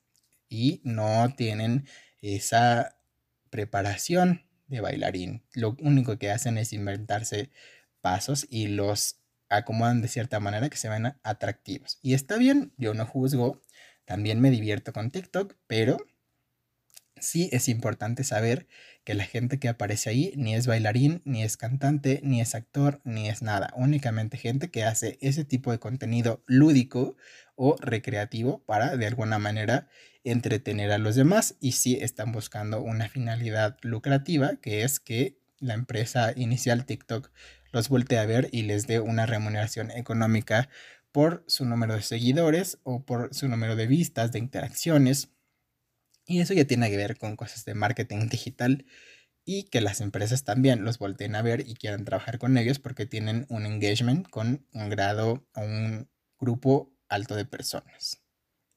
y 0.49 0.81
no 0.85 1.35
tienen 1.37 1.87
esa 2.21 2.99
preparación 3.51 4.47
de 4.67 4.81
bailarín. 4.81 5.45
Lo 5.53 5.77
único 5.81 6.19
que 6.19 6.31
hacen 6.31 6.59
es 6.59 6.73
inventarse 6.73 7.51
pasos 8.01 8.47
y 8.51 8.69
los 8.69 9.21
acomodan 9.49 10.03
de 10.03 10.09
cierta 10.09 10.41
manera 10.41 10.69
que 10.69 10.77
se 10.77 10.89
ven 10.89 11.15
atractivos. 11.23 11.99
Y 12.03 12.15
está 12.15 12.37
bien, 12.37 12.73
yo 12.77 12.95
no 12.95 13.07
juzgo, 13.07 13.63
también 14.05 14.41
me 14.41 14.51
divierto 14.51 14.93
con 14.93 15.11
TikTok, 15.11 15.55
pero 15.67 15.99
sí 17.19 17.49
es 17.53 17.69
importante 17.69 18.25
saber 18.25 18.67
que 19.05 19.15
la 19.15 19.25
gente 19.25 19.59
que 19.59 19.69
aparece 19.69 20.11
ahí 20.11 20.33
ni 20.37 20.55
es 20.55 20.67
bailarín, 20.67 21.23
ni 21.25 21.43
es 21.43 21.57
cantante, 21.57 22.21
ni 22.23 22.41
es 22.41 22.55
actor, 22.55 23.01
ni 23.05 23.29
es 23.29 23.43
nada. 23.43 23.73
Únicamente 23.77 24.37
gente 24.37 24.71
que 24.71 24.85
hace 24.85 25.19
ese 25.21 25.45
tipo 25.45 25.71
de 25.71 25.79
contenido 25.79 26.43
lúdico 26.47 27.17
o 27.57 27.77
recreativo 27.81 28.63
para 28.65 28.97
de 28.97 29.07
alguna 29.07 29.39
manera 29.39 29.89
entretener 30.25 30.91
a 30.91 30.99
los 30.99 31.15
demás 31.15 31.57
y 31.61 31.73
si 31.73 31.97
están 31.97 32.33
buscando 32.33 32.81
una 32.81 33.09
finalidad 33.09 33.77
lucrativa 33.83 34.57
que 34.57 34.83
es 34.83 34.99
que 34.99 35.39
la 35.61 35.75
empresa 35.75 36.33
inicial 36.35 36.87
TikTok 36.87 37.31
los 37.73 37.89
voltee 37.89 38.19
a 38.19 38.27
ver 38.27 38.49
y 38.53 38.63
les 38.63 38.87
dé 38.87 39.01
una 39.01 39.27
remuneración 39.27 39.91
económica 39.91 40.69
por 41.13 41.45
su 41.47 41.65
número 41.65 41.95
de 41.95 42.03
seguidores 42.03 42.79
o 42.83 43.05
por 43.05 43.35
su 43.35 43.49
número 43.49 43.77
de 43.77 43.87
vistas, 43.87 44.33
de 44.33 44.39
interacciones. 44.41 45.29
Y 46.27 46.41
eso 46.41 46.55
ya 46.55 46.65
tiene 46.65 46.91
que 46.91 46.97
ver 46.97 47.19
con 47.19 47.37
cosas 47.37 47.65
de 47.65 47.75
marketing 47.75 48.29
digital 48.29 48.87
y 49.45 49.65
que 49.65 49.81
las 49.81 50.01
empresas 50.01 50.45
también 50.45 50.85
los 50.85 50.99
volteen 50.99 51.35
a 51.37 51.43
ver 51.43 51.69
y 51.69 51.75
quieran 51.75 52.05
trabajar 52.05 52.39
con 52.39 52.57
ellos 52.57 52.79
porque 52.79 53.07
tienen 53.07 53.47
un 53.49 53.67
engagement 53.67 54.29
con 54.29 54.67
un 54.73 54.89
grado 54.89 55.47
o 55.55 55.61
un 55.61 56.09
grupo 56.39 56.95
alto 57.09 57.37
de 57.37 57.45
personas. 57.45 58.23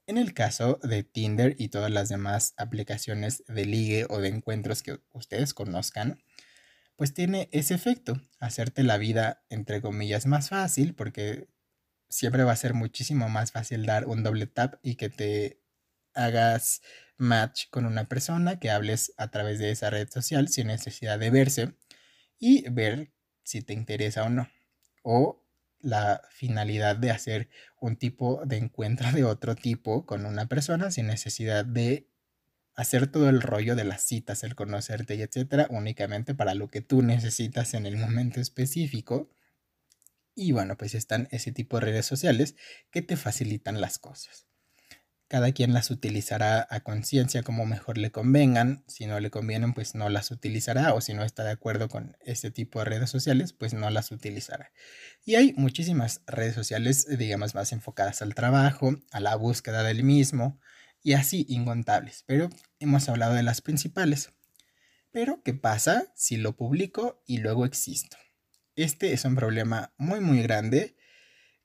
En 0.07 0.17
el 0.17 0.33
caso 0.33 0.79
de 0.83 1.03
Tinder 1.03 1.55
y 1.57 1.69
todas 1.69 1.91
las 1.91 2.09
demás 2.09 2.53
aplicaciones 2.57 3.43
de 3.47 3.65
ligue 3.65 4.05
o 4.09 4.19
de 4.19 4.29
encuentros 4.29 4.83
que 4.83 4.99
ustedes 5.11 5.53
conozcan, 5.53 6.21
pues 6.95 7.13
tiene 7.13 7.49
ese 7.51 7.75
efecto, 7.75 8.21
hacerte 8.39 8.83
la 8.83 8.97
vida 8.97 9.45
entre 9.49 9.81
comillas 9.81 10.25
más 10.25 10.49
fácil 10.49 10.95
porque 10.95 11.47
siempre 12.09 12.43
va 12.43 12.53
a 12.53 12.57
ser 12.57 12.73
muchísimo 12.73 13.29
más 13.29 13.51
fácil 13.51 13.85
dar 13.85 14.05
un 14.07 14.23
doble 14.23 14.47
tap 14.47 14.75
y 14.81 14.95
que 14.95 15.09
te 15.09 15.61
hagas 16.13 16.81
match 17.17 17.65
con 17.69 17.85
una 17.85 18.07
persona, 18.07 18.59
que 18.59 18.71
hables 18.71 19.13
a 19.17 19.29
través 19.29 19.59
de 19.59 19.71
esa 19.71 19.89
red 19.89 20.09
social 20.09 20.47
sin 20.49 20.67
necesidad 20.67 21.19
de 21.19 21.29
verse 21.29 21.73
y 22.39 22.69
ver 22.69 23.11
si 23.43 23.61
te 23.61 23.73
interesa 23.73 24.23
o 24.23 24.29
no. 24.29 24.49
O 25.03 25.43
la 25.79 26.21
finalidad 26.29 26.95
de 26.95 27.11
hacer 27.11 27.49
un 27.79 27.95
tipo 27.95 28.41
de 28.45 28.57
encuentro 28.57 29.11
de 29.11 29.23
otro 29.23 29.55
tipo 29.55 30.05
con 30.05 30.25
una 30.25 30.47
persona 30.47 30.91
sin 30.91 31.07
necesidad 31.07 31.65
de 31.65 32.09
hacer 32.75 33.07
todo 33.07 33.29
el 33.29 33.41
rollo 33.41 33.75
de 33.75 33.83
las 33.83 34.03
citas, 34.03 34.43
el 34.43 34.55
conocerte 34.55 35.15
y 35.15 35.21
etcétera, 35.21 35.67
únicamente 35.71 36.35
para 36.35 36.53
lo 36.53 36.67
que 36.67 36.81
tú 36.81 37.01
necesitas 37.01 37.73
en 37.73 37.85
el 37.85 37.97
momento 37.97 38.39
específico. 38.39 39.31
Y 40.35 40.51
bueno, 40.51 40.77
pues 40.77 40.93
están 40.93 41.27
ese 41.31 41.51
tipo 41.51 41.79
de 41.79 41.87
redes 41.87 42.05
sociales 42.05 42.55
que 42.91 43.01
te 43.01 43.17
facilitan 43.17 43.81
las 43.81 43.97
cosas. 43.97 44.45
Cada 45.27 45.51
quien 45.51 45.73
las 45.73 45.91
utilizará 45.91 46.65
a 46.69 46.79
conciencia 46.79 47.43
como 47.43 47.65
mejor 47.65 47.97
le 47.97 48.11
convengan. 48.11 48.85
Si 48.87 49.07
no 49.07 49.19
le 49.19 49.29
convienen, 49.29 49.73
pues 49.73 49.93
no 49.93 50.07
las 50.07 50.31
utilizará. 50.31 50.93
O 50.93 51.01
si 51.01 51.13
no 51.13 51.23
está 51.23 51.43
de 51.43 51.51
acuerdo 51.51 51.89
con 51.89 52.15
este 52.21 52.49
tipo 52.49 52.79
de 52.79 52.85
redes 52.85 53.09
sociales, 53.09 53.51
pues 53.51 53.73
no 53.73 53.89
las 53.89 54.11
utilizará. 54.11 54.71
Y 55.25 55.35
hay 55.35 55.53
muchísimas 55.57 56.21
redes 56.27 56.55
sociales, 56.55 57.05
digamos, 57.17 57.55
más 57.55 57.73
enfocadas 57.73 58.21
al 58.21 58.35
trabajo, 58.35 58.95
a 59.11 59.19
la 59.19 59.35
búsqueda 59.35 59.83
del 59.83 60.03
mismo 60.03 60.61
y 61.03 61.13
así 61.13 61.45
incontables. 61.49 62.23
Pero 62.25 62.49
hemos 62.79 63.09
hablado 63.09 63.33
de 63.33 63.43
las 63.43 63.59
principales. 63.59 64.29
Pero, 65.11 65.41
¿qué 65.43 65.53
pasa 65.53 66.13
si 66.15 66.37
lo 66.37 66.55
publico 66.55 67.21
y 67.25 67.39
luego 67.39 67.65
existo? 67.65 68.15
Este 68.77 69.11
es 69.11 69.25
un 69.25 69.35
problema 69.35 69.93
muy, 69.97 70.21
muy 70.21 70.41
grande 70.41 70.95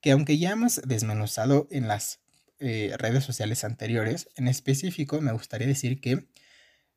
que 0.01 0.11
aunque 0.11 0.39
ya 0.39 0.51
hemos 0.51 0.83
desmenuzado 0.85 1.69
en 1.71 1.87
las 1.87 2.22
eh, 2.63 2.95
redes 2.97 3.25
sociales 3.25 3.65
anteriores, 3.65 4.29
en 4.37 4.49
específico 4.49 5.21
me 5.21 5.33
gustaría 5.33 5.67
decir 5.67 6.01
que 6.01 6.29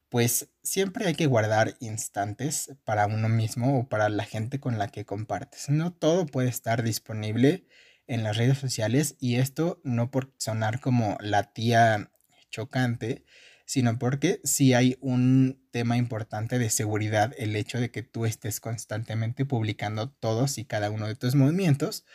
pues 0.10 0.50
siempre 0.64 1.08
hay 1.08 1.16
que 1.16 1.26
guardar 1.26 1.76
instantes 1.80 2.76
para 2.86 3.08
uno 3.08 3.28
mismo 3.28 3.80
o 3.80 3.90
para 3.90 4.08
la 4.10 4.24
gente 4.24 4.60
con 4.60 4.78
la 4.78 4.88
que 4.88 5.06
compartes. 5.06 5.70
No 5.70 5.92
todo 5.92 6.26
puede 6.28 6.50
estar 6.50 6.84
disponible 6.84 7.66
en 8.08 8.24
las 8.24 8.38
redes 8.38 8.60
sociales 8.60 9.16
y 9.20 9.38
esto 9.38 9.82
no 9.84 10.12
por 10.12 10.34
sonar 10.38 10.80
como 10.80 11.18
la 11.20 11.52
tía 11.52 12.12
chocante, 12.52 13.26
sino 13.66 13.98
porque 13.98 14.40
sí 14.44 14.74
hay 14.74 14.98
un 15.02 15.68
tema 15.72 15.98
importante 15.98 16.60
de 16.60 16.70
seguridad, 16.70 17.34
el 17.38 17.56
hecho 17.56 17.80
de 17.80 17.90
que 17.90 18.04
tú 18.04 18.26
estés 18.26 18.60
constantemente 18.60 19.46
publicando 19.46 20.12
todos 20.12 20.58
y 20.60 20.66
cada 20.66 20.92
uno 20.92 21.08
de 21.08 21.16
tus 21.16 21.36
movimientos, 21.36 22.06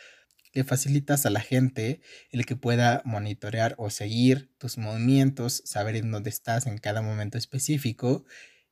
le 0.53 0.63
facilitas 0.63 1.25
a 1.25 1.29
la 1.29 1.41
gente 1.41 2.01
el 2.31 2.45
que 2.45 2.55
pueda 2.55 3.01
monitorear 3.05 3.75
o 3.77 3.89
seguir 3.89 4.51
tus 4.57 4.77
movimientos, 4.77 5.61
saber 5.65 5.95
en 5.95 6.11
dónde 6.11 6.29
estás 6.29 6.67
en 6.67 6.77
cada 6.77 7.01
momento 7.01 7.37
específico 7.37 8.25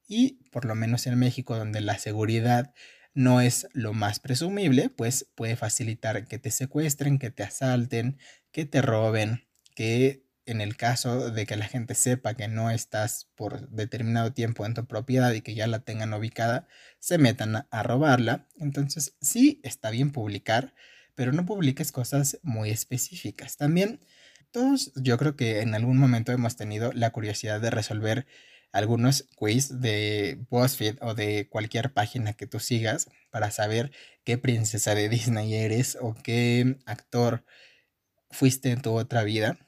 y 0.07 0.43
por 0.51 0.65
lo 0.65 0.75
menos 0.75 1.07
en 1.07 1.17
México 1.17 1.55
donde 1.57 1.82
la 1.82 1.97
seguridad 1.97 2.73
no 3.13 3.41
es 3.41 3.67
lo 3.73 3.93
más 3.93 4.19
presumible, 4.19 4.89
pues 4.89 5.30
puede 5.36 5.55
facilitar 5.55 6.27
que 6.27 6.39
te 6.39 6.51
secuestren, 6.51 7.19
que 7.19 7.32
te 7.32 7.43
asalten, 7.43 8.17
que 8.51 8.65
te 8.65 8.82
roben, 8.82 9.47
que 9.75 10.25
en 10.45 10.61
el 10.61 10.77
caso 10.77 11.30
de 11.30 11.45
que 11.45 11.55
la 11.55 11.67
gente 11.67 11.93
sepa 11.93 12.34
que 12.34 12.47
no 12.47 12.71
estás 12.71 13.30
por 13.36 13.69
determinado 13.69 14.34
tiempo 14.34 14.65
en 14.65 14.73
tu 14.73 14.88
propiedad 14.88 15.32
y 15.34 15.41
que 15.41 15.53
ya 15.53 15.67
la 15.67 15.80
tengan 15.80 16.13
ubicada, 16.13 16.67
se 16.97 17.19
metan 17.19 17.67
a 17.69 17.84
robarla. 17.84 18.47
Entonces 18.57 19.15
sí 19.21 19.61
está 19.63 19.91
bien 19.91 20.11
publicar, 20.11 20.73
pero 21.20 21.34
no 21.34 21.45
publiques 21.45 21.91
cosas 21.91 22.39
muy 22.43 22.70
específicas. 22.70 23.57
También 23.57 23.99
todos 24.51 24.93
yo 24.95 25.17
creo 25.17 25.36
que 25.36 25.59
en 25.59 25.76
algún 25.76 25.97
momento 25.97 26.32
hemos 26.32 26.55
tenido 26.55 26.93
la 26.93 27.09
curiosidad 27.09 27.59
de 27.59 27.70
resolver 27.70 28.26
algunos 28.72 29.28
quiz 29.36 29.82
de 29.82 30.39
BuzzFeed 30.49 30.95
o 31.01 31.15
de 31.15 31.49
cualquier 31.49 31.91
página 31.91 32.32
que 32.32 32.47
tú 32.47 32.61
sigas 32.61 33.09
para 33.32 33.51
saber 33.51 33.91
qué 34.24 34.38
princesa 34.38 34.95
de 34.95 35.09
Disney 35.09 35.55
eres 35.55 35.97
o 35.99 36.15
qué 36.24 36.78
actor 36.86 37.43
fuiste 38.32 38.72
en 38.72 38.82
tu 38.82 38.93
otra 38.93 39.24
vida, 39.24 39.59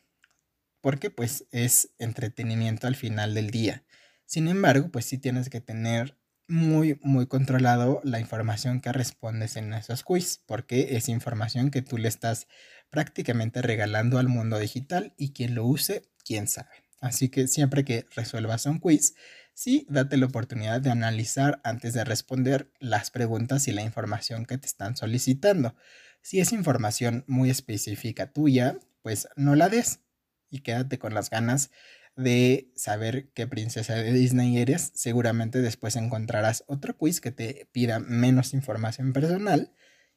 porque 0.79 1.09
pues 1.09 1.47
es 1.51 1.89
entretenimiento 1.99 2.87
al 2.87 2.95
final 2.95 3.33
del 3.33 3.51
día. 3.51 3.83
Sin 4.25 4.47
embargo, 4.47 4.89
pues 4.89 5.03
sí 5.03 5.17
tienes 5.17 5.49
que 5.49 5.59
tener 5.59 6.17
muy, 6.51 6.99
muy 7.01 7.27
controlado 7.27 8.01
la 8.03 8.19
información 8.19 8.81
que 8.81 8.91
respondes 8.91 9.55
en 9.55 9.73
esos 9.73 10.03
quiz, 10.03 10.41
porque 10.45 10.97
es 10.97 11.07
información 11.07 11.71
que 11.71 11.81
tú 11.81 11.97
le 11.97 12.09
estás 12.09 12.47
prácticamente 12.89 13.61
regalando 13.61 14.19
al 14.19 14.27
mundo 14.27 14.59
digital 14.59 15.13
y 15.17 15.31
quien 15.31 15.55
lo 15.55 15.65
use, 15.65 16.03
quién 16.25 16.49
sabe. 16.49 16.69
Así 16.99 17.29
que 17.29 17.47
siempre 17.47 17.85
que 17.85 18.05
resuelvas 18.15 18.65
un 18.65 18.79
quiz, 18.79 19.15
sí, 19.53 19.87
date 19.89 20.17
la 20.17 20.25
oportunidad 20.25 20.81
de 20.81 20.91
analizar 20.91 21.61
antes 21.63 21.93
de 21.93 22.03
responder 22.03 22.69
las 22.79 23.11
preguntas 23.11 23.69
y 23.69 23.71
la 23.71 23.81
información 23.81 24.45
que 24.45 24.57
te 24.57 24.67
están 24.67 24.97
solicitando. 24.97 25.73
Si 26.21 26.41
es 26.41 26.51
información 26.51 27.23
muy 27.27 27.49
específica 27.49 28.33
tuya, 28.33 28.77
pues 29.01 29.29
no 29.37 29.55
la 29.55 29.69
des 29.69 30.01
y 30.49 30.59
quédate 30.59 30.99
con 30.99 31.13
las 31.13 31.29
ganas 31.29 31.71
de 32.15 32.71
saber 32.75 33.31
qué 33.33 33.47
princesa 33.47 33.95
de 33.95 34.11
Disney 34.13 34.57
eres. 34.57 34.91
Seguramente 34.95 35.61
después 35.61 35.95
encontrarás 35.95 36.63
otro 36.67 36.97
quiz 36.97 37.21
que 37.21 37.31
te 37.31 37.67
pida 37.71 37.99
menos 37.99 38.53
información 38.53 39.13
personal 39.13 39.73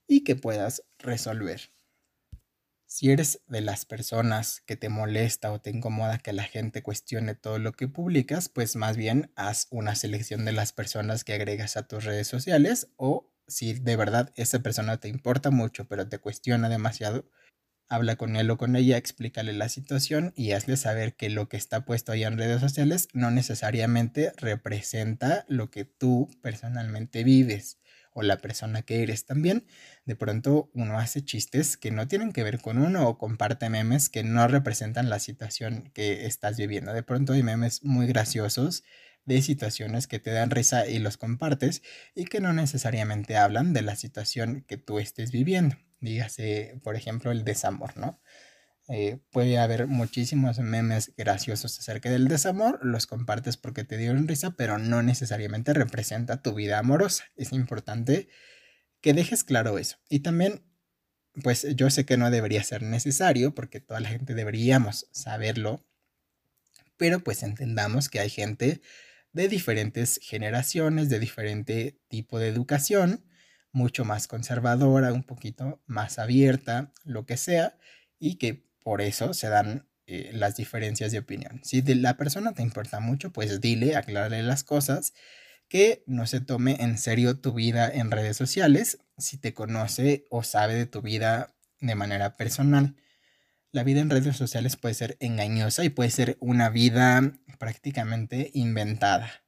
y 0.06 0.24
que 0.24 0.36
puedas 0.36 0.82
resolver. 0.98 1.72
Si 2.86 3.10
eres 3.10 3.40
de 3.48 3.60
las 3.60 3.86
personas 3.86 4.62
que 4.66 4.76
te 4.76 4.88
molesta 4.88 5.50
o 5.50 5.60
te 5.60 5.70
incomoda 5.70 6.18
que 6.18 6.32
la 6.32 6.44
gente 6.44 6.82
cuestione 6.82 7.34
todo 7.34 7.58
lo 7.58 7.72
que 7.72 7.88
publicas, 7.88 8.48
pues 8.48 8.76
más 8.76 8.96
bien 8.96 9.32
haz 9.34 9.66
una 9.70 9.96
selección 9.96 10.44
de 10.44 10.52
las 10.52 10.72
personas 10.72 11.24
que 11.24 11.32
agregas 11.32 11.76
a 11.76 11.88
tus 11.88 12.04
redes 12.04 12.28
sociales 12.28 12.88
o 12.96 13.32
si 13.48 13.74
de 13.74 13.96
verdad 13.96 14.32
esa 14.36 14.60
persona 14.60 14.98
te 14.98 15.08
importa 15.08 15.50
mucho 15.50 15.86
pero 15.88 16.08
te 16.08 16.18
cuestiona 16.18 16.68
demasiado, 16.68 17.28
habla 17.94 18.16
con 18.16 18.36
él 18.36 18.50
o 18.50 18.56
con 18.56 18.76
ella, 18.76 18.96
explícale 18.96 19.52
la 19.52 19.68
situación 19.68 20.32
y 20.36 20.52
hazle 20.52 20.76
saber 20.76 21.16
que 21.16 21.30
lo 21.30 21.48
que 21.48 21.56
está 21.56 21.84
puesto 21.84 22.12
ahí 22.12 22.24
en 22.24 22.38
redes 22.38 22.60
sociales 22.60 23.08
no 23.12 23.30
necesariamente 23.30 24.32
representa 24.36 25.44
lo 25.48 25.70
que 25.70 25.84
tú 25.84 26.28
personalmente 26.42 27.24
vives 27.24 27.78
o 28.12 28.22
la 28.22 28.38
persona 28.38 28.82
que 28.82 29.02
eres 29.02 29.26
también. 29.26 29.66
De 30.04 30.16
pronto 30.16 30.70
uno 30.74 30.98
hace 30.98 31.24
chistes 31.24 31.76
que 31.76 31.90
no 31.90 32.08
tienen 32.08 32.32
que 32.32 32.44
ver 32.44 32.60
con 32.60 32.78
uno 32.78 33.08
o 33.08 33.18
comparte 33.18 33.68
memes 33.68 34.08
que 34.08 34.22
no 34.24 34.46
representan 34.48 35.10
la 35.10 35.18
situación 35.18 35.90
que 35.92 36.26
estás 36.26 36.56
viviendo. 36.56 36.92
De 36.92 37.02
pronto 37.02 37.32
hay 37.32 37.42
memes 37.42 37.82
muy 37.84 38.06
graciosos 38.06 38.84
de 39.24 39.42
situaciones 39.42 40.06
que 40.06 40.18
te 40.20 40.30
dan 40.30 40.50
risa 40.50 40.86
y 40.86 40.98
los 40.98 41.16
compartes 41.16 41.82
y 42.14 42.24
que 42.26 42.40
no 42.40 42.52
necesariamente 42.52 43.36
hablan 43.36 43.72
de 43.72 43.82
la 43.82 43.96
situación 43.96 44.64
que 44.66 44.76
tú 44.76 44.98
estés 44.98 45.30
viviendo. 45.32 45.76
Dígase, 46.00 46.80
por 46.82 46.96
ejemplo, 46.96 47.30
el 47.30 47.44
desamor, 47.44 47.96
¿no? 47.96 48.20
Eh, 48.88 49.18
puede 49.30 49.58
haber 49.58 49.86
muchísimos 49.86 50.58
memes 50.58 51.14
graciosos 51.16 51.78
acerca 51.78 52.10
del 52.10 52.28
desamor, 52.28 52.80
los 52.84 53.06
compartes 53.06 53.56
porque 53.56 53.82
te 53.84 53.96
dieron 53.96 54.28
risa, 54.28 54.50
pero 54.50 54.78
no 54.78 55.02
necesariamente 55.02 55.72
representa 55.72 56.42
tu 56.42 56.54
vida 56.54 56.78
amorosa. 56.78 57.24
Es 57.36 57.52
importante 57.52 58.28
que 59.00 59.14
dejes 59.14 59.42
claro 59.42 59.78
eso. 59.78 59.96
Y 60.10 60.20
también, 60.20 60.64
pues 61.42 61.66
yo 61.76 61.88
sé 61.88 62.04
que 62.04 62.18
no 62.18 62.30
debería 62.30 62.62
ser 62.62 62.82
necesario 62.82 63.54
porque 63.54 63.80
toda 63.80 64.00
la 64.00 64.10
gente 64.10 64.34
deberíamos 64.34 65.08
saberlo, 65.12 65.86
pero 66.98 67.20
pues 67.20 67.42
entendamos 67.42 68.10
que 68.10 68.20
hay 68.20 68.28
gente 68.28 68.82
de 69.32 69.48
diferentes 69.48 70.20
generaciones, 70.22 71.08
de 71.08 71.18
diferente 71.18 71.98
tipo 72.08 72.38
de 72.38 72.48
educación, 72.48 73.24
mucho 73.74 74.04
más 74.04 74.26
conservadora, 74.28 75.12
un 75.12 75.24
poquito 75.24 75.82
más 75.86 76.18
abierta, 76.18 76.92
lo 77.04 77.26
que 77.26 77.36
sea, 77.36 77.76
y 78.18 78.36
que 78.36 78.64
por 78.82 79.02
eso 79.02 79.34
se 79.34 79.48
dan 79.48 79.86
eh, 80.06 80.30
las 80.32 80.56
diferencias 80.56 81.12
de 81.12 81.18
opinión. 81.18 81.60
Si 81.64 81.82
de 81.82 81.96
la 81.96 82.16
persona 82.16 82.52
te 82.52 82.62
importa 82.62 83.00
mucho, 83.00 83.32
pues 83.32 83.60
dile, 83.60 83.96
aclárale 83.96 84.42
las 84.42 84.62
cosas, 84.64 85.12
que 85.68 86.04
no 86.06 86.26
se 86.26 86.40
tome 86.40 86.76
en 86.80 86.98
serio 86.98 87.40
tu 87.40 87.52
vida 87.52 87.90
en 87.92 88.10
redes 88.10 88.36
sociales 88.36 88.98
si 89.18 89.38
te 89.38 89.54
conoce 89.54 90.26
o 90.30 90.42
sabe 90.42 90.74
de 90.74 90.86
tu 90.86 91.02
vida 91.02 91.54
de 91.80 91.94
manera 91.94 92.36
personal. 92.36 92.94
La 93.72 93.82
vida 93.82 94.00
en 94.00 94.10
redes 94.10 94.36
sociales 94.36 94.76
puede 94.76 94.94
ser 94.94 95.16
engañosa 95.18 95.84
y 95.84 95.88
puede 95.88 96.10
ser 96.10 96.36
una 96.38 96.70
vida 96.70 97.32
prácticamente 97.58 98.50
inventada. 98.54 99.42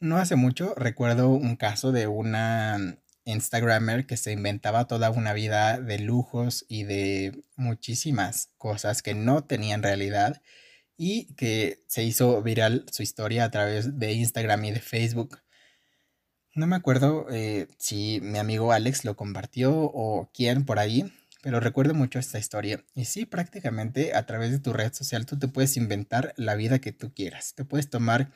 No 0.00 0.18
hace 0.18 0.36
mucho 0.36 0.74
recuerdo 0.74 1.30
un 1.30 1.56
caso 1.56 1.92
de 1.92 2.08
una 2.08 2.98
Instagrammer 3.28 4.06
que 4.06 4.16
se 4.16 4.32
inventaba 4.32 4.86
toda 4.86 5.10
una 5.10 5.34
vida 5.34 5.78
de 5.80 5.98
lujos 5.98 6.64
y 6.68 6.84
de 6.84 7.42
muchísimas 7.56 8.50
cosas 8.56 9.02
que 9.02 9.14
no 9.14 9.44
tenían 9.44 9.82
realidad 9.82 10.40
y 10.96 11.34
que 11.34 11.84
se 11.86 12.04
hizo 12.04 12.42
viral 12.42 12.86
su 12.90 13.02
historia 13.02 13.44
a 13.44 13.50
través 13.50 13.98
de 13.98 14.12
Instagram 14.14 14.64
y 14.64 14.70
de 14.72 14.80
Facebook. 14.80 15.40
No 16.54 16.66
me 16.66 16.76
acuerdo 16.76 17.26
eh, 17.30 17.68
si 17.78 18.20
mi 18.22 18.38
amigo 18.38 18.72
Alex 18.72 19.04
lo 19.04 19.14
compartió 19.14 19.72
o 19.74 20.30
quién 20.32 20.64
por 20.64 20.78
ahí, 20.78 21.12
pero 21.42 21.60
recuerdo 21.60 21.94
mucho 21.94 22.18
esta 22.18 22.38
historia. 22.38 22.82
Y 22.94 23.04
sí, 23.04 23.26
prácticamente 23.26 24.14
a 24.14 24.24
través 24.26 24.50
de 24.50 24.58
tu 24.58 24.72
red 24.72 24.92
social 24.92 25.26
tú 25.26 25.38
te 25.38 25.48
puedes 25.48 25.76
inventar 25.76 26.32
la 26.36 26.54
vida 26.54 26.80
que 26.80 26.92
tú 26.92 27.12
quieras. 27.12 27.54
Te 27.54 27.64
puedes 27.64 27.90
tomar 27.90 28.32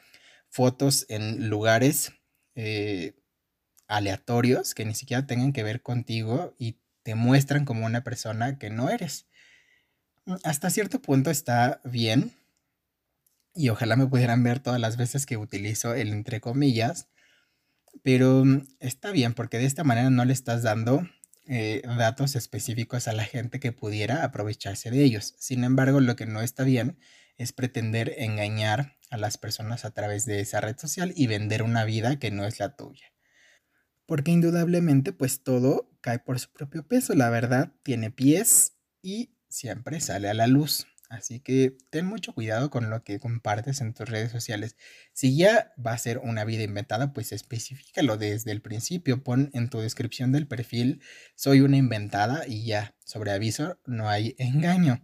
fotos 0.50 1.06
en 1.08 1.48
lugares 1.48 2.12
eh, 2.54 3.21
aleatorios 3.92 4.74
que 4.74 4.84
ni 4.84 4.94
siquiera 4.94 5.26
tengan 5.26 5.52
que 5.52 5.62
ver 5.62 5.82
contigo 5.82 6.54
y 6.58 6.78
te 7.02 7.14
muestran 7.14 7.64
como 7.64 7.84
una 7.86 8.02
persona 8.02 8.58
que 8.58 8.70
no 8.70 8.88
eres. 8.88 9.26
Mm, 10.24 10.36
hasta 10.44 10.70
cierto 10.70 11.02
punto 11.02 11.30
está 11.30 11.80
bien 11.84 12.32
y 13.54 13.68
ojalá 13.68 13.96
me 13.96 14.06
pudieran 14.06 14.42
ver 14.42 14.60
todas 14.60 14.80
las 14.80 14.96
veces 14.96 15.26
que 15.26 15.36
utilizo 15.36 15.94
el 15.94 16.08
entre 16.08 16.40
comillas, 16.40 17.08
pero 18.02 18.44
mm, 18.44 18.66
está 18.80 19.10
bien 19.10 19.34
porque 19.34 19.58
de 19.58 19.66
esta 19.66 19.84
manera 19.84 20.10
no 20.10 20.24
le 20.24 20.32
estás 20.32 20.62
dando 20.62 21.06
eh, 21.46 21.82
datos 21.84 22.36
específicos 22.36 23.08
a 23.08 23.12
la 23.12 23.24
gente 23.24 23.60
que 23.60 23.72
pudiera 23.72 24.24
aprovecharse 24.24 24.90
de 24.90 25.02
ellos. 25.04 25.34
Sin 25.38 25.64
embargo, 25.64 26.00
lo 26.00 26.16
que 26.16 26.26
no 26.26 26.40
está 26.40 26.64
bien 26.64 26.98
es 27.36 27.52
pretender 27.52 28.14
engañar 28.18 28.96
a 29.10 29.18
las 29.18 29.38
personas 29.38 29.84
a 29.84 29.90
través 29.90 30.24
de 30.24 30.40
esa 30.40 30.60
red 30.60 30.78
social 30.78 31.12
y 31.16 31.26
vender 31.26 31.62
una 31.62 31.84
vida 31.84 32.18
que 32.18 32.30
no 32.30 32.46
es 32.46 32.58
la 32.58 32.76
tuya 32.76 33.11
porque 34.06 34.30
indudablemente 34.30 35.12
pues 35.12 35.42
todo 35.42 35.90
cae 36.00 36.18
por 36.18 36.38
su 36.38 36.50
propio 36.52 36.86
peso, 36.86 37.14
la 37.14 37.30
verdad 37.30 37.72
tiene 37.82 38.10
pies 38.10 38.74
y 39.02 39.36
siempre 39.48 40.00
sale 40.00 40.28
a 40.28 40.34
la 40.34 40.46
luz. 40.46 40.86
Así 41.12 41.40
que 41.40 41.76
ten 41.90 42.06
mucho 42.06 42.32
cuidado 42.32 42.70
con 42.70 42.88
lo 42.88 43.04
que 43.04 43.20
compartes 43.20 43.82
en 43.82 43.92
tus 43.92 44.08
redes 44.08 44.32
sociales. 44.32 44.76
Si 45.12 45.36
ya 45.36 45.74
va 45.76 45.92
a 45.92 45.98
ser 45.98 46.16
una 46.16 46.42
vida 46.44 46.62
inventada, 46.62 47.12
pues 47.12 47.32
especifícalo 47.32 48.16
desde 48.16 48.50
el 48.50 48.62
principio. 48.62 49.22
Pon 49.22 49.50
en 49.52 49.68
tu 49.68 49.78
descripción 49.78 50.32
del 50.32 50.48
perfil, 50.48 51.02
soy 51.34 51.60
una 51.60 51.76
inventada 51.76 52.46
y 52.48 52.64
ya, 52.64 52.96
sobre 53.04 53.32
aviso, 53.32 53.78
no 53.84 54.08
hay 54.08 54.34
engaño. 54.38 55.02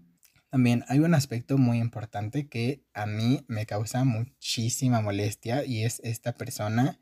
También 0.51 0.83
hay 0.89 1.01
un 1.01 1.13
aspecto 1.13 1.59
muy 1.59 1.77
importante 1.77 2.49
que 2.49 2.87
a 2.95 3.05
mí 3.05 3.45
me 3.47 3.67
causa 3.67 4.05
muchísima 4.05 5.03
molestia 5.03 5.67
y 5.67 5.85
es 5.85 6.01
esta 6.03 6.33
persona 6.33 6.99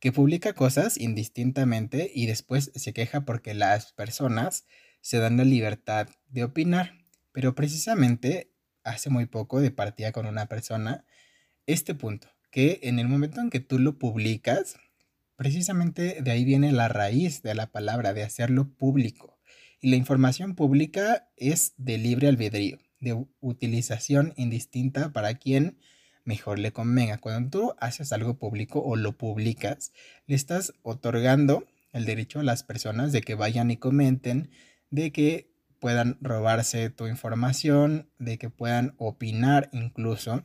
que 0.00 0.12
publica 0.12 0.54
cosas 0.54 0.98
indistintamente 0.98 2.10
y 2.12 2.26
después 2.26 2.72
se 2.74 2.92
queja 2.92 3.26
porque 3.26 3.54
las 3.54 3.92
personas 3.92 4.66
se 5.02 5.18
dan 5.18 5.36
la 5.36 5.44
libertad 5.44 6.08
de 6.28 6.44
opinar. 6.44 6.94
Pero 7.32 7.54
precisamente 7.54 8.50
hace 8.82 9.10
muy 9.10 9.26
poco 9.26 9.60
de 9.60 9.70
partida 9.70 10.10
con 10.10 10.26
una 10.26 10.46
persona 10.46 11.04
este 11.66 11.94
punto, 11.94 12.28
que 12.50 12.80
en 12.82 12.98
el 12.98 13.08
momento 13.08 13.40
en 13.40 13.50
que 13.50 13.60
tú 13.60 13.78
lo 13.78 13.98
publicas, 13.98 14.76
precisamente 15.36 16.22
de 16.22 16.30
ahí 16.30 16.44
viene 16.44 16.72
la 16.72 16.88
raíz 16.88 17.42
de 17.42 17.54
la 17.54 17.70
palabra, 17.70 18.14
de 18.14 18.22
hacerlo 18.22 18.74
público. 18.74 19.38
Y 19.80 19.90
la 19.90 19.96
información 19.96 20.54
pública 20.54 21.30
es 21.36 21.74
de 21.76 21.98
libre 21.98 22.28
albedrío, 22.28 22.78
de 23.00 23.26
utilización 23.40 24.32
indistinta 24.36 25.12
para 25.12 25.34
quien 25.34 25.78
mejor 26.24 26.58
le 26.58 26.72
convenga. 26.72 27.18
Cuando 27.18 27.50
tú 27.50 27.74
haces 27.78 28.12
algo 28.12 28.38
público 28.38 28.80
o 28.80 28.96
lo 28.96 29.16
publicas, 29.16 29.92
le 30.26 30.36
estás 30.36 30.74
otorgando 30.82 31.66
el 31.92 32.04
derecho 32.04 32.40
a 32.40 32.44
las 32.44 32.62
personas 32.62 33.12
de 33.12 33.20
que 33.20 33.34
vayan 33.34 33.70
y 33.70 33.76
comenten, 33.76 34.50
de 34.90 35.12
que 35.12 35.50
puedan 35.78 36.18
robarse 36.20 36.90
tu 36.90 37.06
información, 37.06 38.10
de 38.18 38.38
que 38.38 38.50
puedan 38.50 38.94
opinar 38.98 39.70
incluso, 39.72 40.42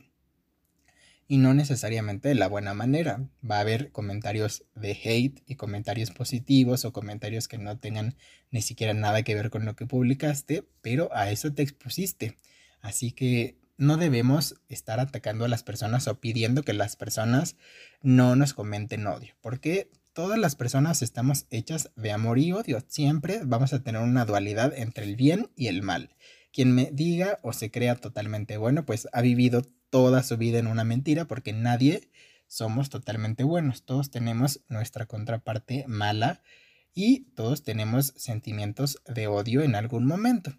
y 1.28 1.38
no 1.38 1.54
necesariamente 1.54 2.28
de 2.28 2.34
la 2.36 2.48
buena 2.48 2.74
manera. 2.74 3.28
Va 3.48 3.56
a 3.58 3.60
haber 3.60 3.90
comentarios 3.90 4.64
de 4.74 4.92
hate 4.92 5.42
y 5.46 5.56
comentarios 5.56 6.10
positivos 6.10 6.84
o 6.84 6.92
comentarios 6.92 7.48
que 7.48 7.58
no 7.58 7.78
tengan 7.78 8.16
ni 8.50 8.62
siquiera 8.62 8.94
nada 8.94 9.22
que 9.22 9.34
ver 9.34 9.50
con 9.50 9.64
lo 9.64 9.74
que 9.74 9.86
publicaste, 9.86 10.64
pero 10.82 11.10
a 11.12 11.30
eso 11.30 11.52
te 11.52 11.62
expusiste. 11.62 12.38
Así 12.80 13.10
que 13.10 13.58
no 13.76 13.96
debemos 13.96 14.56
estar 14.68 15.00
atacando 15.00 15.44
a 15.44 15.48
las 15.48 15.62
personas 15.62 16.08
o 16.08 16.20
pidiendo 16.20 16.62
que 16.62 16.72
las 16.72 16.96
personas 16.96 17.56
no 18.02 18.36
nos 18.36 18.54
comenten 18.54 19.06
odio, 19.06 19.34
porque 19.40 19.90
todas 20.12 20.38
las 20.38 20.56
personas 20.56 21.02
estamos 21.02 21.46
hechas 21.50 21.90
de 21.94 22.10
amor 22.10 22.38
y 22.38 22.52
odio. 22.52 22.82
Siempre 22.88 23.40
vamos 23.44 23.74
a 23.74 23.82
tener 23.82 24.00
una 24.00 24.24
dualidad 24.24 24.72
entre 24.74 25.04
el 25.04 25.14
bien 25.14 25.50
y 25.56 25.66
el 25.66 25.82
mal. 25.82 26.16
Quien 26.52 26.74
me 26.74 26.90
diga 26.90 27.38
o 27.42 27.52
se 27.52 27.70
crea 27.70 27.96
totalmente 27.96 28.56
bueno, 28.56 28.86
pues 28.86 29.08
ha 29.12 29.20
vivido 29.20 29.62
toda 29.90 30.22
su 30.22 30.38
vida 30.38 30.58
en 30.58 30.68
una 30.68 30.84
mentira 30.84 31.26
porque 31.26 31.52
nadie 31.52 32.08
somos 32.46 32.88
totalmente 32.88 33.44
buenos. 33.44 33.84
Todos 33.84 34.10
tenemos 34.10 34.62
nuestra 34.68 35.04
contraparte 35.04 35.84
mala 35.86 36.40
y 36.94 37.24
todos 37.34 37.62
tenemos 37.62 38.14
sentimientos 38.16 39.02
de 39.06 39.26
odio 39.26 39.60
en 39.60 39.74
algún 39.74 40.06
momento. 40.06 40.56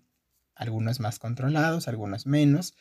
Algunos 0.53 0.99
más 0.99 1.17
controlados, 1.17 1.87
algunos 1.87 2.27
menos, 2.27 2.75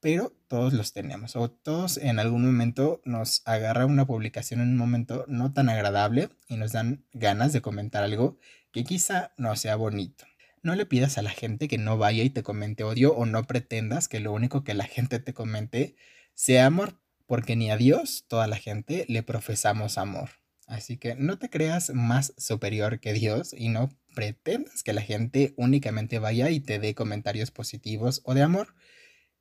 pero 0.00 0.32
todos 0.48 0.72
los 0.72 0.92
tenemos. 0.92 1.36
O 1.36 1.50
todos 1.50 1.96
en 1.96 2.18
algún 2.18 2.44
momento 2.44 3.00
nos 3.04 3.42
agarra 3.44 3.86
una 3.86 4.06
publicación 4.06 4.60
en 4.60 4.68
un 4.68 4.76
momento 4.76 5.24
no 5.28 5.52
tan 5.52 5.68
agradable 5.68 6.30
y 6.48 6.56
nos 6.56 6.72
dan 6.72 7.04
ganas 7.12 7.52
de 7.52 7.60
comentar 7.60 8.04
algo 8.04 8.38
que 8.72 8.84
quizá 8.84 9.32
no 9.36 9.56
sea 9.56 9.76
bonito. 9.76 10.24
No 10.62 10.74
le 10.74 10.86
pidas 10.86 11.18
a 11.18 11.22
la 11.22 11.30
gente 11.30 11.68
que 11.68 11.78
no 11.78 11.98
vaya 11.98 12.24
y 12.24 12.30
te 12.30 12.42
comente 12.42 12.84
odio 12.84 13.14
o 13.14 13.26
no 13.26 13.44
pretendas 13.44 14.08
que 14.08 14.20
lo 14.20 14.32
único 14.32 14.64
que 14.64 14.74
la 14.74 14.84
gente 14.84 15.18
te 15.18 15.32
comente 15.32 15.96
sea 16.34 16.66
amor, 16.66 17.00
porque 17.26 17.56
ni 17.56 17.70
a 17.70 17.76
Dios, 17.76 18.24
toda 18.28 18.46
la 18.46 18.56
gente, 18.56 19.04
le 19.08 19.22
profesamos 19.22 19.98
amor. 19.98 20.30
Así 20.66 20.98
que 20.98 21.14
no 21.14 21.38
te 21.38 21.48
creas 21.48 21.90
más 21.90 22.34
superior 22.36 23.00
que 23.00 23.12
Dios 23.14 23.54
y 23.56 23.70
no 23.70 23.88
pretendas 24.14 24.82
que 24.82 24.92
la 24.92 25.00
gente 25.00 25.54
únicamente 25.56 26.18
vaya 26.18 26.50
y 26.50 26.60
te 26.60 26.78
dé 26.78 26.94
comentarios 26.94 27.50
positivos 27.50 28.20
o 28.24 28.34
de 28.34 28.42
amor. 28.42 28.74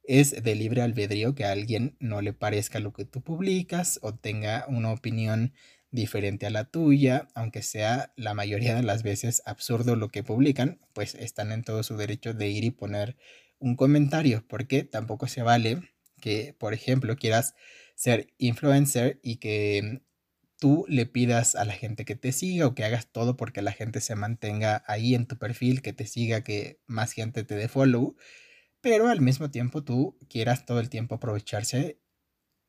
Es 0.08 0.42
de 0.42 0.56
libre 0.56 0.82
albedrío 0.82 1.36
que 1.36 1.44
a 1.44 1.52
alguien 1.52 1.98
no 2.00 2.22
le 2.22 2.32
parezca 2.32 2.80
lo 2.80 2.94
que 2.94 3.04
tú 3.04 3.22
publicas 3.22 4.00
o 4.02 4.16
tenga 4.16 4.66
una 4.70 4.94
opinión 4.94 5.54
diferente 5.92 6.46
a 6.46 6.50
la 6.50 6.64
tuya, 6.64 7.28
aunque 7.36 7.62
sea 7.62 8.14
la 8.16 8.34
mayoría 8.34 8.74
de 8.74 8.84
las 8.84 9.04
veces 9.04 9.42
absurdo 9.46 9.98
lo 9.98 10.08
que 10.08 10.24
publican, 10.24 10.80
pues 10.94 11.14
están 11.14 11.52
en 11.52 11.64
todo 11.64 11.84
su 11.84 11.98
derecho 11.98 12.34
de 12.34 12.48
ir 12.48 12.64
y 12.64 12.72
poner 12.72 13.18
un 13.60 13.76
comentario, 13.76 14.46
porque 14.48 14.84
tampoco 14.84 15.28
se 15.28 15.42
vale 15.42 15.82
que, 16.22 16.56
por 16.58 16.74
ejemplo, 16.74 17.18
quieras 17.18 17.54
ser 17.96 18.28
influencer 18.38 19.20
y 19.22 19.38
que 19.38 20.04
tú 20.58 20.86
le 20.88 21.06
pidas 21.06 21.56
a 21.56 21.66
la 21.66 21.74
gente 21.74 22.06
que 22.06 22.16
te 22.16 22.32
siga 22.32 22.68
o 22.68 22.76
que 22.76 22.86
hagas 22.86 23.12
todo 23.12 23.36
porque 23.36 23.62
la 23.62 23.74
gente 23.74 24.00
se 24.00 24.16
mantenga 24.16 24.84
ahí 24.88 25.16
en 25.16 25.28
tu 25.28 25.38
perfil, 25.38 25.82
que 25.82 25.92
te 25.92 26.06
siga, 26.08 26.46
que 26.46 26.80
más 26.88 27.12
gente 27.12 27.44
te 27.44 27.56
dé 27.56 27.68
follow, 27.68 28.16
pero 28.88 29.10
al 29.10 29.20
mismo 29.20 29.52
tiempo 29.52 29.84
tú 29.84 30.18
quieras 30.30 30.66
todo 30.66 30.80
el 30.80 30.90
tiempo 30.90 31.16
aprovecharse 31.16 32.00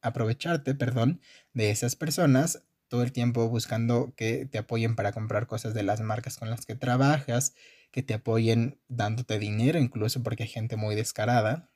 aprovecharte, 0.03 0.75
perdón, 0.75 1.21
de 1.53 1.71
esas 1.71 1.95
personas 1.95 2.65
todo 2.89 3.05
el 3.05 3.13
tiempo 3.13 3.49
buscando 3.49 4.15
que 4.17 4.45
te 4.45 4.59
apoyen 4.59 4.97
para 4.97 5.13
comprar 5.13 5.47
cosas 5.47 5.75
de 5.75 5.85
las 5.85 6.01
marcas 6.01 6.37
con 6.37 6.51
las 6.51 6.67
que 6.67 6.75
trabajas, 6.75 7.55
que 7.93 8.03
te 8.03 8.15
apoyen 8.15 8.81
dándote 8.89 9.39
dinero, 9.39 9.79
incluso 9.79 10.25
porque 10.25 10.43
hay 10.43 10.49
gente 10.49 10.75
muy 10.75 10.97
descarada, 10.97 11.71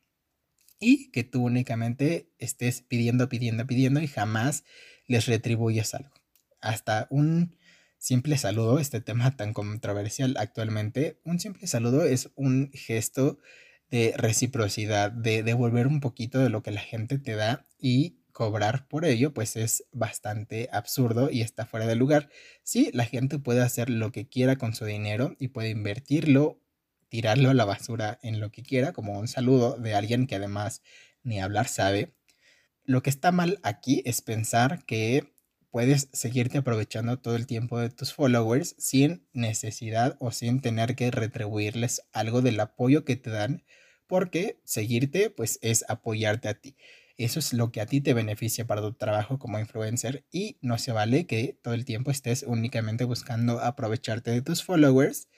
y 0.80 1.12
que 1.12 1.22
tú 1.22 1.45
únicamente 1.45 2.28
estés 2.38 2.82
pidiendo, 2.82 3.28
pidiendo, 3.28 3.64
pidiendo 3.68 4.01
y 4.01 4.09
jamás 4.09 4.64
les 5.07 5.26
retribuyes 5.26 5.95
algo. 5.95 6.14
Hasta 6.61 7.07
un 7.11 7.57
simple 7.97 8.38
saludo, 8.38 8.80
este 8.80 9.01
tema 9.01 9.36
tan 9.36 9.53
controversial 9.53 10.34
actualmente, 10.36 11.20
un 11.22 11.38
simple 11.38 11.68
saludo 11.68 12.03
es 12.03 12.30
un 12.34 12.72
gesto 12.72 13.38
de 13.93 14.14
reciprocidad, 14.16 15.12
de 15.12 15.43
devolver 15.43 15.86
un 15.86 16.01
poquito 16.01 16.38
de 16.38 16.49
lo 16.49 16.62
que 16.62 16.70
la 16.70 16.80
gente 16.80 17.18
te 17.18 17.36
da 17.36 17.66
y 17.78 18.16
cobrar 18.32 18.88
por 18.88 19.05
ello, 19.05 19.34
pues 19.34 19.55
es 19.55 19.84
bastante 19.93 20.70
absurdo 20.72 21.30
y 21.30 21.43
está 21.43 21.66
fuera 21.66 21.86
de 21.86 21.95
lugar. 21.95 22.30
Sí, 22.62 22.90
la 22.95 23.05
gente 23.05 23.38
puede 23.38 23.61
hacer 23.61 23.90
lo 23.90 24.11
que 24.11 24.26
quiera 24.26 24.57
con 24.57 24.74
su 24.74 24.86
dinero 24.86 25.36
y 25.38 25.49
puede 25.49 25.68
invertirlo, 25.68 26.59
tirarlo 27.11 27.51
a 27.51 27.55
la 27.55 27.66
basura 27.66 28.18
en 28.22 28.40
lo 28.40 28.51
que 28.51 28.62
quiera, 28.62 28.95
como 28.95 29.18
un 29.18 29.28
saludo 29.28 29.76
de 29.76 29.95
alguien 29.95 30.26
que 30.26 30.36
además 30.36 30.80
ni 31.22 31.38
hablar 31.38 31.68
sabe. 31.68 32.14
Lo 32.84 33.03
que 33.03 33.11
está 33.11 33.30
mal 33.30 33.61
aquí 33.62 34.03
es 34.07 34.22
pensar 34.22 34.86
que 34.86 35.34
puedes 35.70 36.09
seguirte 36.14 36.57
aprovechando 36.57 37.18
todo 37.18 37.36
el 37.36 37.47
tiempo 37.47 37.78
de 37.78 37.90
tus 37.90 38.14
followers 38.14 38.74
sin 38.78 39.28
necesidad 39.34 40.16
o 40.18 40.30
sin 40.30 40.62
tener 40.62 40.97
que 40.97 41.11
retribuirles 41.11 42.03
algo 42.12 42.40
del 42.40 42.59
apoyo 42.59 43.05
que 43.05 43.16
te 43.16 43.28
dan, 43.28 43.64
porque 44.12 44.60
seguirte 44.64 45.30
pues 45.30 45.58
es 45.62 45.86
apoyarte 45.88 46.50
a 46.50 46.60
ti. 46.60 46.76
Eso 47.16 47.38
es 47.38 47.54
lo 47.54 47.72
que 47.72 47.80
a 47.80 47.86
ti 47.86 48.02
te 48.02 48.12
beneficia 48.12 48.66
para 48.66 48.82
tu 48.82 48.92
trabajo 48.92 49.38
como 49.38 49.58
influencer 49.58 50.26
y 50.30 50.58
no 50.60 50.76
se 50.76 50.92
vale 50.92 51.26
que 51.26 51.58
todo 51.62 51.72
el 51.72 51.86
tiempo 51.86 52.10
estés 52.10 52.42
únicamente 52.42 53.04
buscando 53.04 53.58
aprovecharte 53.60 54.30
de 54.30 54.42
tus 54.42 54.62
followers 54.64 55.30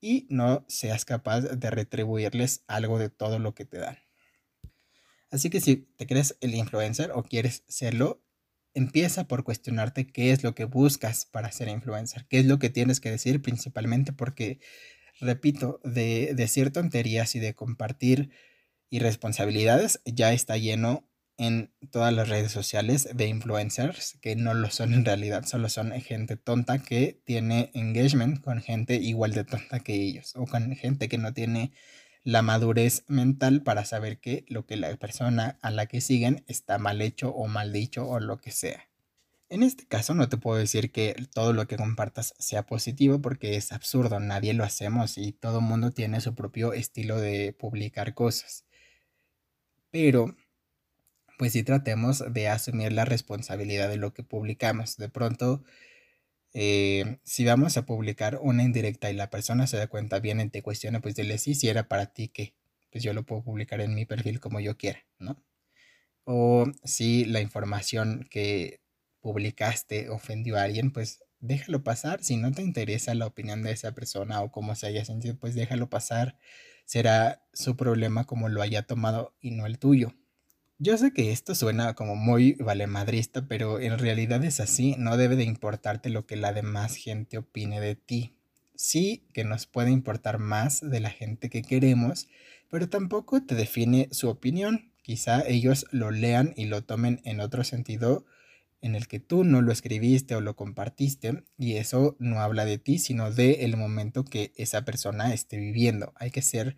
y 0.00 0.26
no 0.28 0.64
seas 0.66 1.04
capaz 1.04 1.42
de 1.42 1.70
retribuirles 1.70 2.64
algo 2.66 2.98
de 2.98 3.10
todo 3.10 3.38
lo 3.38 3.54
que 3.54 3.64
te 3.64 3.78
dan. 3.78 3.96
Así 5.30 5.48
que 5.48 5.60
si 5.60 5.76
te 5.96 6.08
crees 6.08 6.36
el 6.40 6.56
influencer 6.56 7.12
o 7.12 7.22
quieres 7.22 7.62
serlo, 7.68 8.24
empieza 8.74 9.28
por 9.28 9.44
cuestionarte 9.44 10.08
qué 10.08 10.32
es 10.32 10.42
lo 10.42 10.56
que 10.56 10.64
buscas 10.64 11.26
para 11.26 11.52
ser 11.52 11.68
influencer, 11.68 12.26
qué 12.28 12.40
es 12.40 12.46
lo 12.46 12.58
que 12.58 12.70
tienes 12.70 12.98
que 12.98 13.10
decir 13.10 13.40
principalmente 13.40 14.12
porque, 14.12 14.58
repito, 15.20 15.80
de 15.84 16.34
decir 16.34 16.72
tonterías 16.72 17.34
y 17.34 17.40
de 17.40 17.54
compartir 17.54 18.30
irresponsabilidades 18.90 20.00
ya 20.04 20.32
está 20.32 20.56
lleno 20.56 21.08
en 21.38 21.72
todas 21.90 22.14
las 22.14 22.28
redes 22.28 22.50
sociales 22.52 23.08
de 23.14 23.26
influencers 23.26 24.18
que 24.22 24.36
no 24.36 24.54
lo 24.54 24.70
son 24.70 24.94
en 24.94 25.04
realidad, 25.04 25.44
solo 25.44 25.68
son 25.68 25.92
gente 26.00 26.36
tonta 26.36 26.78
que 26.78 27.20
tiene 27.24 27.70
engagement 27.74 28.40
con 28.42 28.62
gente 28.62 28.96
igual 28.96 29.32
de 29.32 29.44
tonta 29.44 29.80
que 29.80 29.94
ellos 29.94 30.32
o 30.36 30.46
con 30.46 30.74
gente 30.76 31.08
que 31.08 31.18
no 31.18 31.34
tiene 31.34 31.72
la 32.24 32.42
madurez 32.42 33.04
mental 33.08 33.62
para 33.62 33.84
saber 33.84 34.18
que 34.18 34.44
lo 34.48 34.66
que 34.66 34.76
la 34.76 34.94
persona 34.96 35.58
a 35.62 35.70
la 35.70 35.86
que 35.86 36.00
siguen 36.00 36.44
está 36.48 36.78
mal 36.78 37.02
hecho 37.02 37.30
o 37.30 37.46
mal 37.48 37.72
dicho 37.72 38.08
o 38.08 38.18
lo 38.18 38.38
que 38.38 38.50
sea. 38.50 38.85
En 39.48 39.62
este 39.62 39.86
caso 39.86 40.14
no 40.14 40.28
te 40.28 40.38
puedo 40.38 40.58
decir 40.58 40.90
que 40.92 41.14
todo 41.32 41.52
lo 41.52 41.66
que 41.68 41.76
compartas 41.76 42.34
sea 42.38 42.64
positivo 42.66 43.20
porque 43.20 43.56
es 43.56 43.72
absurdo, 43.72 44.18
nadie 44.18 44.54
lo 44.54 44.64
hacemos 44.64 45.18
y 45.18 45.32
todo 45.32 45.60
mundo 45.60 45.92
tiene 45.92 46.20
su 46.20 46.34
propio 46.34 46.72
estilo 46.72 47.20
de 47.20 47.52
publicar 47.52 48.14
cosas. 48.14 48.64
Pero 49.90 50.36
pues 51.38 51.52
sí 51.52 51.62
tratemos 51.62 52.24
de 52.32 52.48
asumir 52.48 52.92
la 52.92 53.04
responsabilidad 53.04 53.88
de 53.88 53.96
lo 53.98 54.14
que 54.14 54.22
publicamos. 54.22 54.96
De 54.96 55.08
pronto, 55.08 55.62
eh, 56.54 57.18
si 57.24 57.44
vamos 57.44 57.76
a 57.76 57.86
publicar 57.86 58.38
una 58.42 58.62
indirecta 58.64 59.10
y 59.10 59.14
la 59.14 59.30
persona 59.30 59.66
se 59.66 59.76
da 59.76 59.88
cuenta 59.88 60.20
bien 60.20 60.40
y 60.40 60.50
te 60.50 60.62
cuestiona, 60.62 61.00
pues 61.00 61.14
dile 61.16 61.38
sí, 61.38 61.54
si 61.54 61.68
era 61.68 61.88
para 61.88 62.06
ti 62.06 62.28
que, 62.28 62.54
pues 62.90 63.04
yo 63.04 63.12
lo 63.12 63.24
puedo 63.24 63.44
publicar 63.44 63.80
en 63.80 63.94
mi 63.94 64.06
perfil 64.06 64.40
como 64.40 64.60
yo 64.60 64.76
quiera, 64.78 65.00
¿no? 65.18 65.42
O 66.24 66.66
si 66.84 67.24
la 67.26 67.40
información 67.40 68.26
que 68.30 68.80
publicaste 69.26 70.08
ofendió 70.08 70.56
a 70.56 70.62
alguien, 70.62 70.92
pues 70.92 71.24
déjalo 71.40 71.82
pasar. 71.82 72.22
Si 72.22 72.36
no 72.36 72.52
te 72.52 72.62
interesa 72.62 73.12
la 73.16 73.26
opinión 73.26 73.60
de 73.64 73.72
esa 73.72 73.90
persona 73.90 74.40
o 74.40 74.52
cómo 74.52 74.76
se 74.76 74.86
haya 74.86 75.04
sentido, 75.04 75.34
pues 75.36 75.56
déjalo 75.56 75.90
pasar. 75.90 76.38
Será 76.84 77.42
su 77.52 77.76
problema 77.76 78.22
como 78.22 78.48
lo 78.48 78.62
haya 78.62 78.82
tomado 78.82 79.34
y 79.40 79.50
no 79.50 79.66
el 79.66 79.80
tuyo. 79.80 80.14
Yo 80.78 80.96
sé 80.96 81.12
que 81.12 81.32
esto 81.32 81.56
suena 81.56 81.94
como 81.94 82.14
muy 82.14 82.52
valemadrista, 82.60 83.48
pero 83.48 83.80
en 83.80 83.98
realidad 83.98 84.44
es 84.44 84.60
así, 84.60 84.94
no 84.96 85.16
debe 85.16 85.34
de 85.34 85.42
importarte 85.42 86.08
lo 86.08 86.24
que 86.24 86.36
la 86.36 86.52
demás 86.52 86.94
gente 86.94 87.38
opine 87.38 87.80
de 87.80 87.96
ti. 87.96 88.36
Sí 88.76 89.26
que 89.32 89.42
nos 89.42 89.66
puede 89.66 89.90
importar 89.90 90.38
más 90.38 90.88
de 90.88 91.00
la 91.00 91.10
gente 91.10 91.50
que 91.50 91.62
queremos, 91.62 92.28
pero 92.70 92.88
tampoco 92.88 93.42
te 93.42 93.56
define 93.56 94.06
su 94.12 94.28
opinión. 94.28 94.92
Quizá 95.02 95.42
ellos 95.48 95.84
lo 95.90 96.12
lean 96.12 96.52
y 96.54 96.66
lo 96.66 96.84
tomen 96.84 97.20
en 97.24 97.40
otro 97.40 97.64
sentido 97.64 98.24
en 98.86 98.94
el 98.94 99.08
que 99.08 99.20
tú 99.20 99.44
no 99.44 99.60
lo 99.60 99.72
escribiste 99.72 100.36
o 100.36 100.40
lo 100.40 100.56
compartiste 100.56 101.44
y 101.58 101.74
eso 101.74 102.16
no 102.18 102.40
habla 102.40 102.64
de 102.64 102.78
ti, 102.78 102.98
sino 102.98 103.30
de 103.30 103.64
el 103.64 103.76
momento 103.76 104.24
que 104.24 104.52
esa 104.56 104.84
persona 104.84 105.34
esté 105.34 105.58
viviendo. 105.58 106.12
Hay 106.16 106.30
que 106.30 106.40
ser 106.40 106.76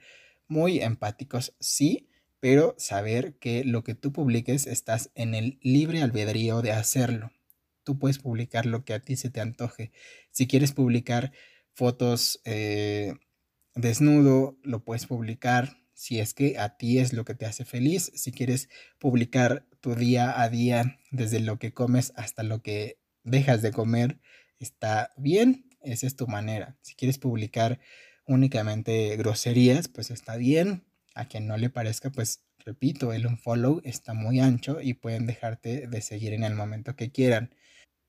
muy 0.48 0.80
empáticos, 0.80 1.54
sí, 1.60 2.08
pero 2.40 2.74
saber 2.78 3.34
que 3.38 3.62
lo 3.64 3.84
que 3.84 3.94
tú 3.94 4.12
publiques 4.12 4.66
estás 4.66 5.10
en 5.14 5.34
el 5.34 5.58
libre 5.62 6.02
albedrío 6.02 6.62
de 6.62 6.72
hacerlo. 6.72 7.30
Tú 7.84 7.98
puedes 7.98 8.18
publicar 8.18 8.64
lo 8.64 8.84
que 8.84 8.94
a 8.94 9.00
ti 9.00 9.16
se 9.16 9.30
te 9.30 9.40
antoje. 9.40 9.92
Si 10.30 10.46
quieres 10.46 10.72
publicar 10.72 11.32
fotos 11.74 12.40
eh, 12.44 13.14
desnudo, 13.74 14.58
lo 14.62 14.82
puedes 14.82 15.06
publicar 15.06 15.78
si 15.92 16.20
es 16.20 16.32
que 16.32 16.58
a 16.58 16.76
ti 16.76 17.00
es 17.00 17.12
lo 17.12 17.24
que 17.24 17.34
te 17.34 17.44
hace 17.44 17.64
feliz. 17.64 18.12
Si 18.14 18.32
quieres 18.32 18.68
publicar 18.98 19.66
tu 19.80 19.94
día 19.94 20.40
a 20.40 20.48
día, 20.48 20.98
desde 21.10 21.40
lo 21.40 21.58
que 21.58 21.72
comes 21.72 22.12
hasta 22.16 22.42
lo 22.42 22.62
que 22.62 22.98
dejas 23.22 23.62
de 23.62 23.72
comer, 23.72 24.20
está 24.58 25.12
bien. 25.16 25.64
Esa 25.80 26.06
es 26.06 26.16
tu 26.16 26.26
manera. 26.26 26.76
Si 26.82 26.94
quieres 26.94 27.18
publicar 27.18 27.78
únicamente 28.26 29.16
groserías, 29.16 29.88
pues 29.88 30.10
está 30.10 30.36
bien 30.36 30.84
a 31.14 31.26
quien 31.26 31.46
no 31.46 31.56
le 31.56 31.70
parezca, 31.70 32.10
pues 32.10 32.44
repito, 32.64 33.12
el 33.12 33.26
unfollow 33.26 33.80
está 33.84 34.14
muy 34.14 34.40
ancho 34.40 34.80
y 34.80 34.94
pueden 34.94 35.26
dejarte 35.26 35.86
de 35.86 36.00
seguir 36.00 36.32
en 36.32 36.44
el 36.44 36.54
momento 36.54 36.94
que 36.96 37.10
quieran. 37.10 37.54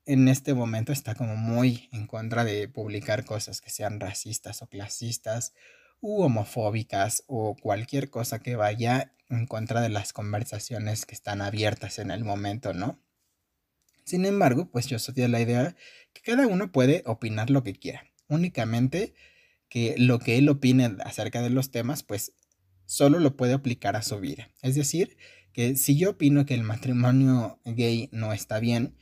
En 0.06 0.28
este 0.28 0.54
momento 0.54 0.92
está 0.92 1.14
como 1.14 1.36
muy 1.36 1.88
en 1.92 2.06
contra 2.06 2.44
de 2.44 2.68
publicar 2.68 3.24
cosas 3.24 3.60
que 3.60 3.70
sean 3.70 4.00
racistas 4.00 4.62
o 4.62 4.68
clasistas 4.68 5.54
u 6.00 6.22
homofóbicas 6.22 7.24
o 7.26 7.56
cualquier 7.56 8.10
cosa 8.10 8.40
que 8.40 8.56
vaya 8.56 9.12
en 9.28 9.46
contra 9.46 9.80
de 9.80 9.88
las 9.88 10.12
conversaciones 10.12 11.06
que 11.06 11.14
están 11.14 11.40
abiertas 11.40 11.98
en 11.98 12.10
el 12.10 12.24
momento, 12.24 12.72
¿no? 12.74 13.00
Sin 14.04 14.24
embargo, 14.24 14.70
pues 14.70 14.86
yo 14.86 14.98
soy 14.98 15.14
la 15.28 15.40
idea 15.40 15.76
que 16.12 16.22
cada 16.22 16.46
uno 16.46 16.72
puede 16.72 17.02
opinar 17.06 17.50
lo 17.50 17.62
que 17.62 17.74
quiera. 17.74 18.04
Únicamente 18.28 19.14
que 19.68 19.94
lo 19.98 20.18
que 20.18 20.36
él 20.36 20.48
opine 20.48 20.96
acerca 21.04 21.42
de 21.42 21.50
los 21.50 21.70
temas, 21.70 22.02
pues 22.02 22.32
solo 22.86 23.20
lo 23.20 23.36
puede 23.36 23.52
aplicar 23.52 23.94
a 23.94 24.02
su 24.02 24.18
vida. 24.18 24.50
Es 24.62 24.74
decir, 24.74 25.16
que 25.52 25.76
si 25.76 25.96
yo 25.96 26.10
opino 26.10 26.44
que 26.44 26.54
el 26.54 26.64
matrimonio 26.64 27.60
gay 27.64 28.08
no 28.12 28.32
está 28.32 28.58
bien, 28.58 28.96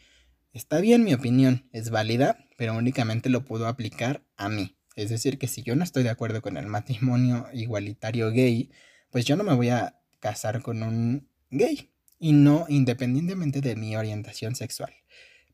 está 0.53 0.79
bien 0.79 1.05
mi 1.05 1.15
opinión, 1.15 1.69
es 1.73 1.89
válida, 1.89 2.47
pero 2.59 2.77
únicamente 2.77 3.31
lo 3.31 3.45
puedo 3.45 3.67
aplicar 3.67 4.23
a 4.37 4.49
mí. 4.49 4.78
Es 4.99 5.11
decir, 5.11 5.39
que 5.39 5.47
si 5.47 5.63
yo 5.63 5.77
no 5.77 5.85
estoy 5.85 6.03
de 6.03 6.11
acuerdo 6.11 6.43
con 6.43 6.57
el 6.57 6.67
matrimonio 6.67 7.47
igualitario 7.53 8.33
gay, 8.33 8.73
pues 9.11 9.25
yo 9.25 9.37
no 9.37 9.45
me 9.45 9.55
voy 9.55 9.69
a 9.69 10.01
casar 10.19 10.61
con 10.61 10.83
un 10.83 11.29
gay 11.51 11.93
y 12.19 12.33
no 12.33 12.67
independientemente 12.69 13.61
de 13.61 13.77
mi 13.77 13.95
orientación 13.95 14.57
sexual. 14.57 14.93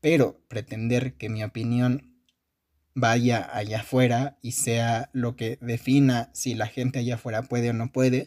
Pero 0.01 0.41
pretender 0.47 1.13
que 1.13 1.29
mi 1.29 1.43
opinión 1.43 2.15
vaya 2.95 3.47
allá 3.55 3.81
afuera 3.81 4.39
y 4.41 4.53
sea 4.53 5.11
lo 5.13 5.35
que 5.35 5.59
defina 5.61 6.31
si 6.33 6.55
la 6.55 6.65
gente 6.65 6.97
allá 6.97 7.13
afuera 7.13 7.43
puede 7.43 7.69
o 7.69 7.73
no 7.73 7.91
puede, 7.91 8.25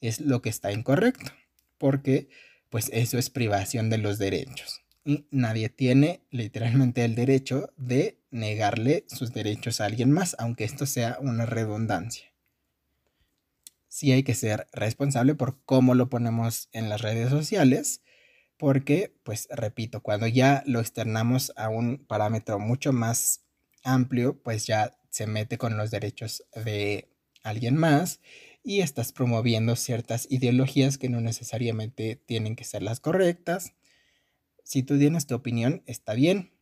es 0.00 0.20
lo 0.20 0.42
que 0.42 0.48
está 0.48 0.72
incorrecto, 0.72 1.30
porque 1.78 2.30
pues 2.68 2.90
eso 2.92 3.16
es 3.16 3.30
privación 3.30 3.90
de 3.90 3.98
los 3.98 4.18
derechos. 4.18 4.82
Y 5.04 5.28
nadie 5.30 5.68
tiene 5.68 6.24
literalmente 6.32 7.04
el 7.04 7.14
derecho 7.14 7.72
de 7.76 8.17
negarle 8.30 9.04
sus 9.08 9.32
derechos 9.32 9.80
a 9.80 9.86
alguien 9.86 10.10
más, 10.10 10.36
aunque 10.38 10.64
esto 10.64 10.86
sea 10.86 11.18
una 11.20 11.46
redundancia. 11.46 12.32
Sí 13.88 14.12
hay 14.12 14.22
que 14.22 14.34
ser 14.34 14.66
responsable 14.72 15.34
por 15.34 15.62
cómo 15.64 15.94
lo 15.94 16.08
ponemos 16.10 16.68
en 16.72 16.88
las 16.88 17.00
redes 17.02 17.30
sociales, 17.30 18.02
porque, 18.58 19.14
pues 19.22 19.48
repito, 19.50 20.02
cuando 20.02 20.26
ya 20.26 20.62
lo 20.66 20.80
externamos 20.80 21.52
a 21.56 21.68
un 21.68 22.04
parámetro 22.04 22.58
mucho 22.58 22.92
más 22.92 23.44
amplio, 23.84 24.42
pues 24.42 24.66
ya 24.66 24.98
se 25.10 25.26
mete 25.26 25.58
con 25.58 25.76
los 25.76 25.90
derechos 25.90 26.44
de 26.54 27.08
alguien 27.42 27.76
más 27.76 28.20
y 28.62 28.80
estás 28.80 29.12
promoviendo 29.12 29.76
ciertas 29.76 30.26
ideologías 30.30 30.98
que 30.98 31.08
no 31.08 31.20
necesariamente 31.20 32.16
tienen 32.16 32.56
que 32.56 32.64
ser 32.64 32.82
las 32.82 33.00
correctas. 33.00 33.74
Si 34.64 34.82
tú 34.82 34.98
tienes 34.98 35.26
tu 35.26 35.34
opinión, 35.34 35.82
está 35.86 36.12
bien, 36.14 36.52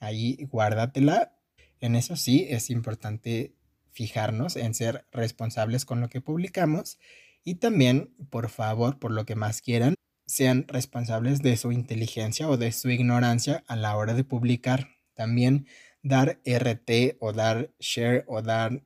ahí 0.00 0.38
guárdatela. 0.50 1.36
En 1.80 1.94
eso 1.94 2.16
sí 2.16 2.46
es 2.50 2.70
importante 2.70 3.54
fijarnos 3.92 4.56
en 4.56 4.74
ser 4.74 5.06
responsables 5.12 5.84
con 5.84 6.00
lo 6.00 6.08
que 6.08 6.20
publicamos 6.20 6.98
y 7.44 7.56
también, 7.56 8.14
por 8.30 8.48
favor, 8.50 8.98
por 8.98 9.12
lo 9.12 9.24
que 9.24 9.34
más 9.34 9.62
quieran, 9.62 9.94
sean 10.26 10.66
responsables 10.68 11.42
de 11.42 11.56
su 11.56 11.72
inteligencia 11.72 12.48
o 12.48 12.56
de 12.56 12.72
su 12.72 12.90
ignorancia 12.90 13.64
a 13.66 13.76
la 13.76 13.96
hora 13.96 14.14
de 14.14 14.24
publicar. 14.24 14.88
También 15.14 15.66
dar 16.02 16.40
RT 16.44 17.16
o 17.18 17.32
dar 17.32 17.70
share 17.78 18.24
o 18.28 18.42
dar 18.42 18.82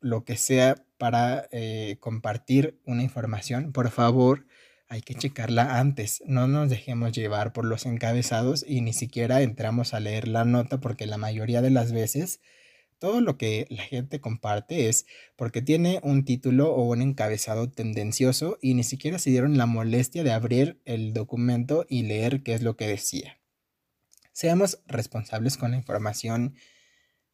lo 0.00 0.24
que 0.24 0.36
sea 0.36 0.74
para 0.98 1.48
eh, 1.52 1.96
compartir 2.00 2.80
una 2.84 3.02
información, 3.02 3.72
por 3.72 3.90
favor, 3.90 4.46
hay 4.88 5.02
que 5.02 5.14
checarla 5.14 5.78
antes. 5.78 6.22
No 6.26 6.48
nos 6.48 6.70
dejemos 6.70 7.12
llevar 7.12 7.52
por 7.52 7.64
los 7.64 7.86
encabezados 7.86 8.64
y 8.66 8.80
ni 8.80 8.92
siquiera 8.92 9.42
entramos 9.42 9.94
a 9.94 10.00
leer 10.00 10.28
la 10.28 10.44
nota 10.44 10.80
porque 10.80 11.06
la 11.06 11.18
mayoría 11.18 11.62
de 11.62 11.70
las 11.70 11.92
veces 11.92 12.40
todo 12.98 13.20
lo 13.20 13.38
que 13.38 13.66
la 13.70 13.82
gente 13.82 14.20
comparte 14.20 14.88
es 14.88 15.06
porque 15.36 15.62
tiene 15.62 16.00
un 16.02 16.24
título 16.24 16.72
o 16.72 16.82
un 16.82 17.00
encabezado 17.00 17.70
tendencioso 17.70 18.58
y 18.60 18.74
ni 18.74 18.82
siquiera 18.82 19.18
se 19.18 19.30
dieron 19.30 19.56
la 19.56 19.66
molestia 19.66 20.24
de 20.24 20.32
abrir 20.32 20.80
el 20.84 21.12
documento 21.12 21.86
y 21.88 22.02
leer 22.02 22.42
qué 22.42 22.54
es 22.54 22.62
lo 22.62 22.76
que 22.76 22.88
decía. 22.88 23.38
Seamos 24.32 24.80
responsables 24.86 25.56
con 25.56 25.72
la 25.72 25.76
información 25.76 26.54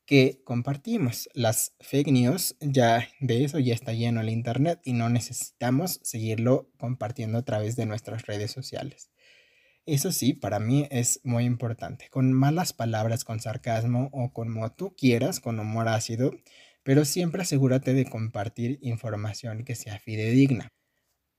que 0.07 0.42
compartimos. 0.44 1.28
Las 1.34 1.74
fake 1.80 2.09
news, 2.12 2.57
ya 2.61 3.09
de 3.20 3.44
eso 3.44 3.59
ya 3.59 3.74
está 3.74 3.92
lleno 3.92 4.20
el 4.20 4.28
Internet 4.28 4.80
y 4.84 4.92
no 4.92 5.09
necesitamos 5.09 6.00
seguirlo 6.02 6.70
compartiendo 6.78 7.38
a 7.38 7.44
través 7.44 7.76
de 7.76 7.86
nuestras 7.86 8.26
redes 8.26 8.50
sociales. 8.50 9.11
Eso 9.86 10.12
sí, 10.12 10.32
para 10.32 10.61
mí 10.61 10.88
es 10.90 11.20
muy 11.24 11.44
importante, 11.44 12.09
con 12.11 12.32
malas 12.32 12.72
palabras, 12.72 13.24
con 13.24 13.40
sarcasmo 13.40 14.09
o 14.12 14.32
como 14.32 14.72
tú 14.72 14.94
quieras, 14.96 15.40
con 15.40 15.61
humor 15.61 15.88
ácido, 15.88 16.32
pero 16.82 17.05
siempre 17.05 17.42
asegúrate 17.42 17.92
de 17.92 18.07
compartir 18.07 18.78
información 18.80 19.64
que 19.64 19.74
sea 19.74 19.98
fidedigna. 19.98 20.72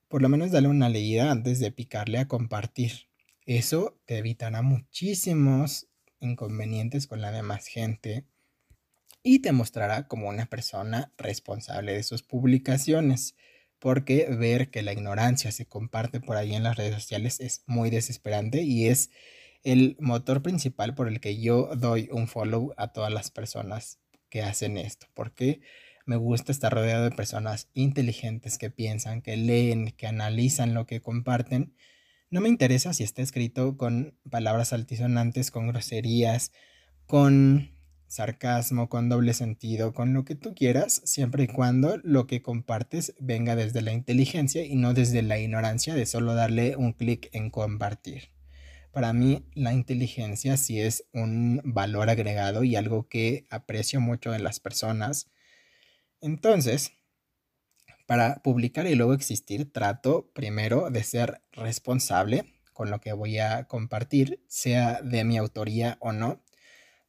Por 0.08 0.22
lo 0.22 0.30
menos 0.30 0.52
dale 0.52 0.68
una 0.68 0.90
leída 0.90 1.32
antes 1.32 1.60
de 1.60 1.72
picarle 1.72 2.20
a 2.20 2.28
compartir. 2.28 3.10
Eso 3.48 4.00
te 4.06 4.18
evitará 4.18 4.62
muchísimos 4.62 5.88
inconvenientes 6.20 7.08
con 7.08 7.22
la 7.22 7.32
demás 7.32 7.68
gente 7.68 8.26
y 9.28 9.40
te 9.40 9.52
mostrará 9.52 10.08
como 10.08 10.30
una 10.30 10.46
persona 10.46 11.12
responsable 11.18 11.94
de 11.94 12.04
sus 12.04 12.22
publicaciones, 12.22 13.36
porque 13.80 14.28
ver 14.30 14.70
que 14.70 14.84
la 14.84 14.94
ignorancia 14.94 15.52
se 15.52 15.66
comparte 15.66 16.22
por 16.22 16.38
ahí 16.38 16.54
en 16.54 16.62
las 16.62 16.78
redes 16.78 16.94
sociales 16.94 17.40
es 17.40 17.64
muy 17.66 17.90
desesperante 17.90 18.62
y 18.62 18.86
es 18.86 19.10
el 19.64 19.98
motor 20.00 20.44
principal 20.44 20.94
por 20.94 21.08
el 21.08 21.20
que 21.22 21.42
yo 21.42 21.72
doy 21.76 22.08
un 22.12 22.28
follow 22.28 22.76
a 22.78 22.94
todas 22.94 23.12
las 23.12 23.32
personas 23.32 23.98
que 24.30 24.44
hacen 24.44 24.78
esto, 24.78 25.08
porque 25.16 25.62
me 26.06 26.18
gusta 26.18 26.52
estar 26.52 26.72
rodeado 26.72 27.06
de 27.06 27.12
personas 27.12 27.70
inteligentes 27.74 28.60
que 28.60 28.70
piensan, 28.70 29.24
que 29.24 29.38
leen, 29.38 29.90
que 29.94 30.06
analizan 30.06 30.76
lo 30.76 30.86
que 30.86 31.02
comparten. 31.02 31.76
No 32.30 32.42
me 32.42 32.50
interesa 32.50 32.94
si 32.94 33.04
está 33.04 33.24
escrito 33.24 33.76
con 33.76 34.20
palabras 34.30 34.72
altisonantes, 34.72 35.50
con 35.50 35.68
groserías, 35.68 36.52
con 37.08 37.75
sarcasmo, 38.08 38.90
con 38.90 39.10
doble 39.10 39.34
sentido, 39.34 39.94
con 39.94 40.14
lo 40.14 40.26
que 40.26 40.36
tú 40.36 40.54
quieras, 40.56 41.02
siempre 41.06 41.44
y 41.44 41.48
cuando 41.48 41.98
lo 42.04 42.28
que 42.28 42.42
compartes 42.42 43.14
venga 43.20 43.56
desde 43.56 43.82
la 43.82 43.94
inteligencia 43.94 44.64
y 44.64 44.76
no 44.76 44.94
desde 44.94 45.22
la 45.22 45.40
ignorancia 45.40 45.96
de 45.96 46.06
solo 46.06 46.36
darle 46.36 46.76
un 46.76 46.94
clic 46.94 47.30
en 47.34 47.50
compartir. 47.50 48.30
Para 48.92 49.12
mí 49.12 49.46
la 49.54 49.74
inteligencia 49.74 50.56
sí 50.56 50.80
es 50.80 51.06
un 51.12 51.62
valor 51.66 52.10
agregado 52.10 52.64
y 52.64 52.76
algo 52.76 53.10
que 53.10 53.46
aprecio 53.50 54.00
mucho 54.00 54.34
en 54.34 54.44
las 54.44 54.62
personas. 54.62 55.30
Entonces, 56.22 56.94
para 58.06 58.42
publicar 58.44 58.88
y 58.88 58.96
luego 58.96 59.14
existir, 59.14 59.72
trato 59.74 60.32
primero 60.34 60.90
de 60.92 61.04
ser 61.04 61.42
responsable 61.52 62.46
con 62.72 62.92
lo 62.92 63.02
que 63.02 63.14
voy 63.14 63.40
a 63.40 63.66
compartir, 63.68 64.44
sea 64.48 65.02
de 65.02 65.24
mi 65.24 65.38
autoría 65.38 65.98
o 66.00 66.12
no. 66.12 66.44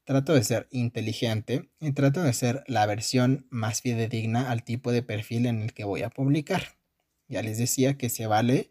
Trato 0.06 0.34
de 0.34 0.44
ser 0.44 0.68
inteligente 0.70 1.68
y 1.80 1.90
trato 1.90 2.22
de 2.22 2.32
ser 2.32 2.62
la 2.68 2.86
versión 2.86 3.48
más 3.50 3.82
fidedigna 3.82 4.52
al 4.52 4.62
tipo 4.62 4.92
de 4.92 5.02
perfil 5.02 5.46
en 5.46 5.62
el 5.62 5.74
que 5.74 5.82
voy 5.82 6.02
a 6.02 6.10
publicar. 6.10 6.78
Ya 7.26 7.42
les 7.42 7.58
decía 7.58 7.98
que 7.98 8.08
se 8.08 8.28
vale 8.28 8.70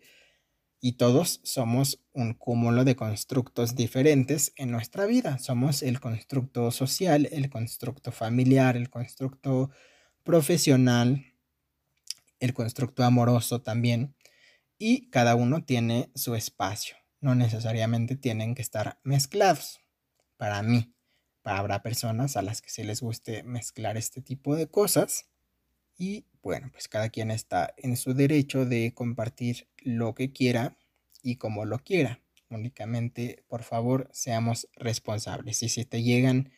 y 0.80 0.94
todos 0.94 1.42
somos 1.44 2.02
un 2.14 2.36
cúmulo 2.36 2.86
de 2.86 2.96
constructos 2.96 3.76
diferentes 3.76 4.54
en 4.56 4.72
nuestra 4.72 5.08
vida. 5.08 5.38
Somos 5.38 5.84
el 5.84 6.00
constructo 6.00 6.72
social, 6.72 7.28
el 7.34 7.50
constructo 7.50 8.14
familiar, 8.14 8.78
el 8.78 8.90
constructo 8.90 9.72
profesional, 10.24 11.26
el 12.40 12.54
constructo 12.54 13.04
amoroso 13.04 13.62
también, 13.62 14.16
y 14.78 15.10
cada 15.10 15.36
uno 15.36 15.66
tiene 15.66 16.12
su 16.16 16.34
espacio. 16.34 16.96
No 17.20 17.36
necesariamente 17.36 18.16
tienen 18.16 18.56
que 18.56 18.62
estar 18.62 19.00
mezclados. 19.04 19.82
Para 20.38 20.62
mí, 20.62 20.95
habrá 21.46 21.82
personas 21.84 22.38
a 22.38 22.42
las 22.42 22.62
que 22.62 22.70
se 22.70 22.84
les 22.84 23.02
guste 23.02 23.44
mezclar 23.44 23.98
este 23.98 24.22
tipo 24.22 24.56
de 24.56 24.68
cosas. 24.68 25.30
Y 25.98 26.26
bueno, 26.42 26.70
pues 26.72 26.88
cada 26.88 27.10
quien 27.10 27.32
está 27.32 27.74
en 27.78 27.98
su 27.98 28.14
derecho 28.14 28.66
de 28.66 28.94
compartir 28.94 29.70
lo 29.78 30.16
que 30.16 30.34
quiera 30.34 30.78
y 31.24 31.38
como 31.38 31.66
lo 31.66 31.80
quiera. 31.80 32.22
Únicamente, 32.50 33.44
por 33.48 33.64
favor, 33.64 34.10
seamos 34.14 34.70
responsables. 34.76 35.64
Y 35.64 35.70
si 35.70 35.86
te 35.86 36.04
llegan 36.04 36.52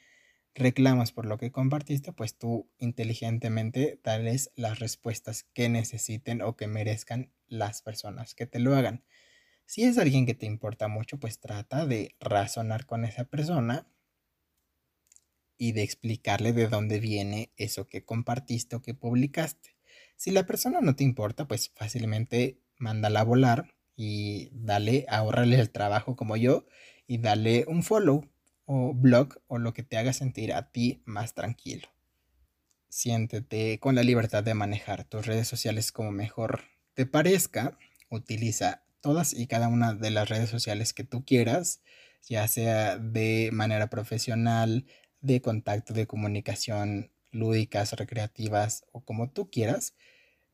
reclamas 0.55 1.11
por 1.11 1.25
lo 1.25 1.37
que 1.37 1.51
compartiste, 1.51 2.13
pues 2.13 2.37
tú 2.37 2.69
inteligentemente 2.77 3.99
dales 4.03 4.51
las 4.55 4.79
respuestas 4.79 5.43
que 5.53 5.69
necesiten 5.69 6.41
o 6.41 6.55
que 6.55 6.67
merezcan 6.67 7.31
las 7.47 7.81
personas 7.81 8.35
que 8.35 8.47
te 8.47 8.59
lo 8.59 8.75
hagan. 8.75 9.05
Si 9.65 9.83
es 9.83 9.97
alguien 9.97 10.25
que 10.25 10.33
te 10.33 10.45
importa 10.45 10.87
mucho, 10.87 11.19
pues 11.19 11.39
trata 11.39 11.85
de 11.85 12.15
razonar 12.19 12.85
con 12.85 13.05
esa 13.05 13.25
persona 13.25 13.87
y 15.57 15.71
de 15.71 15.83
explicarle 15.83 16.53
de 16.53 16.67
dónde 16.67 16.99
viene 16.99 17.51
eso 17.57 17.87
que 17.87 18.03
compartiste 18.03 18.75
o 18.75 18.81
que 18.81 18.93
publicaste. 18.93 19.75
Si 20.15 20.31
la 20.31 20.45
persona 20.45 20.81
no 20.81 20.95
te 20.95 21.03
importa, 21.03 21.47
pues 21.47 21.71
fácilmente 21.75 22.59
mándala 22.77 23.21
a 23.21 23.23
volar 23.23 23.75
y 23.95 24.49
dale, 24.51 25.05
ahorrale 25.09 25.59
el 25.59 25.71
trabajo 25.71 26.15
como 26.15 26.37
yo 26.37 26.65
y 27.07 27.17
dale 27.17 27.65
un 27.67 27.83
follow 27.83 28.29
o 28.65 28.93
blog 28.93 29.39
o 29.47 29.57
lo 29.57 29.73
que 29.73 29.83
te 29.83 29.97
haga 29.97 30.13
sentir 30.13 30.53
a 30.53 30.71
ti 30.71 31.01
más 31.05 31.33
tranquilo. 31.33 31.87
Siéntete 32.89 33.79
con 33.79 33.95
la 33.95 34.03
libertad 34.03 34.43
de 34.43 34.53
manejar 34.53 35.03
tus 35.03 35.25
redes 35.25 35.47
sociales 35.47 35.91
como 35.91 36.11
mejor 36.11 36.63
te 36.93 37.05
parezca. 37.05 37.77
Utiliza 38.09 38.83
todas 39.01 39.33
y 39.33 39.47
cada 39.47 39.67
una 39.67 39.93
de 39.93 40.11
las 40.11 40.29
redes 40.29 40.49
sociales 40.49 40.93
que 40.93 41.03
tú 41.03 41.25
quieras, 41.25 41.81
ya 42.27 42.47
sea 42.47 42.97
de 42.97 43.49
manera 43.53 43.89
profesional, 43.89 44.85
de 45.21 45.41
contacto, 45.41 45.93
de 45.93 46.07
comunicación 46.07 47.11
lúdicas, 47.31 47.93
recreativas 47.93 48.85
o 48.91 49.01
como 49.01 49.29
tú 49.29 49.49
quieras, 49.49 49.93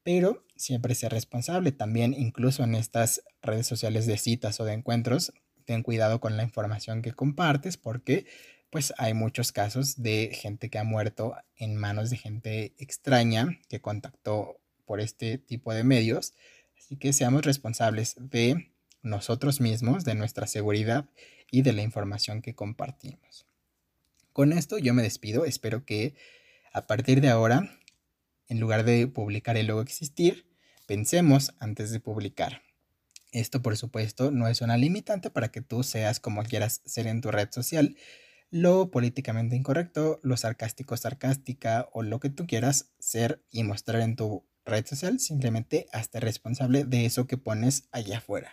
pero 0.03 0.45
siempre 0.55 0.95
sea 0.95 1.09
responsable. 1.09 1.71
También 1.71 2.13
incluso 2.13 2.63
en 2.63 2.75
estas 2.75 3.23
redes 3.41 3.67
sociales 3.67 4.05
de 4.05 4.17
citas 4.17 4.59
o 4.59 4.65
de 4.65 4.73
encuentros, 4.73 5.33
ten 5.65 5.83
cuidado 5.83 6.19
con 6.19 6.37
la 6.37 6.43
información 6.43 7.01
que 7.01 7.13
compartes 7.13 7.77
porque 7.77 8.25
pues 8.69 8.93
hay 8.97 9.13
muchos 9.13 9.51
casos 9.51 10.01
de 10.01 10.31
gente 10.33 10.69
que 10.69 10.79
ha 10.79 10.83
muerto 10.83 11.35
en 11.55 11.75
manos 11.75 12.09
de 12.09 12.17
gente 12.17 12.73
extraña 12.79 13.59
que 13.69 13.79
contactó 13.79 14.59
por 14.85 14.99
este 14.99 15.37
tipo 15.37 15.73
de 15.73 15.83
medios. 15.83 16.33
Así 16.77 16.97
que 16.97 17.13
seamos 17.13 17.45
responsables 17.45 18.15
de 18.17 18.71
nosotros 19.03 19.61
mismos, 19.61 20.05
de 20.05 20.15
nuestra 20.15 20.47
seguridad 20.47 21.05
y 21.51 21.61
de 21.61 21.73
la 21.73 21.83
información 21.83 22.41
que 22.41 22.55
compartimos. 22.55 23.45
Con 24.33 24.51
esto 24.51 24.79
yo 24.79 24.95
me 24.95 25.03
despido. 25.03 25.45
Espero 25.45 25.85
que 25.85 26.15
a 26.73 26.87
partir 26.87 27.21
de 27.21 27.29
ahora, 27.29 27.69
en 28.47 28.59
lugar 28.59 28.83
de 28.83 29.07
publicar 29.07 29.57
y 29.57 29.63
luego 29.63 29.81
existir, 29.81 30.47
pensemos 30.87 31.53
antes 31.59 31.91
de 31.91 31.99
publicar. 31.99 32.63
Esto, 33.31 33.61
por 33.61 33.77
supuesto, 33.77 34.31
no 34.31 34.47
es 34.47 34.61
una 34.61 34.75
limitante 34.75 35.29
para 35.29 35.49
que 35.49 35.61
tú 35.61 35.83
seas 35.83 36.19
como 36.19 36.43
quieras 36.43 36.81
ser 36.85 37.05
en 37.05 37.21
tu 37.21 37.29
red 37.29 37.49
social. 37.51 37.95
Lo 38.49 38.89
políticamente 38.89 39.55
incorrecto, 39.55 40.19
lo 40.23 40.35
sarcástico, 40.35 40.97
sarcástica 40.97 41.87
o 41.93 42.01
lo 42.01 42.19
que 42.19 42.29
tú 42.29 42.47
quieras 42.47 42.91
ser 42.99 43.43
y 43.51 43.63
mostrar 43.63 44.01
en 44.01 44.15
tu 44.15 44.45
red 44.65 44.85
social, 44.85 45.19
simplemente 45.19 45.87
hazte 45.91 46.19
responsable 46.19 46.85
de 46.85 47.05
eso 47.05 47.27
que 47.27 47.37
pones 47.37 47.87
allá 47.91 48.17
afuera. 48.17 48.51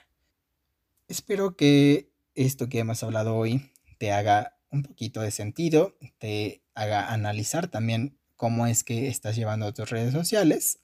Espero 1.09 1.57
que 1.57 2.11
esto 2.35 2.69
que 2.69 2.81
hemos 2.81 3.03
hablado 3.03 3.37
hoy 3.37 3.73
te 3.99 4.13
haga 4.13 4.60
un 4.71 4.83
poquito 4.83 5.21
de 5.21 5.31
sentido, 5.31 5.97
te 6.19 6.63
haga 6.75 7.13
analizar 7.13 7.69
también 7.69 8.19
cómo 8.37 8.67
es 8.67 8.85
que 8.85 9.09
estás 9.09 9.37
llevando 9.37 9.73
tus 9.75 9.91
redes 9.91 10.13
sociales 10.13 10.81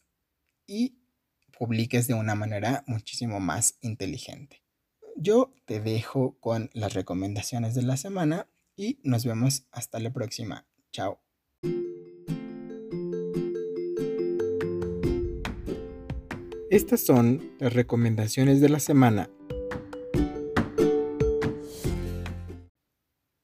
y 0.67 0.99
publiques 1.59 2.07
de 2.07 2.15
una 2.15 2.35
manera 2.35 2.85
muchísimo 2.87 3.41
más 3.41 3.79
inteligente. 3.81 4.63
Yo 5.17 5.55
te 5.65 5.81
dejo 5.81 6.39
con 6.41 6.71
las 6.75 6.93
recomendaciones 6.93 7.75
de 7.75 7.83
la 7.83 7.97
semana 7.97 8.49
y 8.77 8.99
nos 9.03 9.25
vemos 9.25 9.67
hasta 9.73 9.99
la 9.99 10.13
próxima. 10.13 10.67
Chao. 10.93 11.21
Estas 16.71 17.01
son 17.01 17.55
las 17.59 17.73
recomendaciones 17.73 18.61
de 18.61 18.69
la 18.69 18.81
semana 18.81 19.31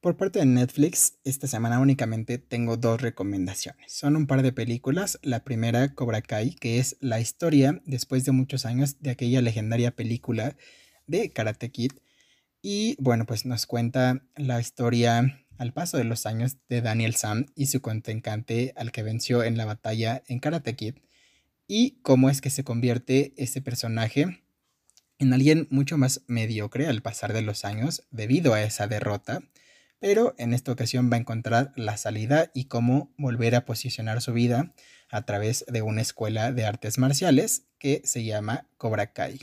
Por 0.03 0.16
parte 0.16 0.40
de 0.40 0.46
Netflix, 0.46 1.20
esta 1.22 1.46
semana 1.46 1.78
únicamente 1.78 2.36
tengo 2.36 2.76
dos 2.76 3.00
recomendaciones. 3.00 3.92
Son 3.92 4.16
un 4.16 4.26
par 4.26 4.42
de 4.42 4.53
películas. 4.53 5.20
La 5.22 5.44
primera, 5.44 5.94
Cobra 5.94 6.22
Kai, 6.22 6.57
que 6.57 6.80
es 6.80 6.96
la 6.98 7.20
historia, 7.20 7.80
después 7.86 8.24
de 8.24 8.32
muchos 8.32 8.66
años, 8.66 8.96
de 8.98 9.11
aquella 9.11 9.40
legendaria 9.42 9.92
película 9.92 10.57
de 11.07 11.30
Karate 11.30 11.70
Kid. 11.70 11.92
Y 12.62 12.96
bueno, 12.98 13.26
pues 13.26 13.46
nos 13.46 13.64
cuenta 13.66 14.24
la 14.34 14.61
historia 14.61 15.46
al 15.57 15.72
paso 15.72 15.98
de 15.98 16.05
los 16.05 16.26
años 16.26 16.57
de 16.68 16.80
Daniel 16.80 17.14
Sam 17.14 17.46
y 17.55 17.66
su 17.66 17.80
contrincante 17.80 18.72
al 18.74 18.90
que 18.90 19.05
venció 19.05 19.44
en 19.44 19.57
la 19.57 19.66
batalla 19.66 20.24
en 20.26 20.40
Karate 20.40 20.74
Kid. 20.74 20.96
Y 21.68 22.00
cómo 22.03 22.28
es 22.28 22.40
que 22.40 22.50
se 22.50 22.64
convierte 22.64 23.34
ese 23.36 23.62
personaje 23.62 24.42
en 25.20 25.32
alguien 25.32 25.68
mucho 25.70 25.96
más 25.96 26.22
mediocre 26.26 26.88
al 26.88 27.03
pasar 27.03 27.32
de 27.32 27.42
los 27.42 27.64
años 27.64 28.03
debido 28.11 28.53
a 28.53 28.64
esa 28.64 28.88
derrota 28.88 29.44
pero 30.03 30.34
en 30.36 30.53
esta 30.53 30.72
ocasión 30.72 31.12
va 31.12 31.16
a 31.16 31.20
encontrar 31.20 31.72
la 31.76 31.96
salida 31.96 32.50
y 32.55 32.64
cómo 32.64 33.14
volver 33.16 33.55
a 33.55 33.64
posicionar 33.64 34.20
su 34.20 34.32
vida 34.32 34.74
a 35.09 35.24
través 35.24 35.64
de 35.68 35.80
una 35.80 36.00
escuela 36.00 36.50
de 36.50 36.64
artes 36.64 36.98
marciales 36.98 37.68
que 37.78 38.03
se 38.05 38.24
llama 38.24 38.66
Cobra 38.78 39.12
Kai. 39.12 39.38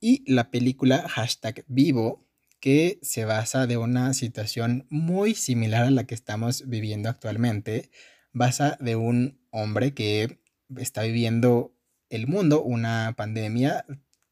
Y 0.00 0.24
la 0.26 0.50
película 0.50 1.08
hashtag 1.08 1.64
vivo, 1.68 2.26
que 2.58 2.98
se 3.02 3.24
basa 3.26 3.68
de 3.68 3.76
una 3.76 4.12
situación 4.12 4.88
muy 4.90 5.36
similar 5.36 5.84
a 5.84 5.90
la 5.92 6.02
que 6.02 6.16
estamos 6.16 6.68
viviendo 6.68 7.08
actualmente, 7.08 7.92
basa 8.32 8.76
de 8.80 8.96
un 8.96 9.38
hombre 9.50 9.94
que 9.94 10.40
está 10.78 11.02
viviendo 11.02 11.76
el 12.10 12.26
mundo, 12.26 12.60
una 12.64 13.14
pandemia 13.16 13.86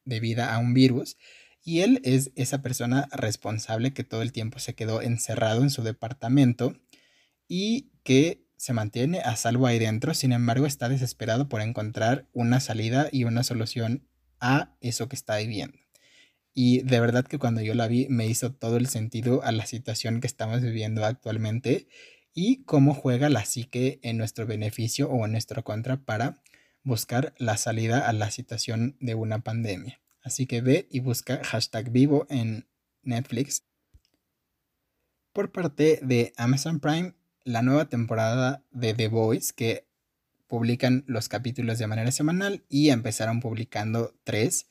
debido 0.04 0.42
a 0.42 0.58
un 0.58 0.74
virus, 0.74 1.16
y 1.66 1.80
él 1.80 2.00
es 2.04 2.30
esa 2.36 2.62
persona 2.62 3.08
responsable 3.10 3.92
que 3.92 4.04
todo 4.04 4.22
el 4.22 4.30
tiempo 4.30 4.60
se 4.60 4.76
quedó 4.76 5.02
encerrado 5.02 5.62
en 5.62 5.70
su 5.70 5.82
departamento 5.82 6.76
y 7.48 7.90
que 8.04 8.46
se 8.56 8.72
mantiene 8.72 9.18
a 9.18 9.34
salvo 9.34 9.66
ahí 9.66 9.80
dentro, 9.80 10.14
sin 10.14 10.32
embargo 10.32 10.66
está 10.66 10.88
desesperado 10.88 11.48
por 11.48 11.60
encontrar 11.60 12.28
una 12.32 12.60
salida 12.60 13.08
y 13.10 13.24
una 13.24 13.42
solución 13.42 14.06
a 14.38 14.76
eso 14.80 15.08
que 15.08 15.16
está 15.16 15.38
viviendo. 15.38 15.76
Y 16.54 16.82
de 16.82 17.00
verdad 17.00 17.26
que 17.26 17.40
cuando 17.40 17.62
yo 17.62 17.74
la 17.74 17.88
vi 17.88 18.06
me 18.10 18.28
hizo 18.28 18.52
todo 18.52 18.76
el 18.76 18.86
sentido 18.86 19.42
a 19.42 19.50
la 19.50 19.66
situación 19.66 20.20
que 20.20 20.28
estamos 20.28 20.62
viviendo 20.62 21.04
actualmente 21.04 21.88
y 22.32 22.62
cómo 22.62 22.94
juega 22.94 23.28
la 23.28 23.44
psique 23.44 23.98
en 24.04 24.18
nuestro 24.18 24.46
beneficio 24.46 25.10
o 25.10 25.24
en 25.26 25.32
nuestro 25.32 25.64
contra 25.64 25.96
para 25.96 26.40
buscar 26.84 27.34
la 27.38 27.56
salida 27.56 28.08
a 28.08 28.12
la 28.12 28.30
situación 28.30 28.96
de 29.00 29.16
una 29.16 29.40
pandemia. 29.40 30.00
Así 30.26 30.46
que 30.46 30.60
ve 30.60 30.88
y 30.90 30.98
busca 30.98 31.40
hashtag 31.44 31.92
vivo 31.92 32.26
en 32.28 32.66
Netflix. 33.04 33.62
Por 35.32 35.52
parte 35.52 36.00
de 36.02 36.32
Amazon 36.36 36.80
Prime, 36.80 37.14
la 37.44 37.62
nueva 37.62 37.88
temporada 37.88 38.64
de 38.72 38.92
The 38.92 39.06
Voice, 39.06 39.52
que 39.54 39.86
publican 40.48 41.04
los 41.06 41.28
capítulos 41.28 41.78
de 41.78 41.86
manera 41.86 42.10
semanal 42.10 42.64
y 42.68 42.90
empezaron 42.90 43.38
publicando 43.38 44.16
tres. 44.24 44.66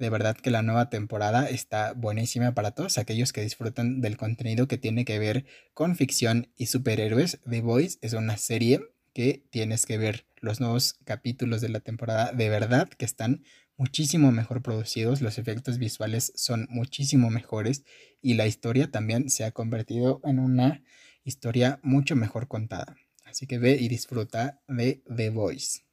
De 0.00 0.10
verdad 0.10 0.36
que 0.36 0.50
la 0.50 0.62
nueva 0.62 0.90
temporada 0.90 1.48
está 1.48 1.92
buenísima 1.92 2.52
para 2.54 2.72
todos 2.72 2.98
aquellos 2.98 3.32
que 3.32 3.42
disfrutan 3.42 4.00
del 4.00 4.16
contenido 4.16 4.66
que 4.66 4.78
tiene 4.78 5.04
que 5.04 5.20
ver 5.20 5.46
con 5.74 5.94
ficción 5.94 6.48
y 6.56 6.66
superhéroes. 6.66 7.38
The 7.48 7.60
Voice 7.60 7.98
es 8.00 8.14
una 8.14 8.36
serie 8.36 8.80
que 9.12 9.44
tienes 9.50 9.86
que 9.86 9.96
ver 9.96 10.26
los 10.40 10.58
nuevos 10.58 10.94
capítulos 11.04 11.60
de 11.60 11.68
la 11.68 11.78
temporada 11.78 12.32
de 12.32 12.48
verdad 12.48 12.88
que 12.88 13.04
están 13.04 13.44
muchísimo 13.78 14.32
mejor 14.32 14.60
producidos, 14.60 15.22
los 15.22 15.38
efectos 15.38 15.78
visuales 15.78 16.32
son 16.34 16.66
muchísimo 16.68 17.30
mejores 17.30 17.84
y 18.20 18.34
la 18.34 18.46
historia 18.46 18.90
también 18.90 19.30
se 19.30 19.44
ha 19.44 19.52
convertido 19.52 20.20
en 20.24 20.40
una 20.40 20.82
historia 21.24 21.80
mucho 21.82 22.16
mejor 22.16 22.48
contada. 22.48 22.96
Así 23.24 23.46
que 23.46 23.58
ve 23.58 23.76
y 23.80 23.88
disfruta 23.88 24.60
de 24.68 25.02
The 25.14 25.30
Voice. 25.30 25.84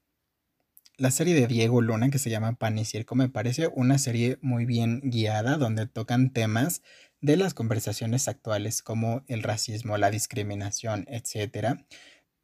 La 0.98 1.12
serie 1.12 1.36
de 1.36 1.48
Diego 1.48 1.82
Luna 1.82 2.10
que 2.10 2.20
se 2.20 2.30
llama 2.30 2.54
Pan 2.54 2.78
y 2.78 2.86
Circo 2.86 3.16
me 3.16 3.30
parece 3.30 3.70
una 3.74 3.98
serie 3.98 4.40
muy 4.42 4.66
bien 4.66 5.02
guiada 5.04 5.58
donde 5.58 5.88
tocan 5.88 6.32
temas 6.32 6.82
de 7.22 7.38
las 7.38 7.54
conversaciones 7.54 8.28
actuales 8.28 8.82
como 8.82 9.24
el 9.28 9.44
racismo, 9.44 9.98
la 9.98 10.10
discriminación, 10.10 11.06
etc 11.10 11.78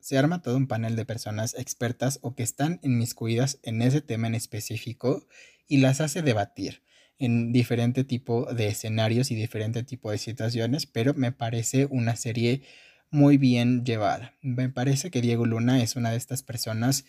se 0.02 0.18
arma 0.18 0.42
todo 0.42 0.58
un 0.58 0.68
panel 0.68 0.96
de 0.96 1.06
personas 1.06 1.56
expertas 1.58 2.20
o 2.22 2.36
que 2.36 2.44
están 2.44 2.80
inmiscuidas 2.84 3.60
en 3.64 3.82
ese 3.82 4.02
tema 4.02 4.28
en 4.28 4.36
específico 4.36 5.28
y 5.68 5.78
las 5.78 6.02
hace 6.02 6.22
debatir 6.22 6.84
en 7.18 7.52
diferente 7.52 8.04
tipo 8.04 8.52
de 8.52 8.68
escenarios 8.68 9.30
y 9.30 9.36
diferente 9.36 9.84
tipo 9.84 10.10
de 10.10 10.18
situaciones, 10.18 10.88
pero 10.88 11.14
me 11.14 11.32
parece 11.32 11.86
una 11.92 12.16
serie 12.16 12.64
muy 13.12 13.38
bien 13.38 13.86
llevada. 13.86 14.34
Me 14.42 14.70
parece 14.70 15.12
que 15.12 15.22
Diego 15.22 15.46
Luna 15.46 15.84
es 15.84 15.96
una 15.96 16.12
de 16.12 16.18
estas 16.18 16.42
personas 16.42 17.06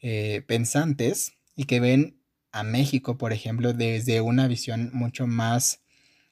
eh, 0.00 0.42
pensantes 0.48 1.34
y 1.54 1.64
que 1.64 1.78
ven 1.78 2.20
a 2.50 2.64
México, 2.64 3.16
por 3.16 3.32
ejemplo, 3.32 3.72
desde 3.72 4.20
una 4.20 4.48
visión 4.48 4.90
mucho 4.92 5.26
más 5.26 5.82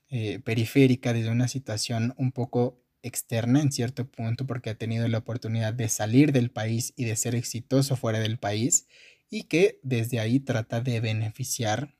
eh, 0.08 0.40
periférica, 0.40 1.12
desde 1.12 1.30
una 1.30 1.48
situación 1.48 2.14
un 2.16 2.32
poco 2.32 2.81
externa 3.02 3.60
en 3.60 3.72
cierto 3.72 4.06
punto 4.10 4.46
porque 4.46 4.70
ha 4.70 4.74
tenido 4.76 5.08
la 5.08 5.18
oportunidad 5.18 5.74
de 5.74 5.88
salir 5.88 6.32
del 6.32 6.50
país 6.50 6.92
y 6.96 7.04
de 7.04 7.16
ser 7.16 7.34
exitoso 7.34 7.96
fuera 7.96 8.20
del 8.20 8.38
país 8.38 8.86
y 9.30 9.44
que 9.44 9.80
desde 9.82 10.20
ahí 10.20 10.40
trata 10.40 10.80
de 10.80 11.00
beneficiar 11.00 11.94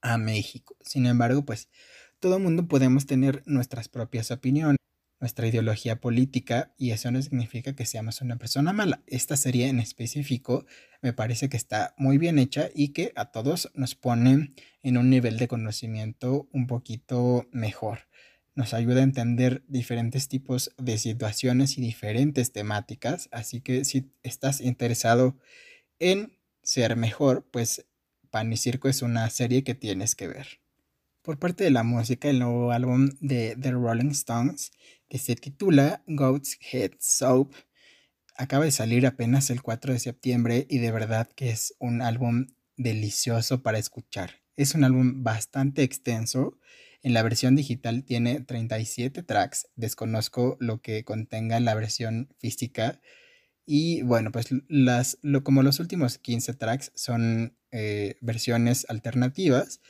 a 0.00 0.18
México. 0.18 0.76
Sin 0.82 1.06
embargo, 1.06 1.44
pues 1.44 1.68
todo 2.20 2.38
mundo 2.38 2.68
podemos 2.68 3.06
tener 3.06 3.42
nuestras 3.46 3.88
propias 3.88 4.30
opiniones. 4.30 4.78
nuestra 5.20 5.48
ideología 5.48 6.00
política 6.00 6.74
y 6.78 6.92
eso 6.92 7.10
no 7.10 7.20
significa 7.22 7.74
que 7.74 7.86
seamos 7.86 8.20
una 8.20 8.36
persona 8.36 8.72
mala. 8.72 9.02
Esta 9.06 9.36
serie 9.36 9.68
en 9.68 9.80
específico 9.80 10.64
me 11.02 11.12
parece 11.12 11.48
que 11.48 11.56
está 11.56 11.94
muy 11.98 12.18
bien 12.18 12.38
hecha 12.38 12.68
y 12.74 12.88
que 12.90 13.12
a 13.16 13.32
todos 13.32 13.70
nos 13.74 13.94
pone 13.96 14.52
en 14.82 14.96
un 14.96 15.10
nivel 15.10 15.36
de 15.38 15.48
conocimiento 15.48 16.48
un 16.52 16.66
poquito 16.68 17.48
mejor. 17.52 18.08
Nos 18.58 18.74
ayuda 18.74 19.02
a 19.02 19.04
entender 19.04 19.62
diferentes 19.68 20.26
tipos 20.26 20.72
de 20.78 20.98
situaciones 20.98 21.78
y 21.78 21.80
diferentes 21.80 22.50
temáticas, 22.50 23.28
así 23.30 23.60
que 23.60 23.84
si 23.84 24.10
estás 24.24 24.60
interesado 24.60 25.38
en 26.00 26.36
ser 26.64 26.96
mejor, 26.96 27.46
pues 27.52 27.86
Pan 28.30 28.52
y 28.52 28.56
Circo 28.56 28.88
es 28.88 29.02
una 29.02 29.30
serie 29.30 29.62
que 29.62 29.76
tienes 29.76 30.16
que 30.16 30.26
ver. 30.26 30.58
Por 31.22 31.38
parte 31.38 31.62
de 31.62 31.70
la 31.70 31.84
música, 31.84 32.28
el 32.28 32.40
nuevo 32.40 32.72
álbum 32.72 33.10
de 33.20 33.54
The 33.54 33.70
Rolling 33.70 34.10
Stones, 34.10 34.72
que 35.08 35.18
se 35.18 35.36
titula 35.36 36.02
Goat's 36.08 36.58
Head 36.72 36.94
Soap, 36.98 37.52
acaba 38.34 38.64
de 38.64 38.72
salir 38.72 39.06
apenas 39.06 39.50
el 39.50 39.62
4 39.62 39.92
de 39.92 40.00
septiembre 40.00 40.66
y 40.68 40.78
de 40.78 40.90
verdad 40.90 41.30
que 41.36 41.50
es 41.50 41.76
un 41.78 42.02
álbum 42.02 42.48
delicioso 42.76 43.62
para 43.62 43.78
escuchar. 43.78 44.42
Es 44.56 44.74
un 44.74 44.82
álbum 44.82 45.22
bastante 45.22 45.84
extenso. 45.84 46.58
En 47.08 47.14
la 47.14 47.22
versión 47.22 47.56
digital 47.56 48.04
tiene 48.04 48.40
37 48.40 49.22
tracks. 49.22 49.66
Desconozco 49.76 50.58
lo 50.60 50.82
que 50.82 51.04
contenga 51.04 51.56
en 51.56 51.64
la 51.64 51.74
versión 51.74 52.28
física. 52.36 53.00
Y 53.64 54.02
bueno, 54.02 54.30
pues 54.30 54.48
las, 54.68 55.16
lo, 55.22 55.42
como 55.42 55.62
los 55.62 55.80
últimos 55.80 56.18
15 56.18 56.52
tracks 56.52 56.92
son 56.94 57.56
eh, 57.70 58.16
versiones 58.20 58.84
alternativas, 58.90 59.80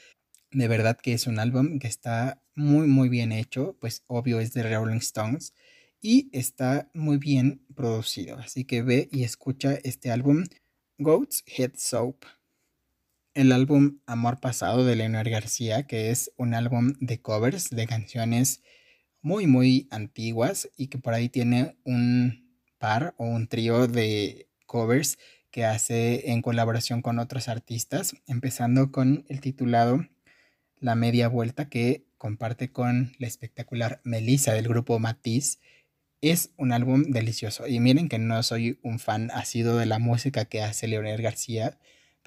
de 0.52 0.68
verdad 0.68 0.96
que 0.96 1.12
es 1.12 1.26
un 1.26 1.40
álbum 1.40 1.80
que 1.80 1.88
está 1.88 2.40
muy 2.54 2.86
muy 2.86 3.08
bien 3.08 3.32
hecho, 3.32 3.76
pues 3.80 4.04
obvio 4.06 4.38
es 4.38 4.52
de 4.52 4.62
Rolling 4.62 4.98
Stones 4.98 5.54
y 6.00 6.30
está 6.32 6.88
muy 6.94 7.16
bien 7.16 7.66
producido. 7.74 8.38
Así 8.38 8.64
que 8.64 8.82
ve 8.82 9.08
y 9.10 9.24
escucha 9.24 9.74
este 9.82 10.12
álbum 10.12 10.44
Goat's 10.98 11.42
Head 11.48 11.72
Soap. 11.78 12.37
El 13.38 13.52
álbum 13.52 14.00
Amor 14.06 14.40
Pasado 14.40 14.84
de 14.84 14.96
Leonard 14.96 15.30
García, 15.30 15.86
que 15.86 16.10
es 16.10 16.32
un 16.36 16.54
álbum 16.54 16.94
de 16.98 17.20
covers 17.20 17.70
de 17.70 17.86
canciones 17.86 18.64
muy 19.22 19.46
muy 19.46 19.86
antiguas 19.92 20.68
y 20.76 20.88
que 20.88 20.98
por 20.98 21.14
ahí 21.14 21.28
tiene 21.28 21.76
un 21.84 22.50
par 22.78 23.14
o 23.16 23.26
un 23.26 23.46
trío 23.46 23.86
de 23.86 24.48
covers 24.66 25.18
que 25.52 25.64
hace 25.64 26.32
en 26.32 26.42
colaboración 26.42 27.00
con 27.00 27.20
otros 27.20 27.46
artistas, 27.46 28.16
empezando 28.26 28.90
con 28.90 29.24
el 29.28 29.40
titulado 29.40 30.04
la 30.80 30.96
media 30.96 31.28
vuelta 31.28 31.68
que 31.68 32.08
comparte 32.16 32.72
con 32.72 33.12
la 33.20 33.28
espectacular 33.28 34.00
Melissa 34.02 34.52
del 34.52 34.66
grupo 34.66 34.98
Matiz. 34.98 35.60
Es 36.20 36.50
un 36.56 36.72
álbum 36.72 37.04
delicioso. 37.04 37.68
Y 37.68 37.78
miren 37.78 38.08
que 38.08 38.18
no 38.18 38.42
soy 38.42 38.80
un 38.82 38.98
fan 38.98 39.30
asido 39.30 39.78
de 39.78 39.86
la 39.86 40.00
música 40.00 40.46
que 40.46 40.60
hace 40.60 40.88
Leonel 40.88 41.22
García, 41.22 41.78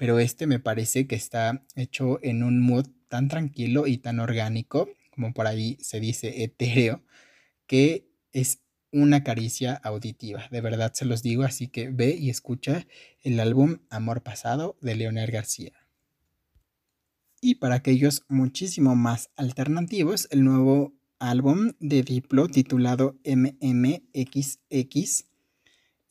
pero 0.02 0.18
este 0.18 0.48
me 0.48 0.58
parece 0.58 1.06
que 1.06 1.14
está 1.14 1.64
hecho 1.76 2.18
en 2.24 2.42
un 2.42 2.60
mood 2.60 2.88
tan 3.06 3.28
tranquilo 3.28 3.86
y 3.86 3.98
tan 3.98 4.18
orgánico, 4.18 4.88
como 5.12 5.32
por 5.32 5.46
ahí 5.46 5.78
se 5.80 6.00
dice 6.00 6.42
etéreo, 6.42 7.04
que 7.68 8.08
es 8.32 8.58
una 8.90 9.22
caricia 9.22 9.74
auditiva. 9.74 10.48
De 10.50 10.60
verdad 10.60 10.92
se 10.92 11.04
los 11.04 11.22
digo, 11.22 11.44
así 11.44 11.68
que 11.68 11.88
ve 11.88 12.16
y 12.18 12.30
escucha 12.30 12.84
el 13.20 13.38
álbum 13.38 13.78
Amor 13.90 14.24
Pasado 14.24 14.76
de 14.80 14.96
Leonel 14.96 15.30
García. 15.30 15.86
Y 17.40 17.54
para 17.54 17.76
aquellos 17.76 18.24
muchísimo 18.26 18.96
más 18.96 19.30
alternativos, 19.36 20.26
el 20.32 20.42
nuevo 20.42 20.94
álbum 21.20 21.74
de 21.78 22.02
Diplo 22.02 22.48
titulado 22.48 23.20
MMXX. 23.24 24.58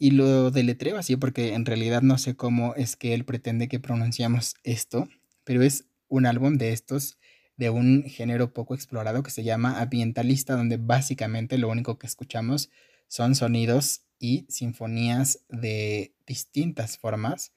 Y 0.03 0.09
lo 0.09 0.49
deletreo 0.49 0.97
así 0.97 1.15
porque 1.15 1.53
en 1.53 1.63
realidad 1.63 2.01
no 2.01 2.17
sé 2.17 2.35
cómo 2.35 2.73
es 2.73 2.95
que 2.95 3.13
él 3.13 3.23
pretende 3.23 3.67
que 3.67 3.79
pronunciamos 3.79 4.55
esto, 4.63 5.07
pero 5.43 5.61
es 5.61 5.85
un 6.07 6.25
álbum 6.25 6.57
de 6.57 6.73
estos 6.73 7.19
de 7.55 7.69
un 7.69 8.05
género 8.05 8.51
poco 8.51 8.73
explorado 8.73 9.21
que 9.21 9.29
se 9.29 9.43
llama 9.43 9.79
ambientalista, 9.79 10.55
donde 10.55 10.77
básicamente 10.77 11.59
lo 11.59 11.69
único 11.69 11.99
que 11.99 12.07
escuchamos 12.07 12.71
son 13.09 13.35
sonidos 13.35 14.01
y 14.17 14.47
sinfonías 14.49 15.45
de 15.49 16.15
distintas 16.25 16.97
formas 16.97 17.53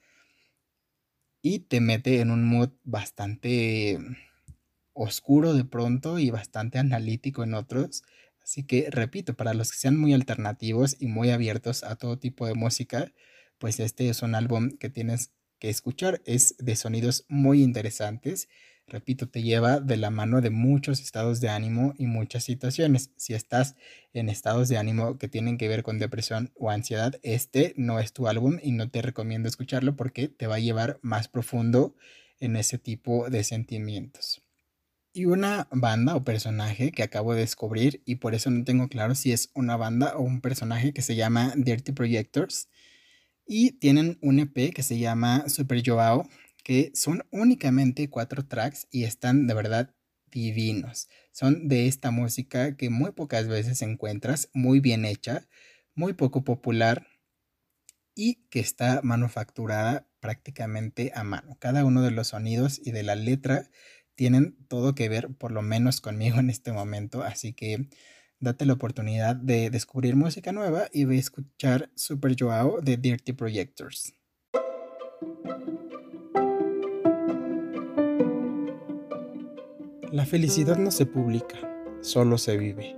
y 1.40 1.60
te 1.60 1.80
mete 1.80 2.20
en 2.20 2.30
un 2.30 2.44
mood 2.44 2.72
bastante 2.82 3.98
oscuro 4.92 5.54
de 5.54 5.64
pronto 5.64 6.18
y 6.18 6.28
bastante 6.28 6.78
analítico 6.78 7.42
en 7.42 7.54
otros. 7.54 8.02
Así 8.44 8.64
que 8.64 8.88
repito, 8.90 9.34
para 9.34 9.54
los 9.54 9.72
que 9.72 9.78
sean 9.78 9.96
muy 9.98 10.14
alternativos 10.14 10.96
y 11.00 11.06
muy 11.08 11.30
abiertos 11.30 11.82
a 11.82 11.96
todo 11.96 12.18
tipo 12.18 12.46
de 12.46 12.54
música, 12.54 13.12
pues 13.58 13.80
este 13.80 14.08
es 14.08 14.22
un 14.22 14.34
álbum 14.36 14.76
que 14.78 14.90
tienes 14.90 15.32
que 15.58 15.70
escuchar. 15.70 16.22
Es 16.26 16.54
de 16.58 16.76
sonidos 16.76 17.24
muy 17.28 17.62
interesantes 17.62 18.48
repito, 18.86 19.28
te 19.28 19.42
lleva 19.42 19.80
de 19.80 19.96
la 19.96 20.10
mano 20.10 20.40
de 20.40 20.50
muchos 20.50 21.00
estados 21.00 21.40
de 21.40 21.48
ánimo 21.48 21.94
y 21.98 22.06
muchas 22.06 22.44
situaciones. 22.44 23.10
Si 23.16 23.34
estás 23.34 23.76
en 24.12 24.28
estados 24.28 24.68
de 24.68 24.78
ánimo 24.78 25.18
que 25.18 25.28
tienen 25.28 25.58
que 25.58 25.68
ver 25.68 25.82
con 25.82 25.98
depresión 25.98 26.52
o 26.54 26.70
ansiedad, 26.70 27.18
este 27.22 27.74
no 27.76 27.98
es 27.98 28.12
tu 28.12 28.28
álbum 28.28 28.58
y 28.62 28.72
no 28.72 28.90
te 28.90 29.02
recomiendo 29.02 29.48
escucharlo 29.48 29.96
porque 29.96 30.28
te 30.28 30.46
va 30.46 30.56
a 30.56 30.60
llevar 30.60 30.98
más 31.02 31.28
profundo 31.28 31.96
en 32.40 32.56
ese 32.56 32.78
tipo 32.78 33.30
de 33.30 33.44
sentimientos. 33.44 34.43
Y 35.16 35.26
una 35.26 35.68
banda 35.70 36.16
o 36.16 36.24
personaje 36.24 36.90
que 36.90 37.04
acabo 37.04 37.34
de 37.34 37.42
descubrir 37.42 38.02
y 38.04 38.16
por 38.16 38.34
eso 38.34 38.50
no 38.50 38.64
tengo 38.64 38.88
claro 38.88 39.14
si 39.14 39.30
es 39.30 39.48
una 39.54 39.76
banda 39.76 40.16
o 40.16 40.22
un 40.22 40.40
personaje 40.40 40.92
que 40.92 41.02
se 41.02 41.14
llama 41.14 41.52
Dirty 41.56 41.92
Projectors. 41.92 42.68
Y 43.46 43.78
tienen 43.78 44.18
un 44.22 44.40
EP 44.40 44.74
que 44.74 44.82
se 44.82 44.98
llama 44.98 45.48
Super 45.48 45.84
Joao, 45.86 46.28
que 46.64 46.90
son 46.94 47.24
únicamente 47.30 48.10
cuatro 48.10 48.44
tracks 48.44 48.88
y 48.90 49.04
están 49.04 49.46
de 49.46 49.54
verdad 49.54 49.94
divinos. 50.32 51.08
Son 51.30 51.68
de 51.68 51.86
esta 51.86 52.10
música 52.10 52.76
que 52.76 52.90
muy 52.90 53.12
pocas 53.12 53.46
veces 53.46 53.82
encuentras, 53.82 54.50
muy 54.52 54.80
bien 54.80 55.04
hecha, 55.04 55.46
muy 55.94 56.14
poco 56.14 56.42
popular 56.42 57.06
y 58.16 58.46
que 58.50 58.58
está 58.58 59.00
manufacturada 59.04 60.08
prácticamente 60.18 61.12
a 61.14 61.22
mano. 61.22 61.56
Cada 61.60 61.84
uno 61.84 62.02
de 62.02 62.10
los 62.10 62.28
sonidos 62.28 62.80
y 62.84 62.90
de 62.90 63.04
la 63.04 63.14
letra 63.14 63.70
tienen 64.14 64.56
todo 64.68 64.94
que 64.94 65.08
ver, 65.08 65.34
por 65.34 65.52
lo 65.52 65.62
menos 65.62 66.00
conmigo 66.00 66.38
en 66.38 66.50
este 66.50 66.72
momento, 66.72 67.22
así 67.22 67.52
que 67.52 67.88
date 68.40 68.66
la 68.66 68.74
oportunidad 68.74 69.36
de 69.36 69.70
descubrir 69.70 70.16
música 70.16 70.52
nueva 70.52 70.88
y 70.92 71.04
a 71.04 71.12
escuchar 71.14 71.90
Super 71.94 72.36
Joao 72.38 72.80
de 72.80 72.96
Dirty 72.96 73.32
Projectors. 73.32 74.14
La 80.12 80.26
felicidad 80.26 80.76
no 80.76 80.92
se 80.92 81.06
publica, 81.06 81.58
solo 82.00 82.38
se 82.38 82.56
vive. 82.56 82.96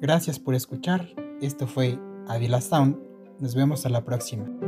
Gracias 0.00 0.38
por 0.38 0.54
escuchar. 0.54 1.08
Esto 1.42 1.66
fue 1.66 1.98
Avila 2.26 2.60
Sound. 2.60 2.96
Nos 3.38 3.54
vemos 3.54 3.84
a 3.84 3.90
la 3.90 4.04
próxima. 4.04 4.67